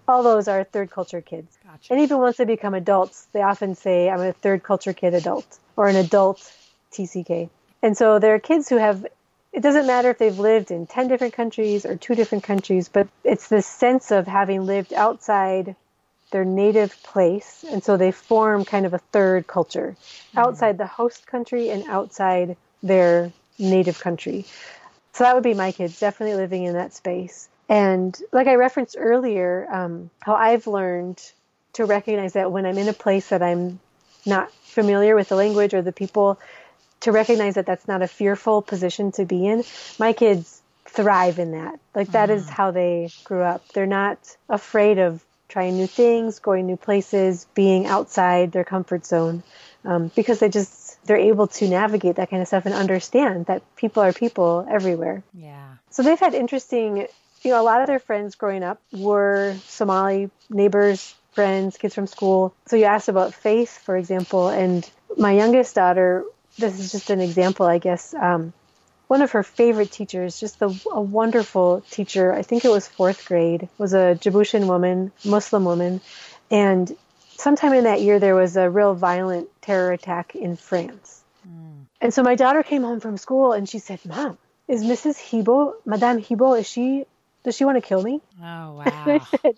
all 0.08 0.22
those 0.22 0.48
are 0.48 0.64
third 0.64 0.90
culture 0.90 1.20
kids. 1.20 1.58
Gotcha. 1.64 1.92
And 1.92 2.02
even 2.02 2.18
once 2.18 2.36
they 2.36 2.44
become 2.44 2.74
adults, 2.74 3.26
they 3.32 3.42
often 3.42 3.74
say, 3.74 4.08
I'm 4.08 4.20
a 4.20 4.32
third 4.32 4.62
culture 4.62 4.92
kid 4.92 5.14
adult 5.14 5.58
or 5.76 5.88
an 5.88 5.96
adult 5.96 6.40
TCK. 6.92 7.50
And 7.82 7.96
so 7.96 8.18
there 8.18 8.34
are 8.34 8.38
kids 8.38 8.68
who 8.68 8.76
have, 8.76 9.06
it 9.52 9.60
doesn't 9.62 9.86
matter 9.86 10.10
if 10.10 10.18
they've 10.18 10.38
lived 10.38 10.70
in 10.70 10.86
10 10.86 11.08
different 11.08 11.34
countries 11.34 11.84
or 11.84 11.96
two 11.96 12.14
different 12.14 12.44
countries, 12.44 12.88
but 12.88 13.08
it's 13.24 13.48
this 13.48 13.66
sense 13.66 14.10
of 14.10 14.26
having 14.26 14.66
lived 14.66 14.92
outside 14.92 15.76
their 16.30 16.44
native 16.44 17.00
place. 17.02 17.64
And 17.68 17.82
so 17.82 17.96
they 17.96 18.12
form 18.12 18.64
kind 18.64 18.86
of 18.86 18.94
a 18.94 18.98
third 18.98 19.46
culture 19.46 19.96
mm-hmm. 19.98 20.38
outside 20.38 20.78
the 20.78 20.86
host 20.86 21.26
country 21.26 21.70
and 21.70 21.84
outside 21.88 22.56
their 22.82 23.32
native 23.58 24.00
country. 24.00 24.44
So 25.12 25.24
that 25.24 25.34
would 25.34 25.44
be 25.44 25.54
my 25.54 25.72
kids, 25.72 25.98
definitely 25.98 26.36
living 26.36 26.64
in 26.64 26.74
that 26.74 26.92
space. 26.92 27.48
And 27.68 28.16
like 28.32 28.46
I 28.46 28.54
referenced 28.54 28.96
earlier, 28.98 29.66
um, 29.72 30.10
how 30.20 30.34
I've 30.34 30.66
learned 30.66 31.20
to 31.74 31.84
recognize 31.84 32.34
that 32.34 32.52
when 32.52 32.66
I'm 32.66 32.78
in 32.78 32.88
a 32.88 32.92
place 32.92 33.28
that 33.30 33.42
I'm 33.42 33.80
not 34.24 34.52
familiar 34.52 35.14
with 35.14 35.28
the 35.28 35.36
language 35.36 35.74
or 35.74 35.82
the 35.82 35.92
people, 35.92 36.38
to 37.00 37.12
recognize 37.12 37.54
that 37.54 37.66
that's 37.66 37.86
not 37.86 38.02
a 38.02 38.08
fearful 38.08 38.62
position 38.62 39.12
to 39.12 39.24
be 39.24 39.46
in. 39.46 39.64
My 39.98 40.12
kids 40.12 40.60
thrive 40.86 41.38
in 41.38 41.52
that. 41.52 41.78
Like 41.94 42.08
that 42.12 42.30
mm. 42.30 42.34
is 42.34 42.48
how 42.48 42.70
they 42.70 43.10
grew 43.24 43.42
up. 43.42 43.66
They're 43.68 43.86
not 43.86 44.18
afraid 44.48 44.98
of 44.98 45.24
trying 45.48 45.76
new 45.76 45.86
things, 45.86 46.38
going 46.38 46.66
new 46.66 46.76
places, 46.76 47.46
being 47.54 47.86
outside 47.86 48.52
their 48.52 48.64
comfort 48.64 49.06
zone, 49.06 49.42
um, 49.84 50.10
because 50.14 50.40
they 50.40 50.48
just 50.48 50.85
they're 51.06 51.16
able 51.16 51.46
to 51.46 51.68
navigate 51.68 52.16
that 52.16 52.30
kind 52.30 52.42
of 52.42 52.48
stuff 52.48 52.66
and 52.66 52.74
understand 52.74 53.46
that 53.46 53.62
people 53.76 54.02
are 54.02 54.12
people 54.12 54.66
everywhere. 54.70 55.22
Yeah. 55.34 55.74
So 55.90 56.02
they've 56.02 56.18
had 56.18 56.34
interesting 56.34 57.06
you 57.42 57.52
know, 57.52 57.60
a 57.60 57.62
lot 57.62 57.80
of 57.80 57.86
their 57.86 58.00
friends 58.00 58.34
growing 58.34 58.64
up 58.64 58.80
were 58.92 59.56
Somali 59.66 60.30
neighbors, 60.50 61.14
friends, 61.32 61.76
kids 61.76 61.94
from 61.94 62.06
school. 62.08 62.54
So 62.66 62.76
you 62.76 62.84
asked 62.84 63.08
about 63.08 63.34
faith, 63.34 63.78
for 63.78 63.96
example, 63.96 64.48
and 64.48 64.88
my 65.16 65.32
youngest 65.32 65.74
daughter, 65.74 66.24
this 66.58 66.80
is 66.80 66.90
just 66.90 67.10
an 67.10 67.20
example, 67.20 67.66
I 67.66 67.78
guess. 67.78 68.14
Um, 68.14 68.52
one 69.06 69.22
of 69.22 69.30
her 69.32 69.44
favorite 69.44 69.92
teachers, 69.92 70.40
just 70.40 70.60
a, 70.60 70.74
a, 70.90 71.00
wonderful 71.00 71.84
teacher, 71.90 72.32
I 72.32 72.42
think 72.42 72.64
it 72.64 72.70
was 72.70 72.88
fourth 72.88 73.24
grade, 73.26 73.68
was 73.78 73.94
a 73.94 74.18
Djiboutian 74.20 74.66
woman, 74.66 75.12
Muslim 75.24 75.64
woman. 75.64 76.00
And 76.50 76.96
sometime 77.36 77.72
in 77.72 77.84
that 77.84 78.00
year, 78.00 78.18
there 78.18 78.34
was 78.34 78.56
a 78.56 78.68
real 78.68 78.94
violent 78.94 79.48
terror 79.62 79.92
attack 79.92 80.34
in 80.34 80.56
France. 80.56 81.22
Mm. 81.46 81.86
And 82.00 82.14
so 82.14 82.22
my 82.22 82.34
daughter 82.34 82.62
came 82.62 82.82
home 82.82 83.00
from 83.00 83.16
school 83.16 83.52
and 83.52 83.68
she 83.68 83.78
said, 83.78 84.00
Mom, 84.04 84.38
is 84.68 84.82
Mrs. 84.82 85.16
Hibo, 85.16 85.74
Madame 85.84 86.20
Hibo, 86.20 86.58
is 86.58 86.68
she 86.68 87.06
does 87.46 87.56
she 87.56 87.64
want 87.64 87.76
to 87.76 87.80
kill 87.80 88.02
me? 88.02 88.20
Oh, 88.42 88.42
wow. 88.72 88.82
I 88.84 89.20
said, 89.40 89.56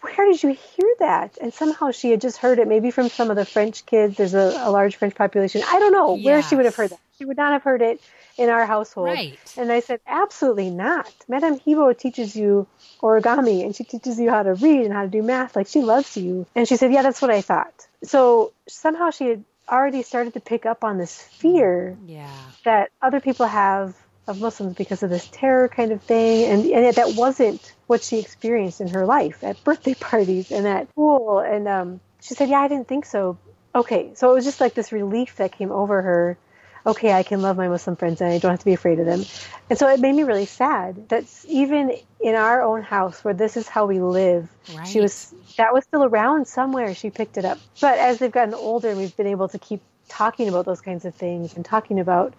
Where 0.00 0.26
did 0.28 0.42
you 0.42 0.48
hear 0.48 0.94
that? 0.98 1.38
And 1.40 1.54
somehow 1.54 1.92
she 1.92 2.10
had 2.10 2.20
just 2.20 2.38
heard 2.38 2.58
it, 2.58 2.66
maybe 2.66 2.90
from 2.90 3.08
some 3.08 3.30
of 3.30 3.36
the 3.36 3.44
French 3.44 3.86
kids. 3.86 4.16
There's 4.16 4.34
a, 4.34 4.60
a 4.64 4.70
large 4.72 4.96
French 4.96 5.14
population. 5.14 5.62
I 5.64 5.78
don't 5.78 5.92
know 5.92 6.16
yes. 6.16 6.24
where 6.24 6.42
she 6.42 6.56
would 6.56 6.64
have 6.64 6.74
heard 6.74 6.90
that. 6.90 6.98
She 7.22 7.26
would 7.26 7.36
not 7.36 7.52
have 7.52 7.62
heard 7.62 7.82
it 7.82 8.00
in 8.36 8.48
our 8.48 8.66
household. 8.66 9.06
Right. 9.06 9.38
And 9.56 9.70
I 9.70 9.78
said, 9.78 10.00
Absolutely 10.08 10.70
not. 10.70 11.14
Madame 11.28 11.60
Hibo 11.60 11.96
teaches 11.96 12.34
you 12.34 12.66
origami 13.00 13.64
and 13.64 13.76
she 13.76 13.84
teaches 13.84 14.18
you 14.18 14.28
how 14.28 14.42
to 14.42 14.54
read 14.54 14.86
and 14.86 14.92
how 14.92 15.02
to 15.02 15.08
do 15.08 15.22
math. 15.22 15.54
Like 15.54 15.68
she 15.68 15.82
loves 15.82 16.16
you. 16.16 16.46
And 16.56 16.66
she 16.66 16.76
said, 16.76 16.92
Yeah, 16.92 17.02
that's 17.02 17.22
what 17.22 17.30
I 17.30 17.40
thought. 17.40 17.86
So 18.02 18.52
somehow 18.66 19.10
she 19.10 19.28
had 19.28 19.44
already 19.68 20.02
started 20.02 20.34
to 20.34 20.40
pick 20.40 20.66
up 20.66 20.82
on 20.82 20.98
this 20.98 21.16
fear 21.22 21.96
yeah. 22.06 22.28
that 22.64 22.90
other 23.00 23.20
people 23.20 23.46
have 23.46 23.94
of 24.26 24.40
Muslims 24.40 24.74
because 24.74 25.04
of 25.04 25.10
this 25.10 25.28
terror 25.32 25.68
kind 25.68 25.92
of 25.92 26.02
thing, 26.02 26.50
and 26.50 26.60
and 26.62 26.84
yet 26.84 26.96
that 26.96 27.14
wasn't 27.14 27.74
what 27.86 28.02
she 28.02 28.18
experienced 28.18 28.80
in 28.80 28.88
her 28.88 29.04
life 29.04 29.42
at 29.42 29.62
birthday 29.64 29.94
parties 30.00 30.50
and 30.50 30.66
at 30.66 30.88
school. 30.90 31.40
And 31.40 31.66
um, 31.68 32.00
she 32.20 32.34
said, 32.34 32.48
"Yeah, 32.48 32.60
I 32.60 32.68
didn't 32.68 32.88
think 32.88 33.04
so." 33.04 33.38
Okay, 33.74 34.12
so 34.14 34.30
it 34.30 34.34
was 34.34 34.44
just 34.44 34.60
like 34.60 34.74
this 34.74 34.92
relief 34.92 35.36
that 35.36 35.52
came 35.52 35.72
over 35.72 36.02
her. 36.02 36.38
Okay, 36.84 37.12
I 37.12 37.22
can 37.22 37.42
love 37.42 37.56
my 37.56 37.68
Muslim 37.68 37.96
friends 37.96 38.20
and 38.20 38.32
I 38.32 38.38
don't 38.38 38.50
have 38.50 38.58
to 38.60 38.64
be 38.64 38.72
afraid 38.72 38.98
of 38.98 39.06
them. 39.06 39.24
And 39.70 39.78
so 39.78 39.88
it 39.88 40.00
made 40.00 40.14
me 40.14 40.24
really 40.24 40.46
sad 40.46 41.08
that 41.10 41.24
even 41.46 41.96
in 42.20 42.34
our 42.34 42.62
own 42.62 42.82
house 42.82 43.22
where 43.24 43.34
this 43.34 43.56
is 43.56 43.68
how 43.68 43.86
we 43.86 44.00
live, 44.00 44.48
right. 44.74 44.86
she 44.86 45.00
was 45.00 45.32
that 45.56 45.72
was 45.72 45.84
still 45.84 46.04
around 46.04 46.48
somewhere. 46.48 46.94
She 46.94 47.10
picked 47.10 47.36
it 47.36 47.44
up. 47.44 47.58
But 47.80 47.98
as 47.98 48.18
they've 48.18 48.32
gotten 48.32 48.54
older 48.54 48.88
and 48.88 48.98
we've 48.98 49.16
been 49.16 49.28
able 49.28 49.48
to 49.48 49.58
keep 49.58 49.80
talking 50.08 50.48
about 50.48 50.66
those 50.66 50.80
kinds 50.80 51.04
of 51.04 51.14
things 51.14 51.56
and 51.56 51.64
talking 51.64 52.00
about 52.00 52.34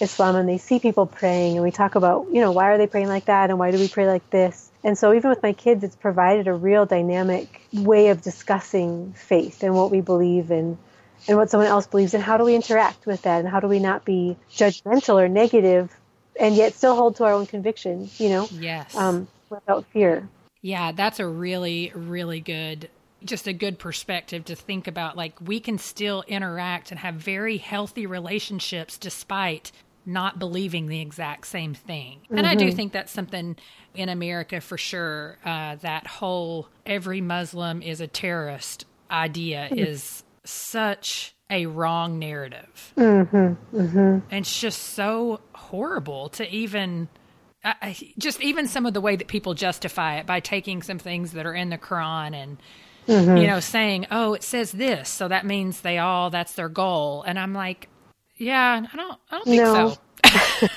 Islam 0.00 0.36
and 0.36 0.48
they 0.48 0.58
see 0.58 0.78
people 0.78 1.06
praying 1.06 1.56
and 1.56 1.64
we 1.64 1.70
talk 1.70 1.94
about, 1.94 2.26
you 2.32 2.40
know, 2.40 2.52
why 2.52 2.70
are 2.70 2.78
they 2.78 2.86
praying 2.86 3.08
like 3.08 3.26
that 3.26 3.50
and 3.50 3.58
why 3.58 3.70
do 3.70 3.78
we 3.78 3.88
pray 3.88 4.06
like 4.06 4.28
this? 4.30 4.70
And 4.84 4.96
so 4.96 5.12
even 5.12 5.28
with 5.28 5.42
my 5.42 5.52
kids, 5.52 5.82
it's 5.84 5.96
provided 5.96 6.46
a 6.46 6.54
real 6.54 6.86
dynamic 6.86 7.60
way 7.72 8.08
of 8.08 8.22
discussing 8.22 9.12
faith 9.12 9.62
and 9.62 9.74
what 9.74 9.90
we 9.90 10.00
believe 10.00 10.50
in 10.50 10.78
and 11.26 11.36
what 11.36 11.50
someone 11.50 11.68
else 11.68 11.86
believes 11.86 12.14
and 12.14 12.22
how 12.22 12.36
do 12.36 12.44
we 12.44 12.54
interact 12.54 13.06
with 13.06 13.22
that 13.22 13.40
and 13.40 13.48
how 13.48 13.60
do 13.60 13.66
we 13.66 13.78
not 13.78 14.04
be 14.04 14.36
judgmental 14.50 15.20
or 15.20 15.28
negative 15.28 15.94
and 16.38 16.54
yet 16.54 16.74
still 16.74 16.94
hold 16.94 17.16
to 17.16 17.24
our 17.24 17.32
own 17.32 17.46
conviction, 17.46 18.08
you 18.18 18.28
know? 18.28 18.48
Yes. 18.52 18.94
Um, 18.94 19.26
without 19.50 19.84
fear. 19.86 20.28
Yeah, 20.62 20.92
that's 20.92 21.20
a 21.20 21.26
really, 21.26 21.92
really 21.94 22.40
good 22.40 22.88
just 23.24 23.48
a 23.48 23.52
good 23.52 23.80
perspective 23.80 24.44
to 24.44 24.54
think 24.54 24.86
about 24.86 25.16
like 25.16 25.34
we 25.40 25.58
can 25.58 25.76
still 25.76 26.22
interact 26.28 26.92
and 26.92 27.00
have 27.00 27.16
very 27.16 27.56
healthy 27.56 28.06
relationships 28.06 28.96
despite 28.96 29.72
not 30.06 30.38
believing 30.38 30.86
the 30.86 31.00
exact 31.00 31.46
same 31.46 31.74
thing. 31.74 32.18
Mm-hmm. 32.24 32.38
And 32.38 32.46
I 32.46 32.54
do 32.54 32.66
mm-hmm. 32.66 32.76
think 32.76 32.92
that's 32.92 33.12
something 33.12 33.56
in 33.94 34.08
America 34.08 34.60
for 34.60 34.78
sure. 34.78 35.36
Uh, 35.44 35.76
that 35.76 36.06
whole 36.06 36.68
every 36.86 37.20
Muslim 37.20 37.82
is 37.82 38.00
a 38.00 38.06
terrorist 38.06 38.86
idea 39.10 39.68
mm-hmm. 39.70 39.78
is 39.78 40.22
such 40.48 41.34
a 41.50 41.66
wrong 41.66 42.18
narrative. 42.18 42.92
Mm-hmm. 42.96 43.76
mm-hmm. 43.76 43.98
And 43.98 44.24
it's 44.30 44.60
just 44.60 44.80
so 44.80 45.40
horrible 45.54 46.28
to 46.30 46.48
even. 46.48 47.08
Uh, 47.64 47.92
just 48.16 48.40
even 48.40 48.68
some 48.68 48.86
of 48.86 48.94
the 48.94 49.00
way 49.00 49.16
that 49.16 49.26
people 49.26 49.52
justify 49.52 50.18
it 50.18 50.26
by 50.26 50.38
taking 50.38 50.80
some 50.80 50.98
things 50.98 51.32
that 51.32 51.44
are 51.44 51.54
in 51.54 51.70
the 51.70 51.76
Quran 51.76 52.32
and 52.32 52.56
mm-hmm. 53.08 53.36
you 53.36 53.48
know 53.48 53.58
saying 53.58 54.06
oh 54.12 54.34
it 54.34 54.44
says 54.44 54.70
this 54.70 55.08
so 55.08 55.26
that 55.26 55.44
means 55.44 55.80
they 55.80 55.98
all 55.98 56.30
that's 56.30 56.52
their 56.52 56.68
goal 56.68 57.24
and 57.24 57.36
i'm 57.36 57.52
like 57.52 57.88
yeah, 58.38 58.86
I 58.92 58.96
don't. 58.96 59.18
I 59.30 59.36
don't 59.36 59.44
think 59.44 59.62
no. 59.62 59.96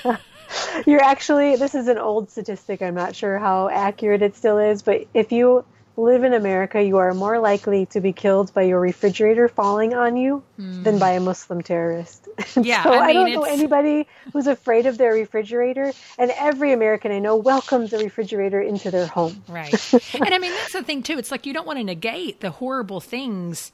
so. 0.02 0.16
You're 0.86 1.02
actually. 1.02 1.56
This 1.56 1.74
is 1.74 1.88
an 1.88 1.98
old 1.98 2.30
statistic. 2.30 2.82
I'm 2.82 2.94
not 2.94 3.16
sure 3.16 3.38
how 3.38 3.68
accurate 3.68 4.22
it 4.22 4.36
still 4.36 4.58
is, 4.58 4.82
but 4.82 5.06
if 5.14 5.32
you 5.32 5.64
live 6.02 6.24
in 6.24 6.34
America, 6.34 6.82
you 6.82 6.98
are 6.98 7.14
more 7.14 7.38
likely 7.38 7.86
to 7.86 8.00
be 8.00 8.12
killed 8.12 8.52
by 8.52 8.62
your 8.62 8.80
refrigerator 8.80 9.48
falling 9.48 9.94
on 9.94 10.16
you 10.16 10.42
mm. 10.58 10.82
than 10.84 10.98
by 10.98 11.10
a 11.10 11.20
Muslim 11.20 11.62
terrorist. 11.62 12.28
Yeah, 12.60 12.82
so 12.82 12.92
I, 12.92 12.92
mean, 12.92 13.02
I 13.04 13.12
don't 13.12 13.32
know 13.32 13.42
anybody 13.44 14.06
who's 14.32 14.46
afraid 14.46 14.86
of 14.86 14.98
their 14.98 15.12
refrigerator, 15.12 15.92
and 16.18 16.30
every 16.32 16.72
American 16.72 17.12
I 17.12 17.18
know 17.18 17.36
welcomes 17.36 17.92
a 17.92 17.98
refrigerator 17.98 18.60
into 18.60 18.90
their 18.90 19.06
home. 19.06 19.42
Right, 19.48 19.72
and 20.14 20.34
I 20.34 20.38
mean 20.38 20.52
that's 20.52 20.72
the 20.72 20.82
thing 20.82 21.02
too. 21.02 21.18
It's 21.18 21.30
like 21.30 21.46
you 21.46 21.52
don't 21.52 21.66
want 21.66 21.78
to 21.78 21.84
negate 21.84 22.40
the 22.40 22.50
horrible 22.50 23.00
things 23.00 23.72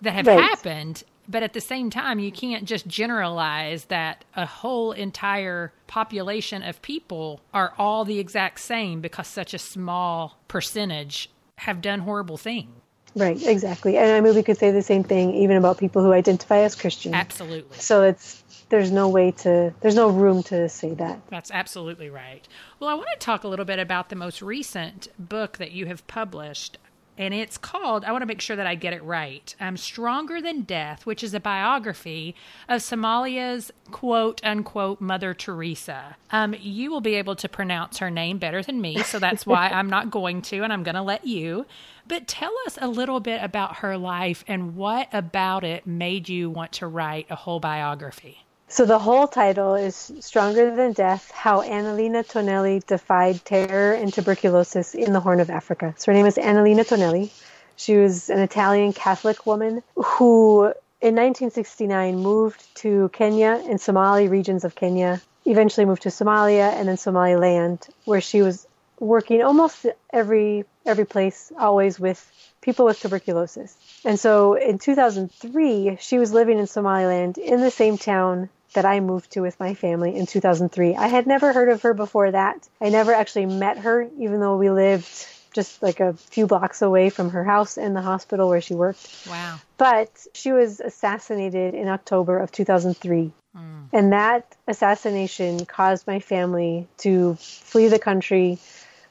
that 0.00 0.12
have 0.12 0.26
right. 0.26 0.40
happened 0.40 1.04
but 1.28 1.42
at 1.42 1.52
the 1.52 1.60
same 1.60 1.90
time, 1.90 2.18
you 2.18 2.32
can't 2.32 2.64
just 2.64 2.86
generalize 2.86 3.84
that 3.86 4.24
a 4.34 4.46
whole 4.46 4.92
entire 4.92 5.72
population 5.86 6.62
of 6.62 6.80
people 6.80 7.40
are 7.52 7.74
all 7.76 8.06
the 8.06 8.18
exact 8.18 8.60
same 8.60 9.02
because 9.02 9.26
such 9.26 9.52
a 9.52 9.58
small 9.58 10.38
percentage 10.48 11.28
have 11.58 11.80
done 11.80 12.00
horrible 12.00 12.36
things. 12.36 12.70
Right, 13.14 13.40
exactly. 13.46 13.96
And 13.96 14.12
I 14.12 14.20
mean, 14.20 14.34
we 14.34 14.42
could 14.42 14.58
say 14.58 14.70
the 14.70 14.82
same 14.82 15.02
thing 15.02 15.34
even 15.34 15.56
about 15.56 15.78
people 15.78 16.02
who 16.02 16.12
identify 16.12 16.58
as 16.58 16.74
Christian. 16.74 17.14
Absolutely. 17.14 17.78
So 17.78 18.02
it's 18.02 18.42
there's 18.68 18.90
no 18.90 19.08
way 19.08 19.30
to 19.32 19.74
there's 19.80 19.94
no 19.94 20.08
room 20.08 20.42
to 20.44 20.68
say 20.68 20.94
that. 20.94 21.20
That's 21.28 21.50
absolutely 21.50 22.10
right. 22.10 22.46
Well, 22.78 22.90
I 22.90 22.94
want 22.94 23.08
to 23.12 23.18
talk 23.18 23.44
a 23.44 23.48
little 23.48 23.64
bit 23.64 23.78
about 23.78 24.08
the 24.08 24.16
most 24.16 24.42
recent 24.42 25.08
book 25.18 25.58
that 25.58 25.72
you 25.72 25.86
have 25.86 26.06
published 26.06 26.78
and 27.18 27.34
it's 27.34 27.58
called, 27.58 28.04
I 28.04 28.12
want 28.12 28.22
to 28.22 28.26
make 28.26 28.40
sure 28.40 28.56
that 28.56 28.66
I 28.66 28.76
get 28.76 28.92
it 28.92 29.02
right, 29.02 29.54
um, 29.60 29.76
Stronger 29.76 30.40
Than 30.40 30.62
Death, 30.62 31.04
which 31.04 31.24
is 31.24 31.34
a 31.34 31.40
biography 31.40 32.36
of 32.68 32.80
Somalia's 32.80 33.72
quote 33.90 34.40
unquote 34.44 35.00
Mother 35.00 35.34
Teresa. 35.34 36.16
Um, 36.30 36.54
you 36.58 36.90
will 36.90 37.00
be 37.00 37.16
able 37.16 37.34
to 37.36 37.48
pronounce 37.48 37.98
her 37.98 38.10
name 38.10 38.38
better 38.38 38.62
than 38.62 38.80
me, 38.80 39.02
so 39.02 39.18
that's 39.18 39.44
why 39.44 39.68
I'm 39.74 39.90
not 39.90 40.10
going 40.10 40.42
to, 40.42 40.62
and 40.62 40.72
I'm 40.72 40.84
going 40.84 40.94
to 40.94 41.02
let 41.02 41.26
you. 41.26 41.66
But 42.06 42.28
tell 42.28 42.54
us 42.66 42.78
a 42.80 42.88
little 42.88 43.20
bit 43.20 43.42
about 43.42 43.78
her 43.78 43.98
life 43.98 44.44
and 44.46 44.76
what 44.76 45.08
about 45.12 45.64
it 45.64 45.86
made 45.86 46.28
you 46.28 46.48
want 46.48 46.72
to 46.72 46.86
write 46.86 47.26
a 47.28 47.34
whole 47.34 47.60
biography. 47.60 48.44
So 48.70 48.84
the 48.84 48.98
whole 48.98 49.26
title 49.26 49.76
is 49.76 50.12
Stronger 50.20 50.76
Than 50.76 50.92
Death 50.92 51.30
How 51.30 51.62
Annalena 51.62 52.22
Tonelli 52.22 52.82
Defied 52.86 53.42
Terror 53.42 53.94
and 53.94 54.12
Tuberculosis 54.12 54.94
in 54.94 55.14
the 55.14 55.20
Horn 55.20 55.40
of 55.40 55.48
Africa. 55.48 55.94
So 55.96 56.12
her 56.12 56.16
name 56.16 56.26
is 56.26 56.36
Annalena 56.36 56.86
Tonelli. 56.86 57.30
She 57.76 57.96
was 57.96 58.28
an 58.28 58.40
Italian 58.40 58.92
Catholic 58.92 59.46
woman 59.46 59.82
who, 59.94 60.64
in 61.00 61.16
1969, 61.16 62.18
moved 62.18 62.62
to 62.76 63.08
Kenya 63.14 63.64
and 63.66 63.80
Somali 63.80 64.28
regions 64.28 64.64
of 64.64 64.74
Kenya, 64.74 65.22
eventually 65.46 65.86
moved 65.86 66.02
to 66.02 66.10
Somalia 66.10 66.70
and 66.74 66.88
then 66.88 66.98
Somaliland, 66.98 67.88
where 68.04 68.20
she 68.20 68.42
was 68.42 68.66
working 69.00 69.42
almost 69.42 69.86
every 70.12 70.66
every 70.84 71.06
place, 71.06 71.52
always 71.58 71.98
with 71.98 72.20
people 72.60 72.84
with 72.84 73.00
tuberculosis. 73.00 73.76
And 74.04 74.20
so 74.20 74.54
in 74.54 74.78
2003, 74.78 75.96
she 76.00 76.18
was 76.18 76.32
living 76.32 76.58
in 76.58 76.66
Somaliland 76.66 77.38
in 77.38 77.60
the 77.60 77.70
same 77.70 77.96
town 77.96 78.50
that 78.74 78.84
I 78.84 79.00
moved 79.00 79.32
to 79.32 79.40
with 79.40 79.58
my 79.58 79.74
family 79.74 80.14
in 80.16 80.26
2003. 80.26 80.96
I 80.96 81.06
had 81.08 81.26
never 81.26 81.52
heard 81.52 81.68
of 81.68 81.82
her 81.82 81.94
before 81.94 82.30
that. 82.30 82.68
I 82.80 82.90
never 82.90 83.12
actually 83.12 83.46
met 83.46 83.78
her, 83.78 84.08
even 84.18 84.40
though 84.40 84.56
we 84.56 84.70
lived 84.70 85.26
just 85.52 85.82
like 85.82 86.00
a 86.00 86.12
few 86.12 86.46
blocks 86.46 86.82
away 86.82 87.10
from 87.10 87.30
her 87.30 87.42
house 87.42 87.78
and 87.78 87.96
the 87.96 88.02
hospital 88.02 88.48
where 88.48 88.60
she 88.60 88.74
worked. 88.74 89.26
Wow. 89.28 89.58
But 89.76 90.10
she 90.34 90.52
was 90.52 90.80
assassinated 90.80 91.74
in 91.74 91.88
October 91.88 92.38
of 92.38 92.52
2003. 92.52 93.32
Mm. 93.56 93.88
And 93.92 94.12
that 94.12 94.56
assassination 94.66 95.64
caused 95.64 96.06
my 96.06 96.20
family 96.20 96.86
to 96.98 97.34
flee 97.36 97.88
the 97.88 97.98
country. 97.98 98.58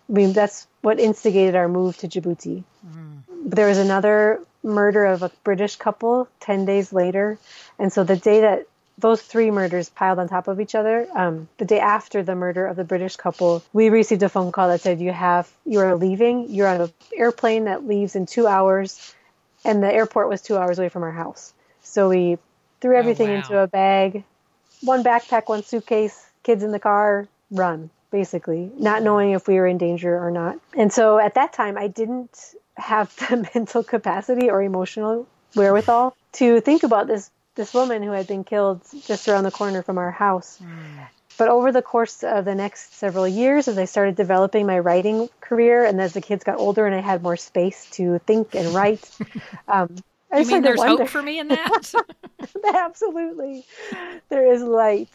I 0.10 0.14
mean, 0.14 0.34
that's 0.34 0.68
what 0.82 0.99
instigated 0.99 1.55
our 1.55 1.68
move 1.68 1.97
to 1.97 2.08
Djibouti. 2.08 2.64
Mm. 2.88 3.24
There 3.43 3.68
was 3.68 3.80
another 3.80 4.39
murder 4.64 5.05
of 5.05 5.24
a 5.24 5.32
British 5.43 5.76
couple 5.76 6.28
10 6.41 6.66
days 6.66 6.93
later. 6.93 7.38
And 7.80 7.91
so 7.91 8.03
the 8.03 8.18
day 8.18 8.41
that 8.41 8.68
those 8.98 9.22
three 9.22 9.52
murders 9.52 9.89
piled 9.89 10.20
on 10.20 10.28
top 10.28 10.48
of 10.48 10.60
each 10.60 10.76
other. 10.76 11.08
Um, 11.14 11.48
the 11.58 11.66
day 11.66 11.80
after 11.80 12.24
the 12.24 12.36
murder 12.36 12.66
of 12.66 12.76
the 12.76 12.84
British 12.84 13.16
couple, 13.16 13.64
we 13.74 13.89
received 13.89 14.24
a 14.24 14.30
phone 14.30 14.52
call 14.52 14.70
that 14.70 14.82
said 14.82 15.00
you 15.00 15.12
have 15.12 15.50
you 15.66 15.80
are 15.80 15.95
leaving. 15.95 16.50
You're 16.50 16.68
on 16.68 16.82
an 16.82 16.93
airplane 17.16 17.66
that 17.66 17.88
leaves 17.88 18.16
in 18.16 18.26
two 18.26 18.48
hours, 18.48 19.14
and 19.64 19.84
the 19.84 19.93
airport 19.93 20.30
was 20.30 20.41
two 20.41 20.58
hours 20.58 20.80
away 20.80 20.89
from 20.89 21.04
our 21.04 21.12
house. 21.12 21.54
So 21.82 22.10
we 22.10 22.38
threw 22.82 22.95
oh, 22.95 23.00
everything 23.00 23.30
oh, 23.30 23.34
wow. 23.34 23.38
into 23.38 23.60
a 23.60 23.68
bag, 23.68 24.24
one 24.82 25.04
backpack, 25.04 25.48
one 25.48 25.64
suitcase, 25.64 26.26
kids 26.43 26.64
in 26.64 26.72
the 26.72 26.80
car, 26.80 27.28
run 27.52 27.89
basically, 28.10 28.72
not 28.78 29.04
knowing 29.04 29.32
if 29.32 29.48
we 29.48 29.56
were 29.56 29.68
in 29.68 29.78
danger 29.78 30.18
or 30.18 30.32
not. 30.32 30.58
And 30.76 30.91
so 30.91 31.20
at 31.20 31.36
that 31.36 31.54
time, 31.54 31.78
I 31.78 31.88
didn't 31.88 32.56
have 32.76 33.14
the 33.30 33.50
mental 33.54 33.84
capacity 33.84 34.50
or 34.50 34.62
emotional 34.62 35.28
wherewithal 35.56 36.16
to 36.34 36.62
think 36.62 36.84
about 36.84 37.08
this 37.08 37.32
this 37.58 37.74
woman 37.74 38.01
who 38.01 38.12
had 38.12 38.28
been 38.28 38.45
killed 38.45 38.82
just 39.05 39.28
around 39.28 39.43
the 39.43 39.51
corner 39.51 39.84
from 39.84 39.97
our 39.97 40.12
house. 40.12 40.60
Mm. 40.64 41.08
But 41.38 41.49
over 41.49 41.72
the 41.72 41.82
course 41.82 42.24
of 42.24 42.45
the 42.45 42.55
next 42.55 42.95
several 42.95 43.28
years, 43.28 43.68
as 43.68 43.78
I 43.78 43.86
started 43.86 44.16
developing 44.16 44.66
my 44.66 44.80
writing 44.80 45.30
career, 45.41 45.86
and 45.86 46.01
as 46.01 46.14
the 46.14 46.22
kids 46.22 46.43
got 46.43 46.58
older 46.58 46.86
and 46.88 46.95
I 46.95 46.99
had 46.99 47.22
more 47.22 47.38
space 47.38 47.88
to 47.91 48.20
think 48.20 48.55
and 48.55 48.74
write, 48.74 49.08
um, 49.68 49.95
I 50.32 50.43
mean 50.43 50.62
there's 50.62 50.82
hope 50.82 51.10
for 51.10 51.22
me 51.22 51.39
in 51.39 51.49
that? 51.49 51.93
Absolutely, 52.74 53.66
there 54.30 54.51
is 54.51 54.64
light. 54.64 55.10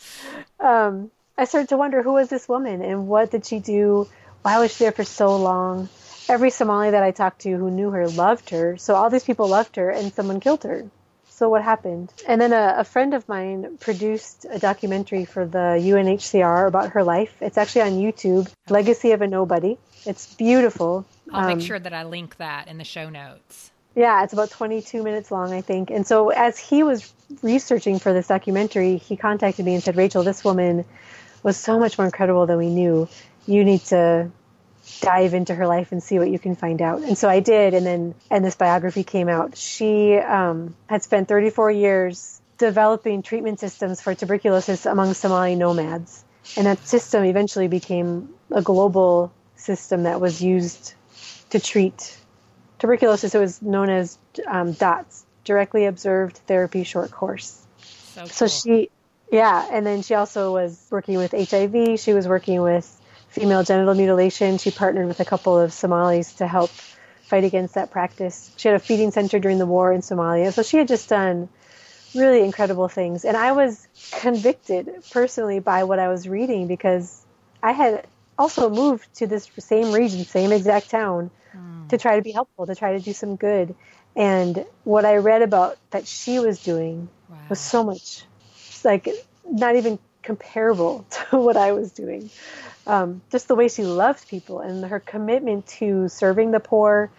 Um, 0.61 1.11
I 1.37 1.45
started 1.45 1.71
to 1.71 1.77
wonder 1.77 2.03
who 2.03 2.13
was 2.13 2.29
this 2.29 2.49
woman 2.49 2.83
and 2.83 3.09
what 3.09 3.31
did 3.31 3.45
she 3.45 3.59
do? 3.59 4.09
Why 4.43 4.59
was 4.61 4.75
she 4.75 4.85
there 4.85 4.93
for 4.93 5.05
so 5.05 5.37
long? 5.37 5.89
Every 6.29 6.51
Somali 6.51 6.91
that 6.91 7.03
I 7.03 7.11
talked 7.11 7.41
to 7.43 7.51
who 7.51 7.71
knew 7.71 7.91
her 7.91 8.09
loved 8.09 8.51
her, 8.51 8.77
so 8.77 8.95
all 8.95 9.11
these 9.11 9.25
people 9.25 9.49
loved 9.49 9.75
her, 9.75 9.91
and 9.91 10.13
someone 10.13 10.39
killed 10.39 10.63
her 10.63 10.89
so 11.35 11.49
what 11.49 11.63
happened? 11.63 12.13
And 12.29 12.41
then 12.41 12.53
a, 12.53 12.75
a, 12.79 12.85
friend 12.85 13.15
of 13.15 13.29
mine 13.29 13.79
produced 13.81 14.47
a 14.49 14.59
documentary 14.59 15.25
for 15.25 15.47
the 15.47 15.81
UNHCR 15.81 16.69
about 16.69 16.91
her 16.91 17.03
life. 17.03 17.35
It's 17.41 17.59
actually 17.59 17.83
on 17.83 17.93
YouTube, 17.93 18.53
Legacy 18.69 19.13
of 19.13 19.23
a 19.23 19.27
Nobody. 19.27 19.79
It's 20.05 20.35
beautiful. 20.35 21.07
I'll 21.33 21.51
um, 21.51 21.59
make 21.59 21.67
sure 21.67 21.79
that 21.79 21.93
I 21.93 22.05
link 22.05 22.37
that 22.37 22.69
in 22.69 22.79
the 22.79 22.85
show 22.85 23.09
notes. 23.09 23.71
Yeah, 23.95 24.25
it's 24.25 24.33
about 24.33 24.51
22 24.51 25.03
minutes 25.03 25.31
long, 25.31 25.53
I 25.53 25.63
think. 25.63 25.91
And 25.91 26.07
so 26.07 26.31
as 26.31 26.59
he 26.59 26.83
was 26.83 27.13
researching 27.43 27.99
for 27.99 28.13
this 28.13 28.29
documentary, 28.29 28.99
he 28.99 29.17
contacted 29.17 29.65
me 29.65 29.75
and 29.75 29.83
said, 29.83 29.97
Rachel, 29.97 30.23
this 30.23 30.45
woman 30.45 30.85
was 31.43 31.57
so 31.57 31.79
much 31.79 31.99
more 31.99 32.07
incredible 32.07 32.47
than 32.47 32.59
we 32.59 32.69
knew. 32.69 33.09
You 33.47 33.65
need 33.65 33.81
to 33.87 34.31
dive 35.01 35.35
into 35.35 35.55
her 35.55 35.67
life 35.67 35.93
and 35.93 36.03
see 36.03 36.19
what 36.19 36.31
you 36.31 36.39
can 36.39 36.57
find 36.57 36.83
out. 36.83 37.03
And 37.03 37.17
so 37.17 37.29
I 37.29 37.41
did, 37.41 37.75
and 37.75 37.87
then 37.87 38.15
and 38.31 38.45
this 38.45 38.57
biography 38.57 39.05
came 39.05 39.29
out. 39.29 39.57
She 39.57 40.17
um, 40.17 40.75
had 40.87 41.03
spent 41.03 41.29
34 41.29 41.71
years 41.71 42.41
developing 42.59 43.23
treatment 43.23 43.61
systems 43.61 44.01
for 44.01 44.15
tuberculosis 44.15 44.87
among 44.87 45.15
Somali 45.15 45.55
nomads, 45.55 46.25
and 46.57 46.67
that 46.67 46.87
system 46.87 47.25
eventually 47.25 47.69
became 47.69 48.35
a 48.51 48.63
global 48.63 49.33
system 49.57 50.05
that 50.05 50.21
was 50.21 50.43
used 50.43 50.95
to 51.51 51.61
treat 51.61 52.19
tuberculosis. 52.79 53.35
It 53.35 53.39
was 53.39 53.63
known 53.63 53.89
as 53.91 54.19
um, 54.47 54.73
DOTS, 54.73 55.25
Directly 55.45 55.87
Observed 55.87 56.37
Therapy 56.47 56.85
Short 56.85 57.11
Course. 57.11 57.61
So, 58.15 58.21
cool. 58.21 58.29
so 58.29 58.47
she, 58.49 58.91
yeah, 59.31 59.67
and 59.71 59.87
then 59.87 60.03
she 60.03 60.15
also 60.15 60.53
was 60.53 60.87
working 60.91 61.17
with 61.17 61.33
HIV. 61.33 62.01
She 62.01 62.13
was 62.13 62.29
working 62.29 62.61
with 62.61 63.01
female 63.33 63.65
genital 63.65 63.95
mutilation. 63.95 64.59
She 64.59 64.71
partnered 64.71 65.09
with 65.09 65.21
a 65.21 65.25
couple 65.25 65.59
of 65.59 65.73
Somalis 65.73 66.35
to 66.35 66.47
help 66.47 66.71
fight 67.23 67.45
against 67.45 67.75
that 67.75 67.91
practice. 67.91 68.53
She 68.59 68.69
had 68.69 68.77
a 68.77 68.79
feeding 68.79 69.11
center 69.11 69.39
during 69.39 69.59
the 69.59 69.67
war 69.67 69.91
in 69.91 70.03
Somalia. 70.03 70.53
So 70.53 70.63
she 70.63 70.77
had 70.77 70.87
just 70.87 71.09
done 71.09 71.49
really 72.15 72.43
incredible 72.45 72.89
things. 72.89 73.25
And 73.25 73.37
I 73.37 73.53
was 73.53 73.89
convicted 74.13 74.91
personally 75.11 75.59
by 75.59 75.85
what 75.85 75.99
I 75.99 76.09
was 76.09 76.29
reading 76.29 76.67
because 76.67 77.25
I 77.63 77.73
had 77.73 78.07
also 78.39 78.69
moved 78.69 79.15
to 79.15 79.27
this 79.27 79.51
same 79.59 79.93
region, 79.93 80.27
same 80.27 80.53
exact 80.53 80.91
town, 80.91 81.31
mm. 81.57 81.89
to 81.89 81.97
try 81.97 82.17
to 82.17 82.23
be 82.23 82.33
helpful, 82.33 82.67
to 82.67 82.75
try 82.75 82.93
to 82.93 83.01
do 83.01 83.15
some 83.15 83.37
good. 83.37 83.75
And 84.15 84.67
what 84.85 85.07
I 85.07 85.17
read 85.17 85.41
about 85.41 85.79
that 85.91 86.07
she 86.07 86.39
was 86.39 86.63
doing 86.63 87.09
wow. 87.31 87.39
was 87.49 87.61
so 87.61 87.83
much, 87.83 88.25
like, 88.85 89.09
not 89.51 89.77
even 89.77 89.99
comparable 90.23 91.07
to 91.31 91.39
what 91.39 91.57
I 91.57 91.73
was 91.73 91.93
doing 91.93 92.29
um, 92.87 93.23
just 93.31 93.49
the 93.49 93.55
way 93.55 93.69
she 93.69 93.85
loved 93.85 94.29
people 94.29 94.61
and 94.61 94.85
her 94.85 95.01
commitment 95.01 95.67
to 95.67 96.09
serving 96.09 96.51
the 96.51 96.61
poor, 96.61 97.11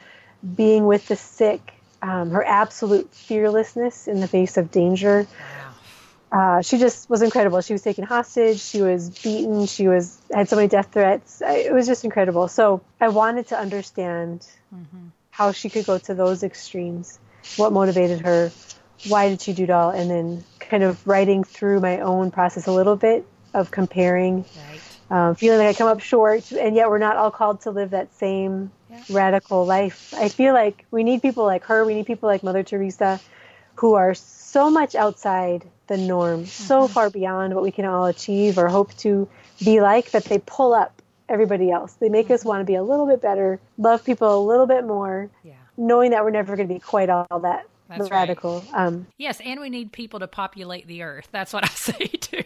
being 0.56 0.86
with 0.86 1.08
the 1.08 1.16
sick, 1.16 1.74
um, 2.02 2.32
her 2.32 2.44
absolute 2.44 3.14
fearlessness 3.14 4.08
in 4.08 4.20
the 4.20 4.28
face 4.28 4.58
of 4.58 4.72
danger. 4.72 5.26
Uh, 6.32 6.62
she 6.62 6.80
just 6.80 7.10
was 7.10 7.22
incredible. 7.22 7.62
She 7.62 7.74
was 7.74 7.84
taken 7.84 8.04
hostage. 8.04 8.60
She 8.60 8.82
was 8.82 9.10
beaten. 9.22 9.68
She 9.68 9.88
was 9.88 10.20
had 10.34 10.50
so 10.50 10.56
many 10.56 10.68
death 10.68 10.90
threats. 10.92 11.42
It 11.46 11.72
was 11.72 11.86
just 11.86 12.04
incredible. 12.04 12.48
So 12.48 12.82
I 13.00 13.10
wanted 13.10 13.48
to 13.50 13.58
understand 13.58 14.46
mm-hmm. 14.74 15.08
how 15.30 15.52
she 15.52 15.70
could 15.70 15.86
go 15.86 16.00
to 16.00 16.14
those 16.16 16.44
extremes. 16.44 17.20
What 17.56 17.72
motivated 17.72 18.22
her? 18.22 18.52
Why 19.08 19.30
did 19.30 19.42
she 19.42 19.54
do 19.54 19.66
it 19.66 19.70
all? 19.70 19.92
And 19.92 20.10
then 20.10 20.44
kind 20.60 20.82
of 20.82 21.06
writing 21.06 21.44
through 21.44 21.82
my 21.82 22.00
own 22.00 22.32
process 22.32 22.66
a 22.66 22.72
little 22.72 22.96
bit 22.96 23.28
of 23.54 23.70
comparing 23.70 24.46
right 24.72 24.93
um, 25.14 25.36
feeling 25.36 25.60
like 25.60 25.76
I 25.76 25.78
come 25.78 25.88
up 25.88 26.00
short, 26.00 26.52
and 26.52 26.76
yet 26.76 26.90
we're 26.90 26.98
not 26.98 27.18
all 27.18 27.30
called 27.30 27.62
to 27.62 27.72
live 27.72 27.92
that 27.92 28.12
same 28.16 28.72
yeah. 28.90 29.00
radical 29.12 29.64
life. 29.64 30.12
I 30.18 30.28
feel 30.28 30.56
like 30.56 30.88
we 30.90 31.04
need 31.04 31.22
people 31.22 31.46
like 31.46 31.66
her. 31.66 31.86
We 31.86 31.94
need 31.94 32.08
people 32.08 32.28
like 32.28 32.42
Mother 32.42 32.64
Teresa, 32.64 33.20
who 33.76 33.94
are 33.94 34.16
so 34.16 34.72
much 34.72 34.96
outside 34.96 35.66
the 35.86 35.98
norm, 35.98 36.40
mm-hmm. 36.40 36.48
so 36.48 36.88
far 36.88 37.12
beyond 37.12 37.54
what 37.54 37.64
we 37.64 37.70
can 37.70 37.86
all 37.86 38.06
achieve 38.06 38.58
or 38.58 38.68
hope 38.68 38.92
to 38.98 39.30
be 39.64 39.82
like 39.82 40.10
that 40.12 40.24
they 40.26 40.40
pull 40.40 40.74
up 40.74 41.00
everybody 41.30 41.70
else. 41.70 41.94
They 41.94 42.10
make 42.10 42.26
mm-hmm. 42.26 42.34
us 42.34 42.44
want 42.44 42.62
to 42.62 42.66
be 42.66 42.74
a 42.74 42.84
little 42.84 43.06
bit 43.06 43.22
better, 43.22 43.60
love 43.78 44.04
people 44.04 44.36
a 44.36 44.44
little 44.44 44.66
bit 44.66 44.84
more, 44.84 45.30
yeah. 45.44 45.54
knowing 45.78 46.10
that 46.10 46.24
we're 46.24 46.32
never 46.32 46.56
going 46.56 46.68
to 46.68 46.74
be 46.74 46.80
quite 46.80 47.12
all 47.12 47.40
that 47.44 47.68
that's 47.90 48.10
radical. 48.10 48.64
Right. 48.74 48.88
Um, 48.88 49.08
yes, 49.18 49.42
and 49.44 49.60
we 49.60 49.70
need 49.70 49.92
people 49.92 50.20
to 50.20 50.28
populate 50.28 50.88
the 50.88 51.04
earth. 51.04 51.28
That's 51.32 51.54
what 51.54 51.64
I 51.70 51.74
say 51.74 52.08
too. 52.08 52.44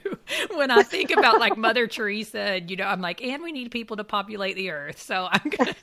when 0.56 0.72
I 0.72 0.84
think 0.84 1.12
about 1.12 1.40
like 1.40 1.58
Mother 1.58 1.88
Teresa, 1.88 2.60
you 2.62 2.76
know, 2.76 2.86
I'm 2.86 3.02
like, 3.02 3.24
and 3.24 3.42
we 3.44 3.52
need 3.52 3.72
people 3.72 3.98
to 3.98 4.04
populate 4.04 4.56
the 4.56 4.72
earth. 4.72 5.02
So 5.02 5.28
I'm 5.32 5.50
gonna 5.58 5.76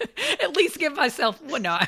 at 0.42 0.56
least 0.56 0.78
give 0.78 0.94
myself. 0.94 1.40
Well, 1.42 1.60
no, 1.60 1.78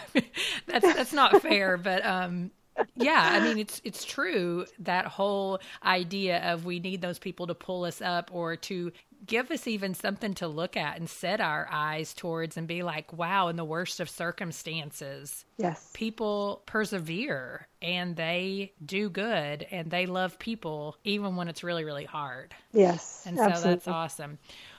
that's 0.66 0.94
that's 0.94 1.12
not 1.12 1.42
fair, 1.42 1.76
but 1.76 2.04
um, 2.04 2.50
yeah, 2.96 3.30
I 3.32 3.40
mean 3.40 3.58
it's 3.58 3.80
it's 3.84 4.04
true 4.04 4.66
that 4.80 5.06
whole 5.06 5.60
idea 5.84 6.52
of 6.52 6.64
we 6.64 6.80
need 6.80 7.00
those 7.00 7.18
people 7.18 7.46
to 7.46 7.54
pull 7.54 7.84
us 7.84 8.00
up 8.00 8.30
or 8.32 8.56
to 8.56 8.92
give 9.26 9.50
us 9.50 9.66
even 9.66 9.94
something 9.94 10.34
to 10.34 10.46
look 10.48 10.76
at 10.76 10.98
and 10.98 11.08
set 11.08 11.40
our 11.40 11.68
eyes 11.70 12.14
towards 12.14 12.56
and 12.56 12.66
be 12.68 12.82
like, 12.82 13.12
wow, 13.12 13.48
in 13.48 13.56
the 13.56 13.64
worst 13.64 14.00
of 14.00 14.08
circumstances, 14.08 15.44
yes, 15.58 15.90
people 15.94 16.62
persevere 16.66 17.66
and 17.82 18.16
they 18.16 18.72
do 18.84 19.08
good 19.10 19.66
and 19.70 19.90
they 19.90 20.06
love 20.06 20.38
people 20.38 20.96
even 21.04 21.36
when 21.36 21.48
it's 21.48 21.62
really, 21.62 21.84
really 21.84 22.04
hard. 22.04 22.54
Yes. 22.72 23.24
And 23.26 23.36
so 23.36 23.44
absolutely. 23.44 23.74
that's 23.74 23.88
awesome. 23.88 24.38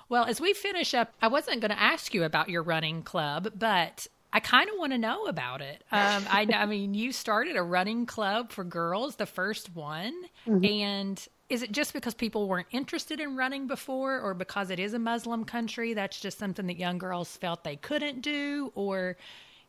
Well, 0.09 0.25
as 0.25 0.39
we 0.39 0.53
finish 0.53 0.93
up, 0.93 1.13
I 1.21 1.27
wasn't 1.27 1.61
going 1.61 1.71
to 1.71 1.81
ask 1.81 2.13
you 2.13 2.23
about 2.23 2.49
your 2.49 2.63
running 2.63 3.03
club, 3.03 3.51
but 3.57 4.07
I 4.31 4.39
kind 4.39 4.69
of 4.69 4.75
want 4.77 4.93
to 4.93 4.97
know 4.97 5.25
about 5.25 5.61
it. 5.61 5.83
Um, 5.91 6.25
I, 6.29 6.47
I 6.53 6.65
mean, 6.65 6.93
you 6.93 7.11
started 7.11 7.55
a 7.55 7.63
running 7.63 8.05
club 8.05 8.51
for 8.51 8.63
girls, 8.63 9.15
the 9.17 9.25
first 9.25 9.75
one, 9.75 10.13
Mm-hmm. 10.47 10.63
and 10.65 11.27
is 11.49 11.63
it 11.63 11.71
just 11.71 11.93
because 11.93 12.13
people 12.13 12.47
weren't 12.47 12.67
interested 12.71 13.19
in 13.19 13.35
running 13.35 13.67
before, 13.67 14.19
or 14.19 14.33
because 14.33 14.69
it 14.69 14.79
is 14.79 14.93
a 14.93 14.99
Muslim 14.99 15.45
country? 15.45 15.93
That's 15.93 16.19
just 16.19 16.37
something 16.37 16.67
that 16.67 16.77
young 16.77 16.97
girls 16.97 17.35
felt 17.37 17.63
they 17.63 17.75
couldn't 17.77 18.21
do, 18.21 18.71
or 18.75 19.17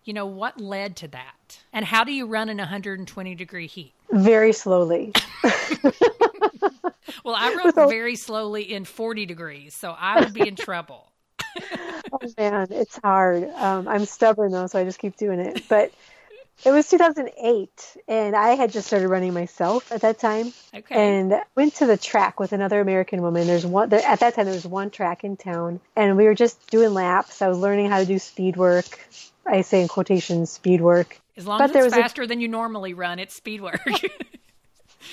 you 0.04 0.12
know 0.12 0.26
what 0.26 0.60
led 0.60 0.96
to 0.96 1.08
that? 1.08 1.58
And 1.72 1.84
how 1.84 2.04
do 2.04 2.12
you 2.12 2.26
run 2.26 2.48
in 2.48 2.58
120 2.58 3.34
degree 3.34 3.66
heat? 3.66 3.94
Very 4.10 4.52
slowly. 4.52 5.12
Well, 7.24 7.36
I 7.36 7.54
run 7.54 7.88
very 7.88 8.16
slowly 8.16 8.72
in 8.72 8.84
40 8.84 9.26
degrees, 9.26 9.74
so 9.74 9.94
I 9.98 10.20
would 10.20 10.32
be 10.32 10.46
in 10.46 10.56
trouble. 10.56 11.12
oh 12.12 12.18
man, 12.36 12.68
it's 12.70 12.98
hard. 13.02 13.50
Um, 13.56 13.88
I'm 13.88 14.04
stubborn 14.04 14.52
though, 14.52 14.66
so 14.66 14.78
I 14.78 14.84
just 14.84 14.98
keep 14.98 15.16
doing 15.16 15.40
it. 15.40 15.62
But 15.68 15.92
it 16.64 16.70
was 16.70 16.88
2008, 16.90 17.96
and 18.08 18.34
I 18.36 18.50
had 18.56 18.72
just 18.72 18.86
started 18.88 19.08
running 19.08 19.32
myself 19.34 19.90
at 19.92 20.00
that 20.02 20.18
time, 20.18 20.52
Okay. 20.74 20.94
and 20.94 21.40
went 21.54 21.76
to 21.76 21.86
the 21.86 21.96
track 21.96 22.40
with 22.40 22.52
another 22.52 22.80
American 22.80 23.22
woman. 23.22 23.46
There's 23.46 23.64
one 23.66 23.88
there, 23.88 24.04
at 24.06 24.20
that 24.20 24.34
time. 24.34 24.44
There 24.46 24.54
was 24.54 24.66
one 24.66 24.90
track 24.90 25.24
in 25.24 25.36
town, 25.36 25.80
and 25.96 26.16
we 26.16 26.24
were 26.24 26.34
just 26.34 26.68
doing 26.70 26.92
laps. 26.94 27.42
I 27.42 27.48
was 27.48 27.58
learning 27.58 27.90
how 27.90 27.98
to 27.98 28.06
do 28.06 28.18
speed 28.18 28.56
work. 28.56 28.98
I 29.46 29.62
say 29.62 29.80
in 29.82 29.88
quotations, 29.88 30.50
speed 30.50 30.80
work. 30.80 31.18
As 31.36 31.46
long 31.46 31.58
But 31.58 31.66
as 31.66 31.72
there 31.72 31.84
it's 31.84 31.94
was 31.94 31.98
a- 31.98 32.02
faster 32.02 32.26
than 32.26 32.40
you 32.40 32.48
normally 32.48 32.92
run, 32.94 33.18
it's 33.18 33.34
speed 33.34 33.60
work. 33.60 33.80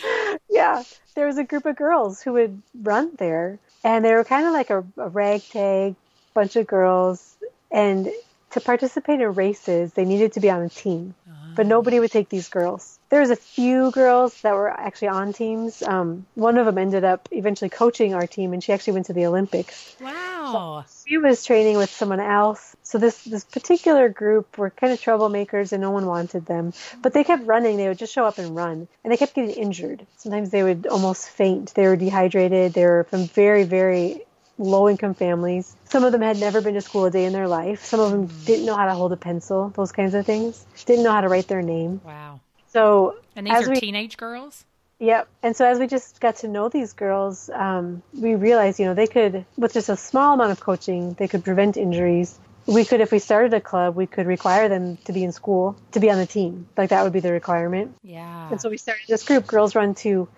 yeah, 0.50 0.84
there 1.16 1.28
was 1.28 1.38
a 1.38 1.44
group 1.44 1.66
of 1.66 1.76
girls 1.76 2.22
who 2.22 2.34
would 2.34 2.62
run 2.82 3.12
there, 3.18 3.60
and 3.84 4.04
they 4.04 4.14
were 4.14 4.24
kind 4.24 4.46
of 4.48 4.54
like 4.54 4.70
a, 4.70 4.80
a 4.98 5.10
ragtag 5.10 5.96
bunch 6.34 6.56
of 6.56 6.68
girls. 6.68 7.36
And 7.72 8.10
to 8.56 8.62
participate 8.62 9.22
in 9.22 9.34
races, 9.36 9.94
they 9.94 10.06
needed 10.06 10.34
to 10.34 10.40
be 10.40 10.50
on 10.50 10.62
a 10.64 10.70
team, 10.70 11.14
but 11.56 11.66
nobody 11.68 12.00
would 12.00 12.12
take 12.12 12.30
these 12.30 12.50
girls. 12.50 12.98
There 13.10 13.20
was 13.22 13.30
a 13.30 13.36
few 13.36 13.92
girls 13.92 14.42
that 14.42 14.56
were 14.56 14.70
actually 14.70 15.10
on 15.10 15.32
teams. 15.32 15.84
Um, 15.84 16.26
one 16.36 16.58
of 16.58 16.66
them 16.66 16.78
ended 16.78 17.04
up 17.04 17.30
eventually 17.32 17.70
coaching 17.70 18.14
our 18.14 18.28
team, 18.28 18.52
and 18.54 18.64
she 18.64 18.74
actually 18.74 18.94
went 18.94 19.06
to 19.08 19.14
the 19.14 19.26
Olympics. 19.28 19.96
wow. 20.02 20.86
She 21.08 21.18
was 21.18 21.44
training 21.46 21.78
with 21.78 21.90
someone 21.90 22.20
else. 22.20 22.76
So 22.84 22.98
this 22.98 23.24
this 23.24 23.44
particular 23.44 24.10
group 24.10 24.58
were 24.58 24.70
kind 24.70 24.94
of 24.94 25.00
troublemakers 25.00 25.72
and 25.72 25.82
no 25.82 25.92
one 25.92 26.06
wanted 26.06 26.46
them. 26.46 26.74
But 27.02 27.14
they 27.14 27.24
kept 27.24 27.46
running. 27.46 27.78
They 27.78 27.88
would 27.88 27.98
just 27.98 28.14
show 28.14 28.26
up 28.26 28.38
and 28.38 28.56
run. 28.56 28.88
And 29.04 29.12
they 29.12 29.18
kept 29.18 29.36
getting 29.36 29.52
injured. 29.52 30.06
Sometimes 30.18 30.50
they 30.50 30.64
would 30.64 30.88
almost 30.88 31.30
faint. 31.30 31.74
They 31.74 31.88
were 31.88 31.96
dehydrated. 31.96 32.74
They 32.74 32.86
were 32.86 33.06
from 33.10 33.26
very, 33.28 33.64
very 33.64 34.25
low 34.58 34.90
income 34.90 35.14
families. 35.14 35.76
Some 35.86 36.04
of 36.04 36.12
them 36.12 36.22
had 36.22 36.40
never 36.40 36.62
been 36.62 36.76
to 36.76 36.82
school 36.82 37.06
a 37.06 37.12
day 37.12 37.26
in 37.26 37.34
their 37.34 37.48
life. 37.48 37.84
Some 37.84 38.00
of 38.00 38.12
them 38.12 38.28
didn't 38.46 38.66
know 38.66 38.76
how 38.76 38.86
to 38.86 38.94
hold 38.94 39.12
a 39.12 39.18
pencil, 39.18 39.70
those 39.76 39.92
kinds 39.92 40.14
of 40.14 40.26
things. 40.26 40.66
Didn't 40.86 41.04
know 41.04 41.12
how 41.12 41.22
to 41.22 41.30
write 41.30 41.48
their 41.48 41.62
name. 41.62 42.02
Wow. 42.06 42.40
So 42.68 43.18
And 43.36 43.48
these 43.48 43.54
as 43.54 43.68
are 43.68 43.72
we 43.72 43.80
teenage 43.80 44.18
girls? 44.18 44.66
Yep. 45.00 45.28
And 45.44 45.56
so 45.56 45.66
as 45.66 45.78
we 45.78 45.88
just 45.88 46.22
got 46.22 46.38
to 46.38 46.48
know 46.48 46.70
these 46.70 46.94
girls, 46.94 47.50
um, 47.50 48.02
we 48.14 48.36
realized, 48.36 48.80
you 48.80 48.86
know, 48.86 48.94
they 48.94 49.08
could, 49.08 49.46
with 49.58 49.74
just 49.74 49.90
a 49.90 49.98
small 49.98 50.34
amount 50.34 50.52
of 50.52 50.62
coaching, 50.62 51.14
they 51.14 51.28
could 51.28 51.44
prevent 51.44 51.76
injuries. 51.76 52.40
We 52.66 52.86
could, 52.86 53.02
if 53.02 53.12
we 53.12 53.20
started 53.20 53.54
a 53.54 53.62
club, 53.62 53.96
we 53.96 54.08
could 54.08 54.26
require 54.26 54.70
them 54.70 54.98
to 55.06 55.14
be 55.14 55.24
in 55.24 55.32
school, 55.34 55.76
to 55.92 56.00
be 56.00 56.10
on 56.10 56.18
the 56.18 56.26
team. 56.26 56.68
Like 56.78 56.90
that 56.92 57.04
would 57.04 57.14
be 57.14 57.20
the 57.20 57.32
requirement. 57.32 57.96
Yeah. 58.04 58.50
And 58.50 58.62
so 58.62 58.70
we 58.70 58.78
started 58.78 59.04
this 59.08 59.24
group, 59.24 59.46
Girls 59.48 59.76
Run 59.76 59.96
Two, 59.96 60.30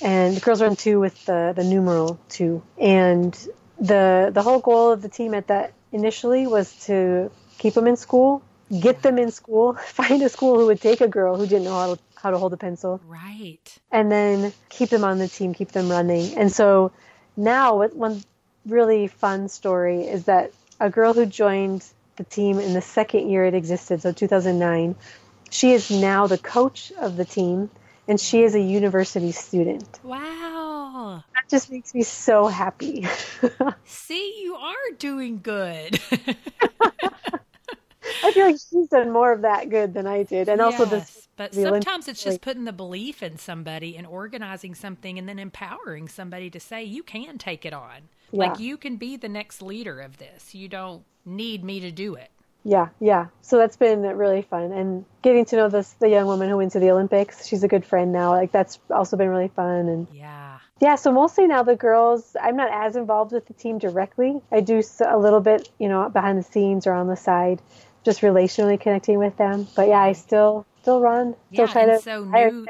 and 0.00 0.36
the 0.36 0.40
Girls 0.40 0.60
Run 0.62 0.76
Two 0.76 1.00
with 1.00 1.24
the, 1.24 1.52
the 1.54 1.64
numeral 1.64 2.18
two. 2.28 2.62
And 2.78 3.32
the 3.78 4.30
the 4.32 4.42
whole 4.42 4.60
goal 4.60 4.92
of 4.92 5.02
the 5.02 5.08
team 5.08 5.34
at 5.34 5.48
that 5.48 5.72
initially 5.92 6.46
was 6.46 6.72
to 6.86 7.30
keep 7.58 7.74
them 7.74 7.86
in 7.86 7.96
school, 7.96 8.42
get 8.80 9.02
them 9.02 9.18
in 9.18 9.30
school, 9.30 9.74
find 9.86 10.22
a 10.22 10.28
school 10.28 10.58
who 10.58 10.66
would 10.66 10.80
take 10.80 11.00
a 11.00 11.08
girl 11.08 11.36
who 11.36 11.46
didn't 11.46 11.64
know 11.64 11.78
how 11.78 11.94
to, 11.94 12.00
how 12.16 12.30
to 12.30 12.38
hold 12.38 12.52
a 12.52 12.56
pencil, 12.56 13.00
right. 13.06 13.60
and 13.90 14.10
then 14.10 14.52
keep 14.68 14.88
them 14.88 15.04
on 15.04 15.18
the 15.18 15.28
team, 15.28 15.54
keep 15.54 15.72
them 15.72 15.88
running. 15.90 16.36
And 16.36 16.50
so 16.50 16.92
now, 17.36 17.76
what- 17.78 17.94
one 17.96 18.22
really 18.66 19.08
fun 19.08 19.48
story 19.48 20.02
is 20.06 20.24
that 20.24 20.52
a 20.78 20.88
girl 20.88 21.12
who 21.14 21.26
joined 21.26 21.84
the 22.16 22.24
team 22.24 22.58
in 22.58 22.74
the 22.74 22.82
second 22.82 23.28
year 23.28 23.44
it 23.44 23.54
existed, 23.54 24.02
so 24.02 24.12
2009, 24.12 24.94
she 25.50 25.72
is 25.72 25.90
now 25.90 26.26
the 26.26 26.38
coach 26.38 26.92
of 26.98 27.16
the 27.16 27.24
team, 27.24 27.70
and 28.08 28.20
she 28.20 28.42
is 28.42 28.54
a 28.54 28.60
university 28.60 29.32
student. 29.32 30.00
Wow. 30.02 31.24
That 31.34 31.48
just 31.48 31.70
makes 31.70 31.94
me 31.94 32.02
so 32.02 32.46
happy. 32.46 33.06
See, 33.84 34.42
you 34.42 34.54
are 34.56 34.96
doing 34.98 35.40
good. 35.42 36.00
I 38.24 38.30
feel 38.32 38.46
like 38.46 38.56
she's 38.70 38.88
done 38.88 39.10
more 39.10 39.32
of 39.32 39.42
that 39.42 39.68
good 39.68 39.94
than 39.94 40.06
I 40.06 40.22
did, 40.22 40.48
and 40.48 40.60
also 40.60 40.84
this. 40.84 41.28
But 41.36 41.54
sometimes 41.54 42.08
it's 42.08 42.22
just 42.22 42.40
putting 42.40 42.64
the 42.64 42.72
belief 42.72 43.22
in 43.22 43.38
somebody 43.38 43.96
and 43.96 44.06
organizing 44.06 44.74
something 44.74 45.18
and 45.18 45.28
then 45.28 45.38
empowering 45.38 46.08
somebody 46.08 46.50
to 46.50 46.60
say 46.60 46.84
you 46.84 47.02
can 47.02 47.38
take 47.38 47.64
it 47.64 47.72
on. 47.72 48.08
Like 48.32 48.58
you 48.58 48.76
can 48.76 48.96
be 48.96 49.16
the 49.16 49.28
next 49.28 49.62
leader 49.62 50.00
of 50.00 50.18
this. 50.18 50.54
You 50.54 50.68
don't 50.68 51.04
need 51.24 51.64
me 51.64 51.80
to 51.80 51.90
do 51.90 52.14
it. 52.14 52.30
Yeah, 52.64 52.88
yeah. 53.00 53.26
So 53.40 53.58
that's 53.58 53.76
been 53.76 54.02
really 54.02 54.42
fun, 54.42 54.72
and 54.72 55.04
getting 55.22 55.44
to 55.46 55.56
know 55.56 55.68
this 55.68 55.92
the 55.94 56.08
young 56.08 56.26
woman 56.26 56.48
who 56.48 56.56
went 56.56 56.72
to 56.72 56.78
the 56.78 56.90
Olympics. 56.90 57.46
She's 57.46 57.64
a 57.64 57.68
good 57.68 57.84
friend 57.84 58.12
now. 58.12 58.30
Like 58.30 58.52
that's 58.52 58.78
also 58.90 59.16
been 59.16 59.28
really 59.28 59.48
fun, 59.48 59.88
and 59.88 60.06
Yeah. 60.12 60.58
Yeah, 60.80 60.96
so 60.96 61.12
mostly 61.12 61.46
now 61.46 61.62
the 61.62 61.76
girls, 61.76 62.34
I'm 62.40 62.56
not 62.56 62.70
as 62.72 62.96
involved 62.96 63.30
with 63.30 63.46
the 63.46 63.54
team 63.54 63.78
directly. 63.78 64.40
I 64.50 64.60
do 64.60 64.82
a 65.06 65.16
little 65.16 65.40
bit, 65.40 65.68
you 65.78 65.88
know, 65.88 66.08
behind 66.08 66.38
the 66.38 66.42
scenes 66.42 66.88
or 66.88 66.92
on 66.92 67.06
the 67.06 67.16
side, 67.16 67.62
just 68.04 68.20
relationally 68.20 68.80
connecting 68.80 69.18
with 69.18 69.36
them. 69.36 69.68
But 69.76 69.86
yeah, 69.88 70.00
I 70.00 70.12
still 70.12 70.66
still 70.82 71.00
run, 71.00 71.36
still 71.52 71.66
Yeah, 71.66 71.72
try 71.72 71.84
to. 71.86 72.00
so 72.00 72.24
new- 72.24 72.66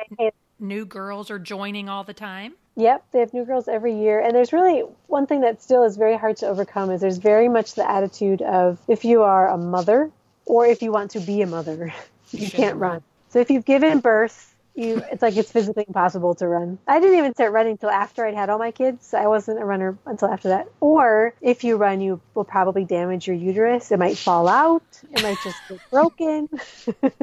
New 0.59 0.85
girls 0.85 1.29
are 1.31 1.41
joining 1.41 1.89
all 1.89 2.05
the 2.05 2.15
time. 2.15 2.55
Yep, 2.77 3.05
they 3.13 3.21
have 3.21 3.35
new 3.35 3.45
girls 3.45 3.69
every 3.69 3.95
year, 3.95 4.21
and 4.21 4.35
there's 4.35 4.53
really 4.53 4.81
one 5.07 5.27
thing 5.27 5.43
that 5.43 5.63
still 5.63 5.85
is 5.85 5.97
very 5.97 6.17
hard 6.17 6.39
to 6.39 6.47
overcome 6.47 6.91
is 6.91 7.01
there's 7.03 7.19
very 7.19 7.49
much 7.49 7.75
the 7.75 7.89
attitude 7.89 8.41
of 8.41 8.79
if 8.89 9.05
you 9.05 9.23
are 9.23 9.49
a 9.49 9.59
mother 9.59 10.11
or 10.47 10.67
if 10.67 10.83
you 10.83 10.91
want 10.91 11.11
to 11.13 11.21
be 11.21 11.43
a 11.43 11.47
mother, 11.47 11.93
you 12.31 12.49
can't 12.49 12.77
run. 12.77 12.93
run. 12.93 13.03
So 13.29 13.41
if 13.41 13.51
you've 13.51 13.65
given 13.65 14.01
birth, 14.01 14.55
you 14.75 15.03
it's 15.13 15.21
like 15.21 15.37
it's 15.37 15.53
physically 15.53 15.85
impossible 15.87 16.35
to 16.37 16.49
run. 16.49 16.79
I 16.89 16.99
didn't 16.99 17.19
even 17.19 17.35
start 17.35 17.53
running 17.53 17.73
until 17.73 17.91
after 17.91 18.27
I'd 18.27 18.35
had 18.35 18.49
all 18.49 18.59
my 18.59 18.71
kids. 18.71 19.13
I 19.13 19.27
wasn't 19.27 19.61
a 19.61 19.65
runner 19.65 19.99
until 20.07 20.29
after 20.29 20.49
that. 20.49 20.69
Or 20.81 21.35
if 21.43 21.65
you 21.65 21.77
run, 21.77 22.01
you 22.01 22.21
will 22.35 22.45
probably 22.45 22.85
damage 22.85 23.27
your 23.27 23.37
uterus. 23.37 23.93
It 23.93 23.99
might 23.99 24.17
fall 24.17 24.49
out. 24.49 24.83
It 25.13 25.23
might 25.23 25.39
just 25.43 25.69
get 25.69 25.91
broken. 25.91 26.49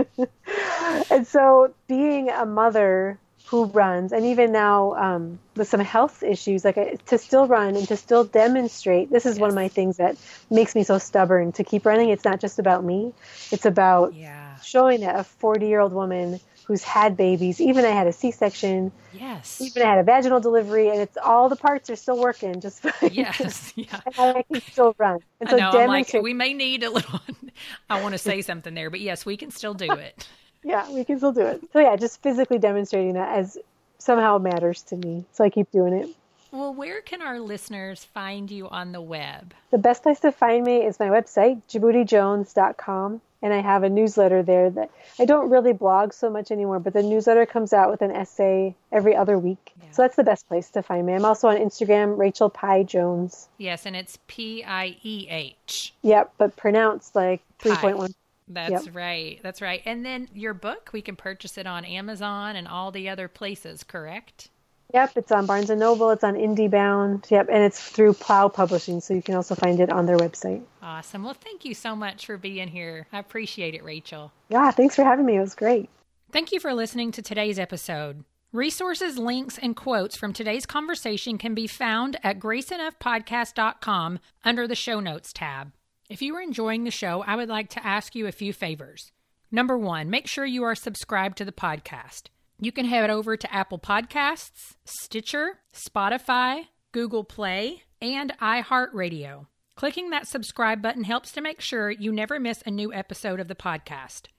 and 1.10 1.26
so 1.26 1.74
being 1.88 2.30
a 2.30 2.46
mother 2.46 3.20
who 3.50 3.66
runs, 3.66 4.12
and 4.12 4.26
even 4.26 4.52
now 4.52 4.94
um, 4.94 5.40
with 5.56 5.68
some 5.68 5.80
health 5.80 6.22
issues, 6.22 6.64
like 6.64 6.78
I, 6.78 6.98
to 7.08 7.18
still 7.18 7.48
run 7.48 7.76
and 7.76 7.88
to 7.88 7.98
still 7.98 8.24
demonstrate. 8.24 9.10
This 9.10 9.26
is 9.26 9.40
one 9.40 9.50
of 9.50 9.56
my 9.56 9.68
things 9.68 9.98
that 9.98 10.18
makes 10.52 10.76
me 10.76 10.84
so 10.84 11.00
stubborn 11.00 11.52
to 11.54 11.64
keep 11.64 11.84
running. 11.86 12.10
It's 12.10 12.24
not 12.26 12.40
just 12.40 12.60
about 12.60 12.84
me; 12.84 13.12
it's 13.52 13.66
about 13.66 14.14
Yeah. 14.14 14.56
showing 14.62 15.00
that 15.02 15.20
a 15.20 15.24
40 15.24 15.68
year 15.68 15.80
old 15.80 15.94
woman 15.94 16.40
who's 16.66 16.84
had 16.84 17.18
babies, 17.18 17.60
even 17.60 17.86
I 17.86 17.90
had 17.90 18.06
a 18.06 18.14
C 18.14 18.30
section, 18.30 18.92
Yes. 19.12 19.60
even 19.60 19.82
I 19.82 19.86
had 19.90 19.98
a 20.00 20.04
vaginal 20.04 20.40
delivery, 20.40 20.90
and 20.90 21.02
it's 21.02 21.18
all 21.18 21.50
the 21.50 21.56
parts 21.56 21.90
are 21.90 21.96
still 21.96 22.18
working 22.18 22.62
just 22.62 22.82
fine. 22.84 23.12
Yes. 23.12 23.74
Yeah. 23.76 24.02
and 24.06 24.38
I 24.38 24.44
can 24.44 24.62
still 24.72 24.94
run. 25.00 25.20
And 25.40 25.50
I 25.50 25.54
so 25.54 25.58
know. 25.58 25.72
I'm 25.72 25.88
like, 25.88 26.14
we 26.14 26.34
may 26.36 26.54
need 26.54 26.84
a 26.84 26.92
little. 26.92 27.20
I 27.90 28.00
want 28.02 28.14
to 28.14 28.20
say 28.20 28.42
something 28.44 28.76
there, 28.76 28.92
but 28.92 29.00
yes, 29.00 29.26
we 29.26 29.38
can 29.38 29.50
still 29.50 29.74
do 29.74 29.92
it. 29.96 30.28
Yeah, 30.64 30.92
we 30.92 31.04
can 31.04 31.18
still 31.18 31.32
do 31.32 31.42
it. 31.42 31.62
So 31.74 31.80
yeah, 31.80 31.96
just 31.96 32.22
physically 32.22 32.60
demonstrating 32.60 33.14
that 33.14 33.38
as 33.38 33.58
somehow 33.98 34.38
matters 34.38 34.82
to 34.84 34.96
me. 34.96 35.26
So 35.32 35.44
I 35.44 35.50
keep 35.50 35.72
doing 35.72 35.94
it. 35.94 36.10
Well, 36.52 36.74
where 36.74 37.02
can 37.02 37.22
our 37.22 37.40
listeners 37.40 38.06
find 38.06 38.50
you 38.50 38.68
on 38.70 38.92
the 38.92 39.02
web? 39.02 39.54
The 39.70 39.78
best 39.78 40.02
place 40.02 40.20
to 40.22 40.32
find 40.32 40.66
me 40.66 40.78
is 40.78 41.00
my 41.00 41.08
website, 41.08 41.62
DjiboutiJones.com. 41.70 43.22
And 43.42 43.54
I 43.54 43.62
have 43.62 43.84
a 43.84 43.90
newsletter 43.90 44.44
there 44.44 44.70
that 44.72 44.90
I 45.18 45.24
don't 45.24 45.50
really 45.50 45.72
blog 45.72 46.12
so 46.12 46.30
much 46.30 46.52
anymore, 46.52 46.80
but 46.80 46.92
the 46.92 47.04
newsletter 47.04 47.46
comes 47.46 47.72
out 47.72 47.90
with 47.90 48.02
an 48.02 48.12
essay 48.12 48.76
every 48.92 49.16
other 49.16 49.40
week. 49.40 49.72
So 49.92 50.02
that's 50.02 50.18
the 50.18 50.26
best 50.26 50.48
place 50.50 50.70
to 50.72 50.84
find 50.84 51.08
me. 51.08 51.14
I'm 51.14 51.24
also 51.24 51.48
on 51.48 51.56
Instagram, 51.56 52.18
Rachel 52.18 52.50
Pieh 52.50 52.86
Jones. 52.86 53.48
Yes, 53.58 53.86
and 53.86 53.96
it's 53.96 54.20
P 54.28 54.64
I 54.66 54.98
E 55.04 55.28
H. 55.30 55.94
Yep, 56.02 56.34
but 56.38 56.58
pronounced 56.58 57.16
like 57.16 57.42
3.1. 57.60 58.14
That's 58.50 58.88
Yep. 58.88 58.96
right. 58.96 59.40
That's 59.44 59.62
right. 59.62 59.82
And 59.86 60.04
then 60.06 60.28
your 60.34 60.54
book, 60.56 60.90
we 60.92 61.02
can 61.02 61.16
purchase 61.16 61.58
it 61.58 61.68
on 61.68 61.86
Amazon 61.86 62.56
and 62.56 62.68
all 62.68 62.92
the 62.92 63.08
other 63.08 63.28
places, 63.28 63.84
correct? 63.84 64.50
Yep, 64.92 65.12
it's 65.18 65.32
on 65.32 65.46
Barnes 65.46 65.70
and 65.70 65.80
Noble. 65.80 66.10
It's 66.10 66.24
on 66.24 66.34
IndieBound. 66.34 67.30
Yep, 67.30 67.48
and 67.52 67.64
it's 67.64 67.80
through 67.90 68.14
Plough 68.14 68.50
Publishing, 68.50 69.02
so 69.02 69.14
you 69.14 69.22
can 69.22 69.36
also 69.36 69.54
find 69.54 69.80
it 69.80 69.92
on 69.92 70.08
their 70.08 70.18
website. 70.18 70.64
Awesome. 70.82 71.24
Well, 71.24 71.36
thank 71.36 71.64
you 71.64 71.76
so 71.76 71.96
much 71.96 72.26
for 72.26 72.38
being 72.38 72.70
here. 72.70 73.06
I 73.14 73.20
appreciate 73.20 73.76
it, 73.76 73.84
Rachel. 73.84 74.32
Yeah, 74.50 74.72
thanks 74.72 74.96
for 74.96 75.04
having 75.04 75.28
me. 75.28 75.38
It 75.38 75.42
was 75.42 75.54
great. 75.54 75.90
Thank 76.32 76.52
you 76.52 76.60
for 76.60 76.74
listening 76.74 77.12
to 77.12 77.22
today's 77.22 77.60
episode. 77.60 78.24
Resources, 78.52 79.20
links, 79.20 79.60
and 79.60 79.76
quotes 79.76 80.18
from 80.18 80.34
today's 80.34 80.66
conversation 80.66 81.38
can 81.38 81.54
be 81.54 81.68
found 81.68 82.18
at 82.24 82.40
graceenoughpodcast.com 82.40 84.18
under 84.44 84.68
the 84.68 84.76
show 84.76 85.00
notes 85.00 85.32
tab. 85.32 85.72
If 86.10 86.24
you 86.24 86.36
are 86.36 86.42
enjoying 86.42 86.86
the 86.86 86.92
show, 86.92 87.22
I 87.22 87.36
would 87.36 87.50
like 87.50 87.70
to 87.70 87.86
ask 87.86 88.16
you 88.16 88.26
a 88.26 88.32
few 88.32 88.52
favors. 88.52 89.12
Number 89.52 89.78
one, 89.78 90.10
make 90.10 90.26
sure 90.26 90.44
you 90.44 90.64
are 90.64 90.74
subscribed 90.74 91.38
to 91.38 91.46
the 91.46 91.52
podcast. 91.52 92.30
You 92.60 92.72
can 92.72 92.86
head 92.86 93.12
over 93.12 93.38
to 93.38 93.54
Apple 93.54 93.78
Podcasts, 93.78 94.74
Stitcher, 94.86 95.60
Spotify, 95.72 96.64
Google 96.94 97.24
Play, 97.24 97.84
and 98.02 98.34
iHeartRadio. 98.42 99.46
Clicking 99.76 100.10
that 100.10 100.28
subscribe 100.28 100.82
button 100.82 101.04
helps 101.04 101.32
to 101.34 101.42
make 101.42 101.62
sure 101.62 101.92
you 101.92 102.12
never 102.12 102.40
miss 102.40 102.64
a 102.66 102.72
new 102.72 102.92
episode 102.92 103.40
of 103.40 103.48
the 103.48 103.54
podcast. 103.54 104.30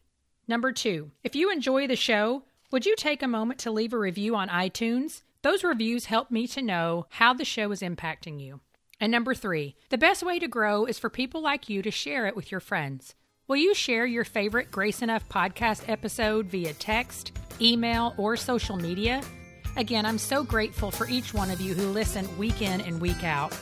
Number 0.49 0.73
two, 0.73 1.12
if 1.23 1.37
you 1.37 1.53
enjoy 1.53 1.87
the 1.87 1.95
show, 1.95 2.43
would 2.73 2.85
you 2.85 2.97
take 2.97 3.23
a 3.23 3.29
moment 3.29 3.61
to 3.61 3.71
leave 3.71 3.93
a 3.93 3.99
review 3.99 4.35
on 4.35 4.49
iTunes? 4.49 5.23
Those 5.43 5.62
reviews 5.62 6.07
help 6.07 6.33
me 6.33 6.49
to 6.49 6.62
know 6.62 7.07
how 7.11 7.33
the 7.33 7.45
show 7.45 7.71
is 7.71 7.81
impacting 7.81 8.41
you. 8.41 8.59
And 9.01 9.11
number 9.11 9.35
three, 9.35 9.77
the 9.89 9.99
best 9.99 10.23
way 10.23 10.39
to 10.39 10.47
grow 10.47 10.85
is 10.85 10.99
for 10.99 11.09
people 11.09 11.41
like 11.41 11.69
you 11.69 11.81
to 11.83 11.91
share 11.91 12.27
it 12.27 12.37
with 12.37 12.51
your 12.51 12.61
friends. 12.61 13.15
Will 13.49 13.57
you 13.57 13.75
share 13.75 14.07
your 14.07 14.25
favorite 14.25 14.71
Grace 14.71 15.03
Enough 15.03 15.29
podcast 15.29 15.89
episode 15.89 16.47
via 16.47 16.75
text, 16.75 17.33
email, 17.61 18.15
or 18.19 18.37
social 18.37 18.77
media? 18.77 19.23
Again, 19.77 20.05
I'm 20.05 20.19
so 20.19 20.45
grateful 20.45 20.91
for 20.91 21.09
each 21.09 21.33
one 21.33 21.51
of 21.51 21.61
you 21.61 21.75
who 21.75 21.87
listen 21.89 22.29
week 22.39 22.61
in 22.61 22.81
and 22.83 23.01
week 23.01 23.25
out. 23.25 23.53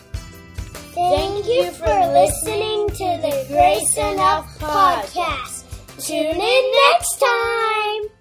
Thank 0.95 1.47
you 1.47 1.71
for 1.71 1.87
listening 1.87 2.89
to 2.89 3.23
the 3.23 3.45
Grace 3.49 3.97
Enough 3.97 4.59
podcast. 4.59 5.65
Tune 6.05 6.41
in 6.41 6.73
next 6.91 7.19
time. 7.19 8.18